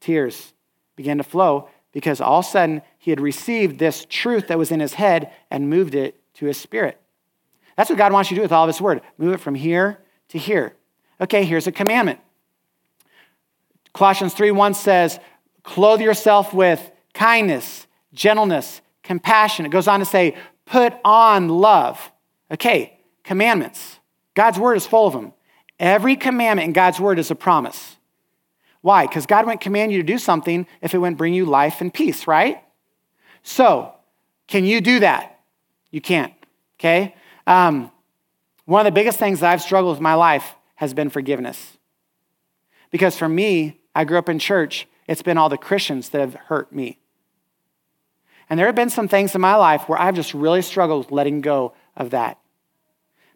tears 0.01 0.53
began 0.97 1.17
to 1.17 1.25
flow 1.25 1.71
because 1.93 2.21
all 2.21 2.41
of 2.41 2.45
a 2.45 2.49
sudden 2.49 2.83
he 3.05 3.11
had 3.11 3.21
received 3.21 3.79
this 3.79 4.07
truth 4.09 4.49
that 4.49 4.57
was 4.57 4.71
in 4.71 4.81
his 4.81 4.95
head 4.95 5.31
and 5.51 5.69
moved 5.69 5.95
it 5.95 6.19
to 6.33 6.47
his 6.47 6.57
spirit. 6.57 6.99
That's 7.77 7.91
what 7.91 7.99
God 7.99 8.15
wants 8.15 8.31
you 8.31 8.35
to 8.37 8.39
do 8.39 8.43
with 8.45 8.51
all 8.51 8.65
of 8.65 8.69
his 8.69 8.81
word. 8.81 9.03
Move 9.19 9.35
it 9.35 9.41
from 9.41 9.55
here 9.55 9.99
to 10.29 10.39
here. 10.39 10.75
Okay, 11.21 11.45
here's 11.45 11.67
a 11.67 11.73
commandment. 11.73 12.19
Colossians 13.93 14.33
3 14.33 14.53
1 14.53 14.73
says, 14.73 15.21
Clothe 15.65 16.01
yourself 16.01 16.55
with 16.55 16.91
kindness, 17.13 17.87
gentleness, 18.15 18.81
compassion. 19.03 19.67
It 19.67 19.69
goes 19.69 19.87
on 19.87 20.01
to 20.01 20.07
say, 20.07 20.35
put 20.65 20.95
on 21.05 21.51
love. 21.51 22.11
Okay, 22.51 22.99
commandments. 23.23 23.99
God's 24.33 24.59
word 24.59 24.79
is 24.79 24.87
full 24.87 25.09
of 25.09 25.13
them. 25.13 25.35
Every 25.79 26.17
commandment 26.17 26.69
in 26.69 26.73
God's 26.73 26.99
word 26.99 27.19
is 27.19 27.31
a 27.31 27.35
promise. 27.35 27.99
Why? 28.81 29.07
Because 29.07 29.27
God 29.27 29.45
wouldn't 29.45 29.61
command 29.61 29.93
you 29.93 29.99
to 29.99 30.07
do 30.07 30.17
something 30.17 30.67
if 30.81 30.95
it 30.95 30.99
wouldn't 30.99 31.19
bring 31.19 31.35
you 31.35 31.45
life 31.45 31.83
and 31.83 31.93
peace, 31.93 32.27
right? 32.27 32.64
So, 33.45 33.93
can 34.49 34.65
you 34.65 34.81
do 34.81 35.01
that? 35.01 35.39
You 35.91 36.01
can't, 36.01 36.33
okay? 36.81 37.15
Um, 37.47 37.93
one 38.65 38.81
of 38.81 38.85
the 38.85 38.95
biggest 38.95 39.19
things 39.19 39.41
that 39.41 39.53
I've 39.53 39.63
struggled 39.63 39.95
with 39.95 40.03
my 40.03 40.15
life 40.15 40.55
has 40.77 40.93
been 40.93 41.11
forgiveness. 41.11 41.77
Because 42.91 43.17
for 43.17 43.29
me, 43.29 43.81
I 43.95 44.05
grew 44.05 44.19
up 44.19 44.29
in 44.29 44.39
church, 44.39 44.89
it's 45.07 45.23
been 45.23 45.39
all 45.39 45.49
the 45.49 45.59
Christians 45.59 46.09
that 46.09 46.21
have 46.21 46.35
hurt 46.35 46.73
me. 46.73 46.99
And 48.49 48.59
there 48.59 48.67
have 48.67 48.75
been 48.75 48.91
some 48.91 49.09
things 49.09 49.35
in 49.35 49.41
my 49.41 49.55
life 49.55 49.89
where 49.89 50.01
I've 50.01 50.15
just 50.15 50.35
really 50.35 50.63
struggled 50.63 51.07
with 51.07 51.13
letting 51.13 51.41
go 51.41 51.75
of 51.97 52.11
that. 52.11 52.39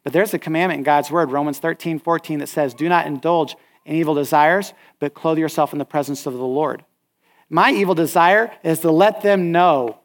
But 0.05 0.13
there's 0.13 0.33
a 0.33 0.39
commandment 0.39 0.79
in 0.79 0.85
God's 0.85 1.11
word, 1.11 1.31
Romans 1.31 1.59
13, 1.59 1.99
14, 1.99 2.39
that 2.39 2.49
says, 2.49 2.73
Do 2.73 2.89
not 2.89 3.07
indulge 3.07 3.57
in 3.85 3.97
evil 3.97 4.15
desires, 4.15 4.73
but 5.01 5.15
clothe 5.15 5.39
yourself 5.39 5.73
in 5.73 5.79
the 5.79 5.85
presence 5.85 6.27
of 6.27 6.35
the 6.35 6.45
Lord. 6.45 6.85
My 7.51 7.73
evil 7.73 7.95
desire 7.95 8.53
is 8.63 8.81
to 8.81 8.91
let 8.91 9.23
them 9.23 9.53
know 9.53 9.98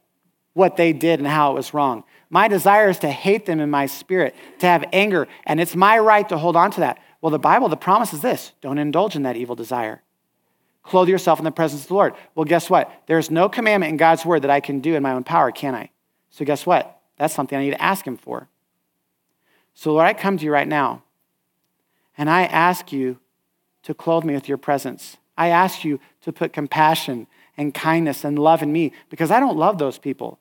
what 0.53 0.77
they 0.77 0.93
did 0.93 1.19
and 1.19 1.27
how 1.27 1.51
it 1.51 1.55
was 1.55 1.73
wrong. 1.73 2.03
My 2.29 2.47
desire 2.47 2.89
is 2.89 2.99
to 2.99 3.09
hate 3.09 3.45
them 3.45 3.59
in 3.59 3.69
my 3.69 3.85
spirit, 3.85 4.35
to 4.59 4.65
have 4.65 4.85
anger, 4.93 5.27
and 5.45 5.59
it's 5.59 5.75
my 5.75 5.97
right 5.99 6.27
to 6.29 6.37
hold 6.37 6.55
on 6.55 6.71
to 6.71 6.79
that. 6.81 6.99
Well, 7.21 7.31
the 7.31 7.39
Bible, 7.39 7.69
the 7.69 7.77
promise 7.77 8.13
is 8.13 8.21
this 8.21 8.53
don't 8.61 8.77
indulge 8.77 9.15
in 9.15 9.23
that 9.23 9.35
evil 9.37 9.55
desire. 9.55 10.01
Clothe 10.83 11.07
yourself 11.07 11.39
in 11.39 11.45
the 11.45 11.51
presence 11.51 11.83
of 11.83 11.87
the 11.87 11.93
Lord. 11.93 12.13
Well, 12.35 12.43
guess 12.43 12.69
what? 12.69 12.91
There's 13.07 13.31
no 13.31 13.47
commandment 13.47 13.91
in 13.91 13.97
God's 13.97 14.25
word 14.25 14.41
that 14.41 14.51
I 14.51 14.59
can 14.59 14.81
do 14.81 14.95
in 14.95 15.03
my 15.03 15.13
own 15.13 15.23
power, 15.23 15.51
can 15.51 15.73
I? 15.73 15.89
So, 16.29 16.43
guess 16.43 16.65
what? 16.65 16.99
That's 17.17 17.33
something 17.33 17.57
I 17.57 17.61
need 17.61 17.71
to 17.71 17.81
ask 17.81 18.05
Him 18.05 18.17
for. 18.17 18.49
So, 19.73 19.93
Lord, 19.93 20.05
I 20.05 20.13
come 20.13 20.37
to 20.37 20.43
you 20.43 20.51
right 20.51 20.67
now 20.67 21.03
and 22.17 22.29
I 22.29 22.43
ask 22.43 22.91
you 22.91 23.17
to 23.83 23.93
clothe 23.93 24.23
me 24.23 24.33
with 24.33 24.49
your 24.49 24.57
presence. 24.57 25.17
I 25.37 25.49
ask 25.49 25.83
you 25.83 25.99
to 26.21 26.31
put 26.31 26.53
compassion 26.53 27.27
and 27.57 27.73
kindness 27.73 28.23
and 28.23 28.37
love 28.37 28.61
in 28.61 28.71
me 28.71 28.91
because 29.09 29.31
I 29.31 29.39
don't 29.39 29.57
love 29.57 29.77
those 29.77 29.97
people. 29.97 30.39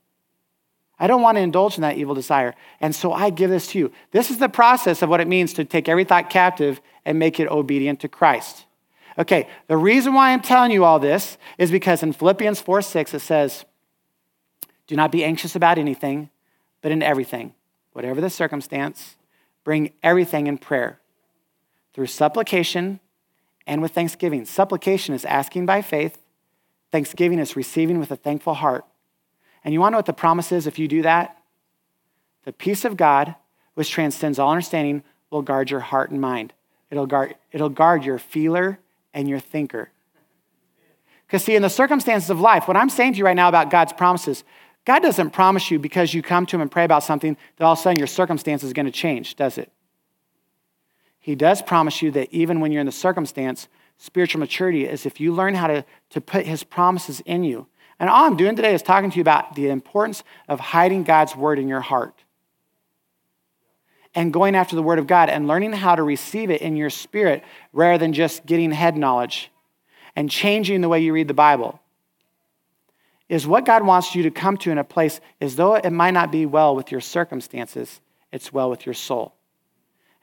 I 0.98 1.06
don't 1.06 1.22
want 1.22 1.36
to 1.36 1.42
indulge 1.42 1.76
in 1.76 1.82
that 1.82 1.96
evil 1.96 2.14
desire. 2.14 2.54
And 2.80 2.94
so 2.94 3.12
I 3.12 3.30
give 3.30 3.50
this 3.50 3.66
to 3.68 3.78
you. 3.78 3.92
This 4.12 4.30
is 4.30 4.38
the 4.38 4.48
process 4.48 5.02
of 5.02 5.08
what 5.08 5.20
it 5.20 5.26
means 5.26 5.52
to 5.54 5.64
take 5.64 5.88
every 5.88 6.04
thought 6.04 6.30
captive 6.30 6.80
and 7.04 7.18
make 7.18 7.40
it 7.40 7.48
obedient 7.48 8.00
to 8.00 8.08
Christ. 8.08 8.66
Okay, 9.18 9.48
the 9.66 9.76
reason 9.76 10.14
why 10.14 10.32
I'm 10.32 10.40
telling 10.40 10.70
you 10.70 10.84
all 10.84 10.98
this 10.98 11.36
is 11.58 11.70
because 11.70 12.02
in 12.02 12.12
Philippians 12.12 12.60
4 12.60 12.82
6, 12.82 13.14
it 13.14 13.20
says, 13.20 13.64
Do 14.86 14.96
not 14.96 15.12
be 15.12 15.24
anxious 15.24 15.54
about 15.54 15.76
anything, 15.76 16.30
but 16.80 16.92
in 16.92 17.02
everything, 17.02 17.54
whatever 17.92 18.20
the 18.20 18.30
circumstance, 18.30 19.16
bring 19.64 19.92
everything 20.02 20.46
in 20.46 20.56
prayer 20.56 21.00
through 21.92 22.06
supplication 22.06 23.00
and 23.66 23.82
with 23.82 23.92
thanksgiving. 23.92 24.44
Supplication 24.44 25.14
is 25.14 25.24
asking 25.24 25.66
by 25.66 25.82
faith, 25.82 26.18
thanksgiving 26.90 27.38
is 27.38 27.54
receiving 27.54 27.98
with 27.98 28.10
a 28.10 28.16
thankful 28.16 28.54
heart. 28.54 28.84
And 29.64 29.72
you 29.72 29.80
want 29.80 29.92
to 29.92 29.94
know 29.94 29.98
what 29.98 30.06
the 30.06 30.12
promise 30.12 30.52
is 30.52 30.66
if 30.66 30.78
you 30.78 30.88
do 30.88 31.02
that? 31.02 31.38
The 32.44 32.52
peace 32.52 32.84
of 32.84 32.96
God, 32.96 33.34
which 33.74 33.90
transcends 33.90 34.38
all 34.38 34.50
understanding, 34.50 35.02
will 35.30 35.42
guard 35.42 35.70
your 35.70 35.80
heart 35.80 36.10
and 36.10 36.20
mind. 36.20 36.52
It'll 36.90 37.06
guard, 37.06 37.36
it'll 37.52 37.68
guard 37.68 38.04
your 38.04 38.18
feeler 38.18 38.78
and 39.14 39.28
your 39.28 39.40
thinker. 39.40 39.90
Because, 41.26 41.44
see, 41.44 41.56
in 41.56 41.62
the 41.62 41.70
circumstances 41.70 42.28
of 42.28 42.40
life, 42.40 42.68
what 42.68 42.76
I'm 42.76 42.90
saying 42.90 43.14
to 43.14 43.18
you 43.18 43.24
right 43.24 43.36
now 43.36 43.48
about 43.48 43.70
God's 43.70 43.92
promises, 43.92 44.44
God 44.84 45.00
doesn't 45.00 45.30
promise 45.30 45.70
you 45.70 45.78
because 45.78 46.12
you 46.12 46.22
come 46.22 46.44
to 46.46 46.56
Him 46.56 46.60
and 46.60 46.70
pray 46.70 46.84
about 46.84 47.04
something 47.04 47.36
that 47.56 47.64
all 47.64 47.72
of 47.72 47.78
a 47.78 47.82
sudden 47.82 47.98
your 47.98 48.06
circumstance 48.06 48.62
is 48.62 48.72
going 48.72 48.86
to 48.86 48.92
change, 48.92 49.36
does 49.36 49.56
it? 49.56 49.72
He 51.18 51.34
does 51.34 51.62
promise 51.62 52.02
you 52.02 52.10
that 52.10 52.32
even 52.32 52.60
when 52.60 52.72
you're 52.72 52.80
in 52.80 52.86
the 52.86 52.92
circumstance, 52.92 53.68
spiritual 53.96 54.40
maturity 54.40 54.84
is 54.84 55.06
if 55.06 55.20
you 55.20 55.32
learn 55.32 55.54
how 55.54 55.68
to, 55.68 55.84
to 56.10 56.20
put 56.20 56.46
His 56.46 56.64
promises 56.64 57.20
in 57.20 57.44
you. 57.44 57.68
And 58.02 58.10
all 58.10 58.24
I'm 58.24 58.36
doing 58.36 58.56
today 58.56 58.74
is 58.74 58.82
talking 58.82 59.12
to 59.12 59.16
you 59.16 59.20
about 59.20 59.54
the 59.54 59.68
importance 59.68 60.24
of 60.48 60.58
hiding 60.58 61.04
God's 61.04 61.36
word 61.36 61.60
in 61.60 61.68
your 61.68 61.80
heart 61.80 62.24
and 64.12 64.32
going 64.32 64.56
after 64.56 64.74
the 64.74 64.82
word 64.82 64.98
of 64.98 65.06
God 65.06 65.30
and 65.30 65.46
learning 65.46 65.72
how 65.72 65.94
to 65.94 66.02
receive 66.02 66.50
it 66.50 66.62
in 66.62 66.74
your 66.74 66.90
spirit 66.90 67.44
rather 67.72 67.98
than 67.98 68.12
just 68.12 68.44
getting 68.44 68.72
head 68.72 68.96
knowledge 68.96 69.52
and 70.16 70.28
changing 70.28 70.80
the 70.80 70.88
way 70.88 70.98
you 70.98 71.12
read 71.12 71.28
the 71.28 71.32
Bible 71.32 71.80
is 73.28 73.46
what 73.46 73.64
God 73.64 73.86
wants 73.86 74.16
you 74.16 74.24
to 74.24 74.32
come 74.32 74.56
to 74.56 74.72
in 74.72 74.78
a 74.78 74.84
place 74.84 75.20
as 75.40 75.54
though 75.54 75.76
it 75.76 75.90
might 75.90 76.10
not 76.10 76.32
be 76.32 76.44
well 76.44 76.74
with 76.74 76.90
your 76.90 77.00
circumstances, 77.00 78.00
it's 78.32 78.52
well 78.52 78.68
with 78.68 78.84
your 78.84 78.94
soul. 78.96 79.32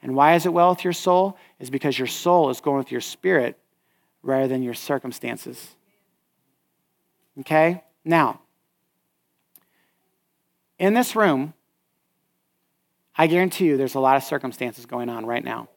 And 0.03 0.17
why 0.17 0.35
is 0.35 0.45
it 0.45 0.51
well 0.51 0.71
with 0.71 0.83
your 0.83 0.91
soul? 0.91 1.37
Is 1.61 1.69
because 1.69 1.97
your 1.97 2.09
soul 2.09 2.49
is 2.49 2.59
going 2.59 2.79
with 2.79 2.91
your 2.91 2.99
spirit 2.99 3.57
rather 4.21 4.49
than 4.49 4.63
your 4.63 4.73
circumstances. 4.73 5.77
Okay? 7.39 7.83
Now, 8.03 8.41
in 10.77 10.93
this 10.93 11.15
room, 11.15 11.53
I 13.17 13.27
guarantee 13.27 13.65
you 13.65 13.77
there's 13.77 13.95
a 13.95 13.99
lot 13.99 14.17
of 14.17 14.23
circumstances 14.23 14.85
going 14.85 15.09
on 15.09 15.25
right 15.25 15.43
now. 15.43 15.67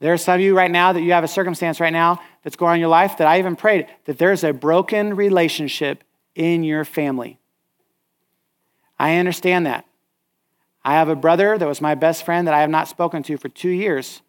There 0.00 0.12
are 0.12 0.18
some 0.18 0.34
of 0.34 0.40
you 0.40 0.56
right 0.56 0.70
now 0.70 0.92
that 0.92 1.02
you 1.02 1.12
have 1.12 1.24
a 1.24 1.28
circumstance 1.28 1.80
right 1.80 1.92
now 1.92 2.20
that's 2.42 2.56
going 2.56 2.70
on 2.70 2.74
in 2.76 2.80
your 2.80 2.88
life 2.88 3.16
that 3.18 3.28
I 3.28 3.38
even 3.38 3.56
prayed 3.56 3.86
that 4.04 4.18
there's 4.18 4.44
a 4.44 4.52
broken 4.52 5.14
relationship 5.14 6.02
in 6.34 6.64
your 6.64 6.84
family. 6.84 7.38
I 8.98 9.16
understand 9.16 9.66
that. 9.66 9.86
I 10.84 10.94
have 10.94 11.08
a 11.08 11.16
brother 11.16 11.56
that 11.56 11.66
was 11.66 11.80
my 11.80 11.94
best 11.94 12.24
friend 12.24 12.46
that 12.46 12.54
I 12.54 12.60
have 12.60 12.70
not 12.70 12.88
spoken 12.88 13.22
to 13.24 13.38
for 13.38 13.48
two 13.48 13.70
years 13.70 14.20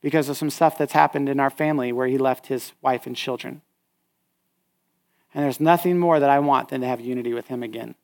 because 0.00 0.28
of 0.28 0.36
some 0.36 0.50
stuff 0.50 0.78
that's 0.78 0.92
happened 0.92 1.28
in 1.28 1.40
our 1.40 1.50
family 1.50 1.90
where 1.90 2.06
he 2.06 2.18
left 2.18 2.46
his 2.46 2.72
wife 2.82 3.06
and 3.06 3.16
children. 3.16 3.62
And 5.34 5.44
there's 5.44 5.60
nothing 5.60 5.98
more 5.98 6.20
that 6.20 6.30
I 6.30 6.38
want 6.38 6.68
than 6.68 6.80
to 6.80 6.86
have 6.86 7.00
unity 7.00 7.34
with 7.34 7.48
him 7.48 7.62
again 7.62 7.96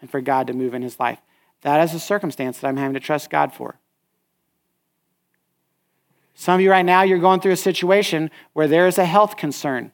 and 0.00 0.10
for 0.10 0.20
God 0.20 0.46
to 0.48 0.52
move 0.52 0.74
in 0.74 0.82
his 0.82 1.00
life. 1.00 1.18
That 1.62 1.82
is 1.82 1.94
a 1.94 2.00
circumstance 2.00 2.58
that 2.58 2.68
I'm 2.68 2.76
having 2.76 2.94
to 2.94 3.00
trust 3.00 3.30
God 3.30 3.54
for. 3.54 3.78
Some 6.34 6.56
of 6.56 6.60
you 6.60 6.70
right 6.70 6.84
now, 6.84 7.02
you're 7.02 7.18
going 7.18 7.40
through 7.40 7.52
a 7.52 7.56
situation 7.56 8.30
where 8.52 8.68
there 8.68 8.86
is 8.86 8.98
a 8.98 9.04
health 9.04 9.36
concern. 9.36 9.92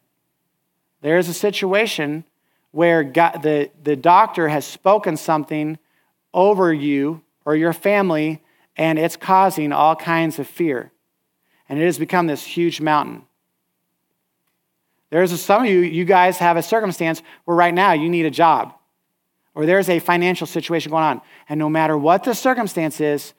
There 1.01 1.19
is 1.19 1.29
a 1.29 1.35
situation 1.35 2.25
where 2.73 3.05
God, 3.05 3.43
the, 3.43 3.71
the 3.83 3.97
doctor 3.97 4.49
has 4.49 4.67
spoken 4.67 5.17
something 5.17 5.79
over 6.33 6.73
you 6.73 7.23
or 7.45 7.57
your 7.57 7.73
family, 7.73 8.43
and 8.77 8.99
it's 8.99 9.17
causing 9.17 9.73
all 9.73 9.95
kinds 9.95 10.39
of 10.39 10.47
fear. 10.47 10.93
And 11.69 11.79
it 11.79 11.85
has 11.85 11.99
become 11.99 12.27
this 12.27 12.45
huge 12.45 12.81
mountain. 12.81 13.27
There's 15.11 15.33
a, 15.33 15.39
some 15.39 15.65
of 15.65 15.69
you, 15.69 15.81
you 15.81 16.05
guys 16.05 16.39
have 16.39 16.57
a 16.57 16.63
circumstance 16.63 17.23
where 17.45 17.57
right 17.57 17.75
now 17.75 17.93
you 17.93 18.09
need 18.09 18.27
a 18.27 18.31
job, 18.31 18.75
or 19.55 19.67
there's 19.67 19.89
a 19.89 19.99
financial 19.99 20.47
situation 20.47 20.91
going 20.91 21.05
on. 21.05 21.21
And 21.49 21.59
no 21.59 21.69
matter 21.69 21.99
what 21.99 22.25
the 22.25 22.35
circumstance 22.35 23.01
is, 23.01 23.35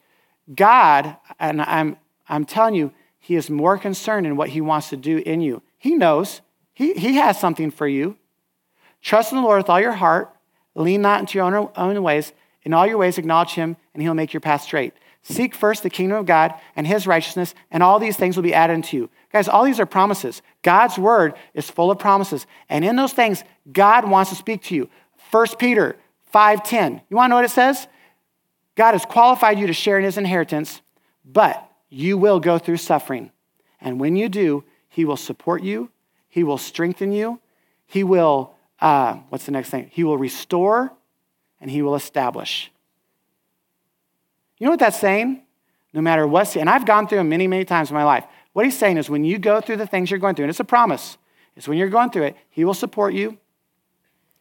God, 0.53 1.15
and 1.39 1.61
I'm 1.61 1.97
I'm 2.27 2.45
telling 2.45 2.75
you, 2.75 2.93
He 3.19 3.35
is 3.35 3.49
more 3.49 3.77
concerned 3.77 4.25
in 4.25 4.35
what 4.35 4.49
He 4.49 4.61
wants 4.61 4.89
to 4.89 4.97
do 4.97 5.17
in 5.25 5.41
you. 5.41 5.61
He 5.77 5.95
knows, 5.95 6.41
He, 6.73 6.93
he 6.93 7.15
has 7.15 7.39
something 7.39 7.71
for 7.71 7.87
you. 7.87 8.17
Trust 9.01 9.31
in 9.31 9.37
the 9.37 9.43
Lord 9.43 9.57
with 9.57 9.69
all 9.69 9.81
your 9.81 9.93
heart, 9.93 10.33
lean 10.75 11.01
not 11.01 11.19
into 11.19 11.37
your 11.37 11.55
own, 11.55 11.69
own 11.75 12.03
ways. 12.03 12.33
In 12.63 12.73
all 12.73 12.85
your 12.85 12.97
ways, 12.97 13.17
acknowledge 13.17 13.51
Him, 13.51 13.75
and 13.93 14.01
He'll 14.01 14.13
make 14.13 14.33
your 14.33 14.41
path 14.41 14.61
straight. 14.61 14.93
Seek 15.23 15.53
first 15.53 15.83
the 15.83 15.89
kingdom 15.89 16.17
of 16.17 16.25
God 16.25 16.53
and 16.75 16.87
His 16.87 17.05
righteousness, 17.05 17.53
and 17.69 17.83
all 17.83 17.99
these 17.99 18.17
things 18.17 18.35
will 18.35 18.43
be 18.43 18.53
added 18.53 18.73
unto 18.73 18.97
you. 18.97 19.09
Guys, 19.31 19.47
all 19.47 19.63
these 19.63 19.79
are 19.79 19.85
promises. 19.85 20.41
God's 20.63 20.97
word 20.97 21.35
is 21.53 21.69
full 21.69 21.91
of 21.91 21.99
promises. 21.99 22.47
And 22.69 22.83
in 22.83 22.95
those 22.95 23.13
things, 23.13 23.43
God 23.71 24.09
wants 24.09 24.31
to 24.31 24.35
speak 24.35 24.63
to 24.63 24.75
you. 24.75 24.89
1 25.29 25.57
Peter 25.59 25.95
5:10. 26.33 27.01
You 27.09 27.17
want 27.17 27.27
to 27.27 27.29
know 27.29 27.35
what 27.35 27.45
it 27.45 27.51
says? 27.51 27.87
God 28.75 28.93
has 28.93 29.05
qualified 29.05 29.59
you 29.59 29.67
to 29.67 29.73
share 29.73 29.97
in 29.97 30.03
his 30.03 30.17
inheritance, 30.17 30.81
but 31.25 31.69
you 31.89 32.17
will 32.17 32.39
go 32.39 32.57
through 32.57 32.77
suffering. 32.77 33.31
And 33.79 33.99
when 33.99 34.15
you 34.15 34.29
do, 34.29 34.63
He 34.89 35.05
will 35.05 35.17
support 35.17 35.61
you, 35.61 35.91
He 36.29 36.43
will 36.43 36.57
strengthen 36.57 37.11
you, 37.11 37.39
He 37.85 38.03
will, 38.03 38.53
uh, 38.79 39.15
what's 39.29 39.45
the 39.45 39.51
next 39.51 39.69
thing? 39.69 39.89
He 39.91 40.03
will 40.03 40.17
restore 40.17 40.93
and 41.59 41.69
He 41.69 41.81
will 41.81 41.95
establish. 41.95 42.70
You 44.61 44.65
know 44.65 44.73
what 44.73 44.79
that's 44.79 44.99
saying? 44.99 45.41
No 45.91 46.01
matter 46.01 46.27
what, 46.27 46.55
and 46.55 46.69
I've 46.69 46.85
gone 46.85 47.07
through 47.07 47.17
them 47.17 47.29
many, 47.29 47.47
many 47.47 47.65
times 47.65 47.89
in 47.89 47.95
my 47.95 48.03
life. 48.03 48.25
What 48.53 48.63
He's 48.63 48.77
saying 48.77 48.97
is 48.97 49.09
when 49.09 49.23
you 49.23 49.39
go 49.39 49.59
through 49.59 49.77
the 49.77 49.87
things 49.87 50.11
you're 50.11 50.19
going 50.19 50.35
through, 50.35 50.45
and 50.45 50.51
it's 50.51 50.59
a 50.59 50.63
promise, 50.63 51.17
it's 51.55 51.67
when 51.67 51.79
you're 51.79 51.89
going 51.89 52.11
through 52.11 52.25
it, 52.25 52.37
He 52.51 52.63
will 52.63 52.75
support 52.75 53.15
you, 53.15 53.39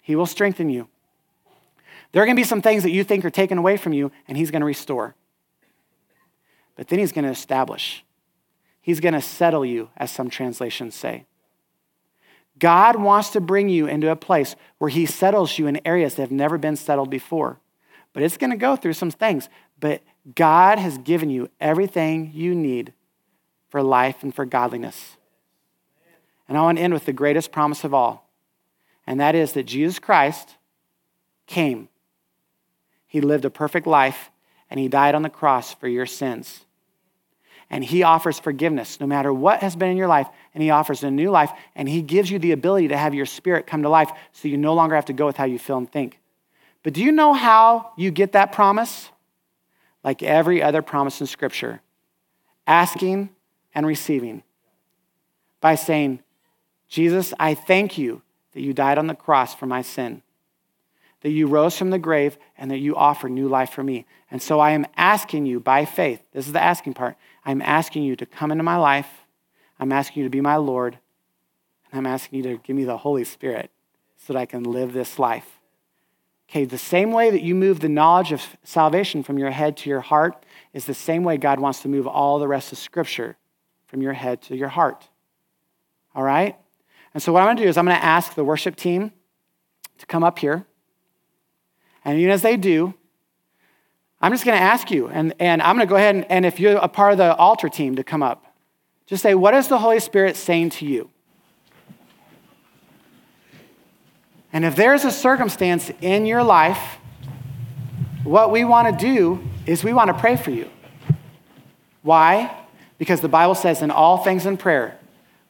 He 0.03 0.15
will 0.15 0.27
strengthen 0.27 0.69
you. 0.69 0.89
There 2.13 2.23
are 2.23 2.27
going 2.27 2.37
to 2.37 2.41
be 2.41 2.47
some 2.47 2.61
things 2.61 2.83
that 2.83 2.91
you 2.91 3.03
think 3.03 3.25
are 3.25 3.31
taken 3.31 3.57
away 3.57 3.79
from 3.79 3.95
you, 3.95 4.13
and 4.29 4.37
He's 4.37 4.51
going 4.51 4.61
to 4.61 4.67
restore. 4.67 5.15
But 6.77 6.89
then 6.89 6.99
he's 6.99 7.13
going 7.13 7.25
to 7.25 7.31
establish. 7.31 8.05
He's 8.83 9.01
going 9.01 9.15
to 9.15 9.23
settle 9.23 9.65
you, 9.65 9.89
as 9.97 10.11
some 10.11 10.29
translations 10.29 10.95
say. 10.95 11.25
God 12.59 12.97
wants 12.97 13.31
to 13.31 13.41
bring 13.41 13.71
you 13.71 13.87
into 13.87 14.11
a 14.11 14.17
place 14.17 14.55
where 14.77 14.91
he 14.91 15.07
settles 15.07 15.59
you 15.59 15.67
in 15.67 15.81
areas 15.87 16.15
that 16.15 16.23
have 16.23 16.31
never 16.31 16.59
been 16.59 16.77
settled 16.77 17.09
before. 17.09 17.59
But 18.13 18.23
it's 18.23 18.37
going 18.37 18.51
to 18.51 18.57
go 18.57 18.77
through 18.77 18.95
some 18.95 19.11
things. 19.11 19.49
But 19.81 20.03
God 20.35 20.79
has 20.79 20.99
given 20.99 21.31
you 21.31 21.49
everything 21.61 22.31
you 22.35 22.55
need 22.55 22.93
for 23.71 23.83
life 23.83 24.23
and 24.23 24.35
for 24.35 24.45
godliness. 24.45 25.17
And 26.49 26.59
I 26.59 26.63
want 26.63 26.79
to 26.79 26.85
end 26.85 26.93
with 26.93 27.07
the 27.07 27.13
greatest 27.13 27.53
promise 27.53 27.85
of 27.85 27.95
all, 27.95 28.29
and 29.07 29.19
that 29.21 29.35
is 29.35 29.53
that 29.53 29.65
Jesus 29.65 29.99
Christ 29.99 30.57
came. 31.47 31.89
He 33.07 33.21
lived 33.21 33.45
a 33.45 33.51
perfect 33.51 33.87
life, 33.87 34.31
and 34.69 34.79
he 34.79 34.89
died 34.89 35.15
on 35.15 35.23
the 35.23 35.31
cross 35.31 35.75
for 35.75 35.89
your 35.89 36.07
sins 36.07 36.65
and 37.71 37.85
He 37.85 38.03
offers 38.03 38.41
forgiveness 38.41 39.01
no 39.01 39.07
matter 39.07 39.33
what 39.33 39.61
has 39.61 39.77
been 39.77 39.91
in 39.91 39.97
your 39.97 40.09
life, 40.09 40.27
and 40.53 40.63
He 40.63 40.71
offers 40.71 41.05
a 41.05 41.11
new 41.11 41.31
life, 41.31 41.53
and 41.77 41.89
He 41.89 42.03
gives 42.03 42.31
you 42.31 42.39
the 42.39 42.53
ability 42.53 42.89
to 42.89 42.97
have 42.97 43.15
your 43.15 43.27
spirit 43.27 43.67
come 43.67 43.83
to 43.83 43.89
life 43.89 44.11
so 44.33 44.49
you 44.49 44.57
no 44.57 44.75
longer 44.75 44.97
have 44.97 45.07
to 45.07 45.13
go 45.13 45.27
with 45.27 45.37
how 45.37 45.45
you 45.45 45.59
feel 45.59 45.79
and 45.79 45.91
think. 45.91 46.19
But 46.83 46.93
do 46.95 47.03
you 47.03 47.13
know 47.13 47.33
how 47.33 47.93
you 47.97 48.11
get 48.11 48.33
that 48.33 48.53
promise? 48.53 49.11
Like 50.03 50.23
every 50.23 50.63
other 50.63 50.83
promise 50.83 51.21
in 51.21 51.27
Scripture 51.27 51.81
asking 52.67 53.31
and 53.75 53.87
receiving 53.87 54.43
by 55.61 55.75
saying, 55.75 56.21
Jesus, 56.89 57.35
I 57.39 57.55
thank 57.55 57.99
you 57.99 58.23
that 58.53 58.61
you 58.61 58.73
died 58.73 58.99
on 58.99 59.07
the 59.07 59.15
cross 59.15 59.55
for 59.55 59.67
my 59.67 59.83
sin 59.83 60.23
that 61.23 61.31
you 61.31 61.47
rose 61.47 61.77
from 61.77 61.91
the 61.91 61.99
grave 61.99 62.39
and 62.57 62.71
that 62.71 62.79
you 62.79 62.97
offer 62.97 63.29
new 63.29 63.49
life 63.49 63.71
for 63.71 63.83
me. 63.83 64.07
And 64.31 64.41
so 64.41 64.61
I 64.61 64.71
am 64.71 64.87
asking 64.97 65.47
you 65.47 65.61
by 65.61 65.85
faith, 65.85 66.21
this 66.33 66.47
is 66.47 66.53
the 66.53 66.63
asking 66.63 66.95
part, 66.95 67.17
I'm 67.45 67.63
asking 67.63 68.05
you 68.05 68.17
to 68.17 68.27
come 68.27 68.51
into 68.51 68.65
my 68.65 68.77
life. 68.77 69.09
I'm 69.79 69.93
asking 69.93 70.23
you 70.23 70.29
to 70.29 70.31
be 70.31 70.41
my 70.41 70.57
Lord. 70.57 70.99
And 71.91 71.99
I'm 71.99 72.13
asking 72.13 72.39
you 72.39 72.43
to 72.51 72.63
give 72.63 72.77
me 72.77 72.85
the 72.85 72.99
Holy 72.99 73.25
Spirit 73.25 73.71
so 74.17 74.33
that 74.33 74.39
I 74.39 74.47
can 74.47 74.63
live 74.63 74.93
this 74.93 75.19
life. 75.19 75.60
Okay, 76.51 76.65
the 76.65 76.79
same 76.79 77.13
way 77.13 77.31
that 77.31 77.43
you 77.43 77.55
move 77.55 77.79
the 77.79 77.89
knowledge 77.89 78.33
of 78.33 78.43
salvation 78.65 79.23
from 79.23 79.39
your 79.39 79.53
head 79.53 79.77
to 79.79 79.89
your 79.89 80.01
heart 80.01 80.45
is 80.73 80.85
the 80.85 80.95
same 80.95 81.23
way 81.23 81.37
God 81.37 81.61
wants 81.61 81.83
to 81.83 81.89
move 81.89 82.09
all 82.09 82.41
the 82.41 82.49
rest 82.49 82.73
of 82.73 82.79
Scripture 82.79 83.37
from 83.87 84.03
your 84.03 84.15
head 84.15 84.43
to 84.43 84.57
your 84.57 84.69
heart. 84.69 85.09
All 86.13 86.25
right? 86.25 86.57
And 87.15 87.23
so, 87.23 87.33
what 87.33 87.43
I'm 87.43 87.47
going 87.47 87.59
to 87.59 87.63
do 87.63 87.69
is 87.69 87.79
I'm 87.79 87.85
going 87.85 87.97
to 87.97 88.05
ask 88.05 88.35
the 88.35 88.43
worship 88.43 88.75
team 88.75 89.13
to 89.99 90.07
come 90.07 90.25
up 90.25 90.41
here. 90.41 90.67
And 92.05 92.19
even 92.19 92.33
as 92.33 92.43
they 92.43 92.57
do, 92.57 92.95
I'm 94.21 94.33
just 94.33 94.45
going 94.45 94.59
to 94.59 94.65
ask 94.65 94.91
you, 94.91 95.07
and, 95.07 95.33
and 95.39 95.63
I'm 95.63 95.77
going 95.77 95.87
to 95.87 95.91
go 95.91 95.97
ahead 95.97 96.17
and, 96.17 96.29
and 96.29 96.45
if 96.45 96.59
you're 96.59 96.79
a 96.79 96.89
part 96.89 97.13
of 97.13 97.19
the 97.19 97.37
altar 97.37 97.69
team 97.69 97.95
to 97.95 98.03
come 98.03 98.25
up, 98.25 98.57
just 99.07 99.23
say, 99.23 99.37
What 99.37 99.55
is 99.55 99.69
the 99.69 99.79
Holy 99.79 100.01
Spirit 100.01 100.35
saying 100.35 100.71
to 100.71 100.85
you? 100.85 101.11
And 104.53 104.65
if 104.65 104.77
there's 104.77 105.05
a 105.05 105.11
circumstance 105.11 105.91
in 106.01 106.27
your 106.27 106.43
life, 106.43 106.99
what 108.25 108.51
we 108.51 108.65
want 108.65 108.99
to 108.99 109.05
do 109.05 109.41
is 109.67 109.85
we 109.85 109.93
want 109.93 110.09
to 110.09 110.15
pray 110.15 110.37
for 110.37 110.51
you. 110.51 110.69
Why? 112.03 112.57
Because 112.99 113.21
the 113.21 113.29
Bible 113.29 113.55
says, 113.55 113.83
in 113.83 113.91
all 113.91 114.19
things 114.19 114.47
in 114.47 114.57
prayer, 114.57 114.99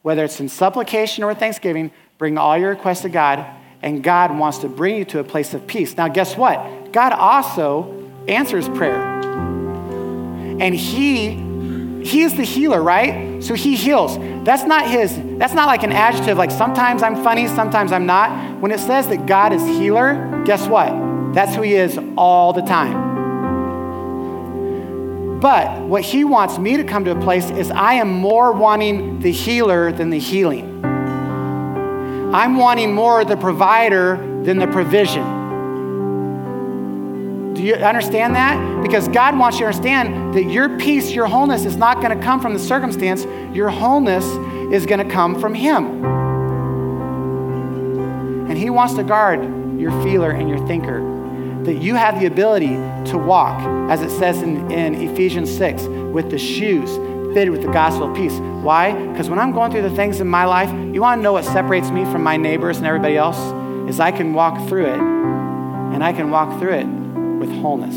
whether 0.01 0.23
it's 0.23 0.39
in 0.39 0.49
supplication 0.49 1.23
or 1.23 1.33
thanksgiving, 1.33 1.91
bring 2.17 2.37
all 2.37 2.57
your 2.57 2.69
requests 2.69 3.01
to 3.01 3.09
God, 3.09 3.45
and 3.81 4.03
God 4.03 4.37
wants 4.37 4.59
to 4.59 4.69
bring 4.69 4.95
you 4.95 5.05
to 5.05 5.19
a 5.19 5.23
place 5.23 5.53
of 5.53 5.65
peace. 5.65 5.97
Now, 5.97 6.07
guess 6.07 6.37
what? 6.37 6.91
God 6.91 7.13
also 7.13 8.09
answers 8.27 8.69
prayer. 8.69 9.01
And 10.59 10.75
he 10.75 11.49
he 12.03 12.21
is 12.21 12.35
the 12.35 12.43
healer, 12.43 12.81
right? 12.81 13.30
So 13.41 13.55
he 13.55 13.75
heals. 13.75 14.17
That's 14.45 14.63
not 14.63 14.87
his, 14.87 15.19
that's 15.37 15.53
not 15.53 15.67
like 15.67 15.83
an 15.83 15.91
adjective, 15.91 16.37
like 16.37 16.51
sometimes 16.51 17.01
I'm 17.01 17.23
funny, 17.23 17.47
sometimes 17.47 17.91
I'm 17.91 18.05
not. 18.05 18.59
When 18.59 18.71
it 18.71 18.79
says 18.79 19.07
that 19.07 19.25
God 19.25 19.51
is 19.51 19.63
healer, 19.63 20.43
guess 20.45 20.67
what? 20.67 20.89
That's 21.33 21.55
who 21.55 21.63
he 21.63 21.73
is 21.73 21.99
all 22.17 22.53
the 22.53 22.61
time. 22.61 23.09
But 25.39 25.81
what 25.81 26.03
he 26.03 26.23
wants 26.23 26.59
me 26.59 26.77
to 26.77 26.83
come 26.83 27.03
to 27.05 27.11
a 27.17 27.19
place 27.19 27.49
is 27.49 27.71
I 27.71 27.93
am 27.95 28.09
more 28.11 28.51
wanting 28.51 29.21
the 29.21 29.31
healer 29.31 29.91
than 29.91 30.11
the 30.11 30.19
healing. 30.19 30.85
I'm 30.85 32.57
wanting 32.57 32.93
more 32.93 33.25
the 33.25 33.37
provider 33.37 34.17
than 34.43 34.59
the 34.59 34.67
provision. 34.67 35.40
Do 37.61 37.67
you 37.67 37.75
understand 37.75 38.35
that? 38.35 38.81
Because 38.81 39.07
God 39.07 39.37
wants 39.37 39.59
you 39.59 39.65
to 39.65 39.67
understand 39.67 40.33
that 40.33 40.45
your 40.45 40.79
peace, 40.79 41.11
your 41.11 41.27
wholeness 41.27 41.63
is 41.63 41.77
not 41.77 42.01
going 42.01 42.17
to 42.17 42.23
come 42.23 42.41
from 42.41 42.53
the 42.53 42.59
circumstance. 42.59 43.23
Your 43.55 43.69
wholeness 43.69 44.25
is 44.73 44.87
going 44.87 45.07
to 45.07 45.13
come 45.13 45.39
from 45.39 45.53
Him. 45.53 46.03
And 48.49 48.57
He 48.57 48.71
wants 48.71 48.95
to 48.95 49.03
guard 49.03 49.79
your 49.79 49.91
feeler 50.01 50.31
and 50.31 50.49
your 50.49 50.65
thinker. 50.65 51.01
That 51.63 51.75
you 51.75 51.93
have 51.93 52.19
the 52.19 52.25
ability 52.25 52.69
to 53.11 53.17
walk, 53.19 53.61
as 53.91 54.01
it 54.01 54.09
says 54.09 54.41
in, 54.41 54.71
in 54.71 54.95
Ephesians 54.95 55.55
6, 55.55 55.83
with 55.83 56.31
the 56.31 56.39
shoes 56.39 56.89
fitted 57.35 57.51
with 57.51 57.61
the 57.61 57.71
gospel 57.71 58.09
of 58.09 58.15
peace. 58.15 58.33
Why? 58.63 58.93
Because 59.09 59.29
when 59.29 59.37
I'm 59.37 59.51
going 59.51 59.71
through 59.71 59.83
the 59.83 59.95
things 59.95 60.19
in 60.19 60.27
my 60.27 60.45
life, 60.45 60.71
you 60.95 61.01
want 61.01 61.19
to 61.19 61.21
know 61.21 61.33
what 61.33 61.45
separates 61.45 61.91
me 61.91 62.05
from 62.05 62.23
my 62.23 62.37
neighbors 62.37 62.77
and 62.79 62.87
everybody 62.87 63.17
else? 63.17 63.37
Is 63.87 63.99
I 63.99 64.11
can 64.11 64.33
walk 64.33 64.67
through 64.67 64.87
it, 64.87 64.99
and 64.99 66.03
I 66.03 66.11
can 66.11 66.31
walk 66.31 66.59
through 66.59 66.73
it 66.73 67.00
with 67.41 67.51
wholeness. 67.59 67.95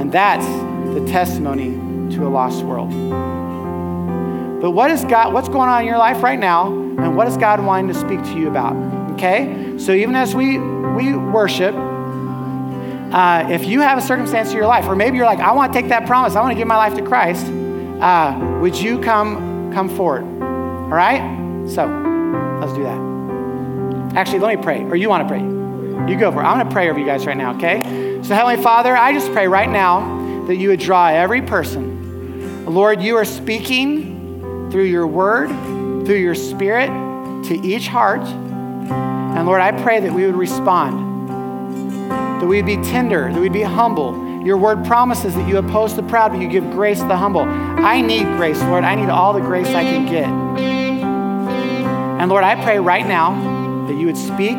And 0.00 0.10
that's 0.10 0.46
the 0.94 1.06
testimony 1.06 1.76
to 2.16 2.26
a 2.26 2.30
lost 2.30 2.64
world. 2.64 2.90
But 4.60 4.72
what 4.72 4.90
is 4.90 5.04
God, 5.04 5.32
what's 5.34 5.48
going 5.48 5.68
on 5.68 5.82
in 5.82 5.86
your 5.86 5.98
life 5.98 6.22
right 6.22 6.38
now, 6.38 6.72
and 6.72 7.14
what 7.14 7.28
is 7.28 7.36
God 7.36 7.64
wanting 7.64 7.88
to 7.88 7.94
speak 7.94 8.22
to 8.24 8.38
you 8.38 8.48
about? 8.48 8.74
Okay? 9.12 9.76
So 9.78 9.92
even 9.92 10.16
as 10.16 10.34
we, 10.34 10.58
we 10.58 11.14
worship, 11.14 11.74
uh, 11.76 13.46
if 13.50 13.66
you 13.66 13.82
have 13.82 13.98
a 13.98 14.02
circumstance 14.02 14.50
in 14.50 14.56
your 14.56 14.66
life, 14.66 14.86
or 14.86 14.96
maybe 14.96 15.18
you're 15.18 15.26
like, 15.26 15.38
I 15.38 15.52
want 15.52 15.72
to 15.72 15.78
take 15.78 15.90
that 15.90 16.06
promise, 16.06 16.34
I 16.34 16.40
want 16.40 16.52
to 16.52 16.58
give 16.58 16.66
my 16.66 16.76
life 16.76 16.94
to 16.94 17.02
Christ, 17.02 17.46
uh, 17.46 18.58
would 18.60 18.76
you 18.76 18.98
come 18.98 19.70
come 19.72 19.88
forward? 19.88 20.22
All 20.22 20.88
right? 20.88 21.20
So 21.68 21.86
let's 22.60 22.72
do 22.72 22.82
that. 22.82 24.16
Actually, 24.16 24.38
let 24.40 24.56
me 24.56 24.62
pray, 24.62 24.82
or 24.84 24.96
you 24.96 25.08
want 25.10 25.28
to 25.28 25.28
pray? 25.28 25.57
You 26.06 26.18
go 26.18 26.30
for 26.30 26.42
it. 26.42 26.44
I'm 26.44 26.56
going 26.58 26.68
to 26.68 26.72
pray 26.72 26.90
over 26.90 26.98
you 26.98 27.06
guys 27.06 27.26
right 27.26 27.36
now, 27.36 27.56
okay? 27.56 27.82
So, 28.22 28.34
Heavenly 28.34 28.62
Father, 28.62 28.96
I 28.96 29.12
just 29.12 29.32
pray 29.32 29.48
right 29.48 29.68
now 29.68 30.44
that 30.46 30.56
you 30.56 30.68
would 30.68 30.80
draw 30.80 31.08
every 31.08 31.42
person. 31.42 32.66
Lord, 32.66 33.02
you 33.02 33.16
are 33.16 33.24
speaking 33.24 34.70
through 34.70 34.84
your 34.84 35.06
word, 35.06 35.48
through 36.06 36.18
your 36.18 36.34
spirit 36.34 36.88
to 37.44 37.60
each 37.66 37.88
heart. 37.88 38.22
And 38.22 39.46
Lord, 39.46 39.60
I 39.60 39.72
pray 39.82 40.00
that 40.00 40.12
we 40.12 40.26
would 40.26 40.36
respond, 40.36 41.30
that 42.10 42.46
we'd 42.46 42.66
be 42.66 42.76
tender, 42.76 43.32
that 43.32 43.40
we'd 43.40 43.52
be 43.52 43.62
humble. 43.62 44.44
Your 44.44 44.56
word 44.56 44.84
promises 44.84 45.34
that 45.34 45.48
you 45.48 45.58
oppose 45.58 45.96
the 45.96 46.02
proud, 46.02 46.32
but 46.32 46.40
you 46.40 46.48
give 46.48 46.70
grace 46.70 47.00
to 47.00 47.08
the 47.08 47.16
humble. 47.16 47.42
I 47.42 48.00
need 48.00 48.24
grace, 48.36 48.60
Lord. 48.62 48.84
I 48.84 48.94
need 48.94 49.08
all 49.08 49.32
the 49.32 49.40
grace 49.40 49.68
I 49.68 49.84
can 49.84 50.06
get. 50.06 50.28
And 52.20 52.30
Lord, 52.30 52.44
I 52.44 52.62
pray 52.62 52.78
right 52.78 53.06
now 53.06 53.86
that 53.86 53.96
you 53.96 54.06
would 54.06 54.16
speak 54.16 54.58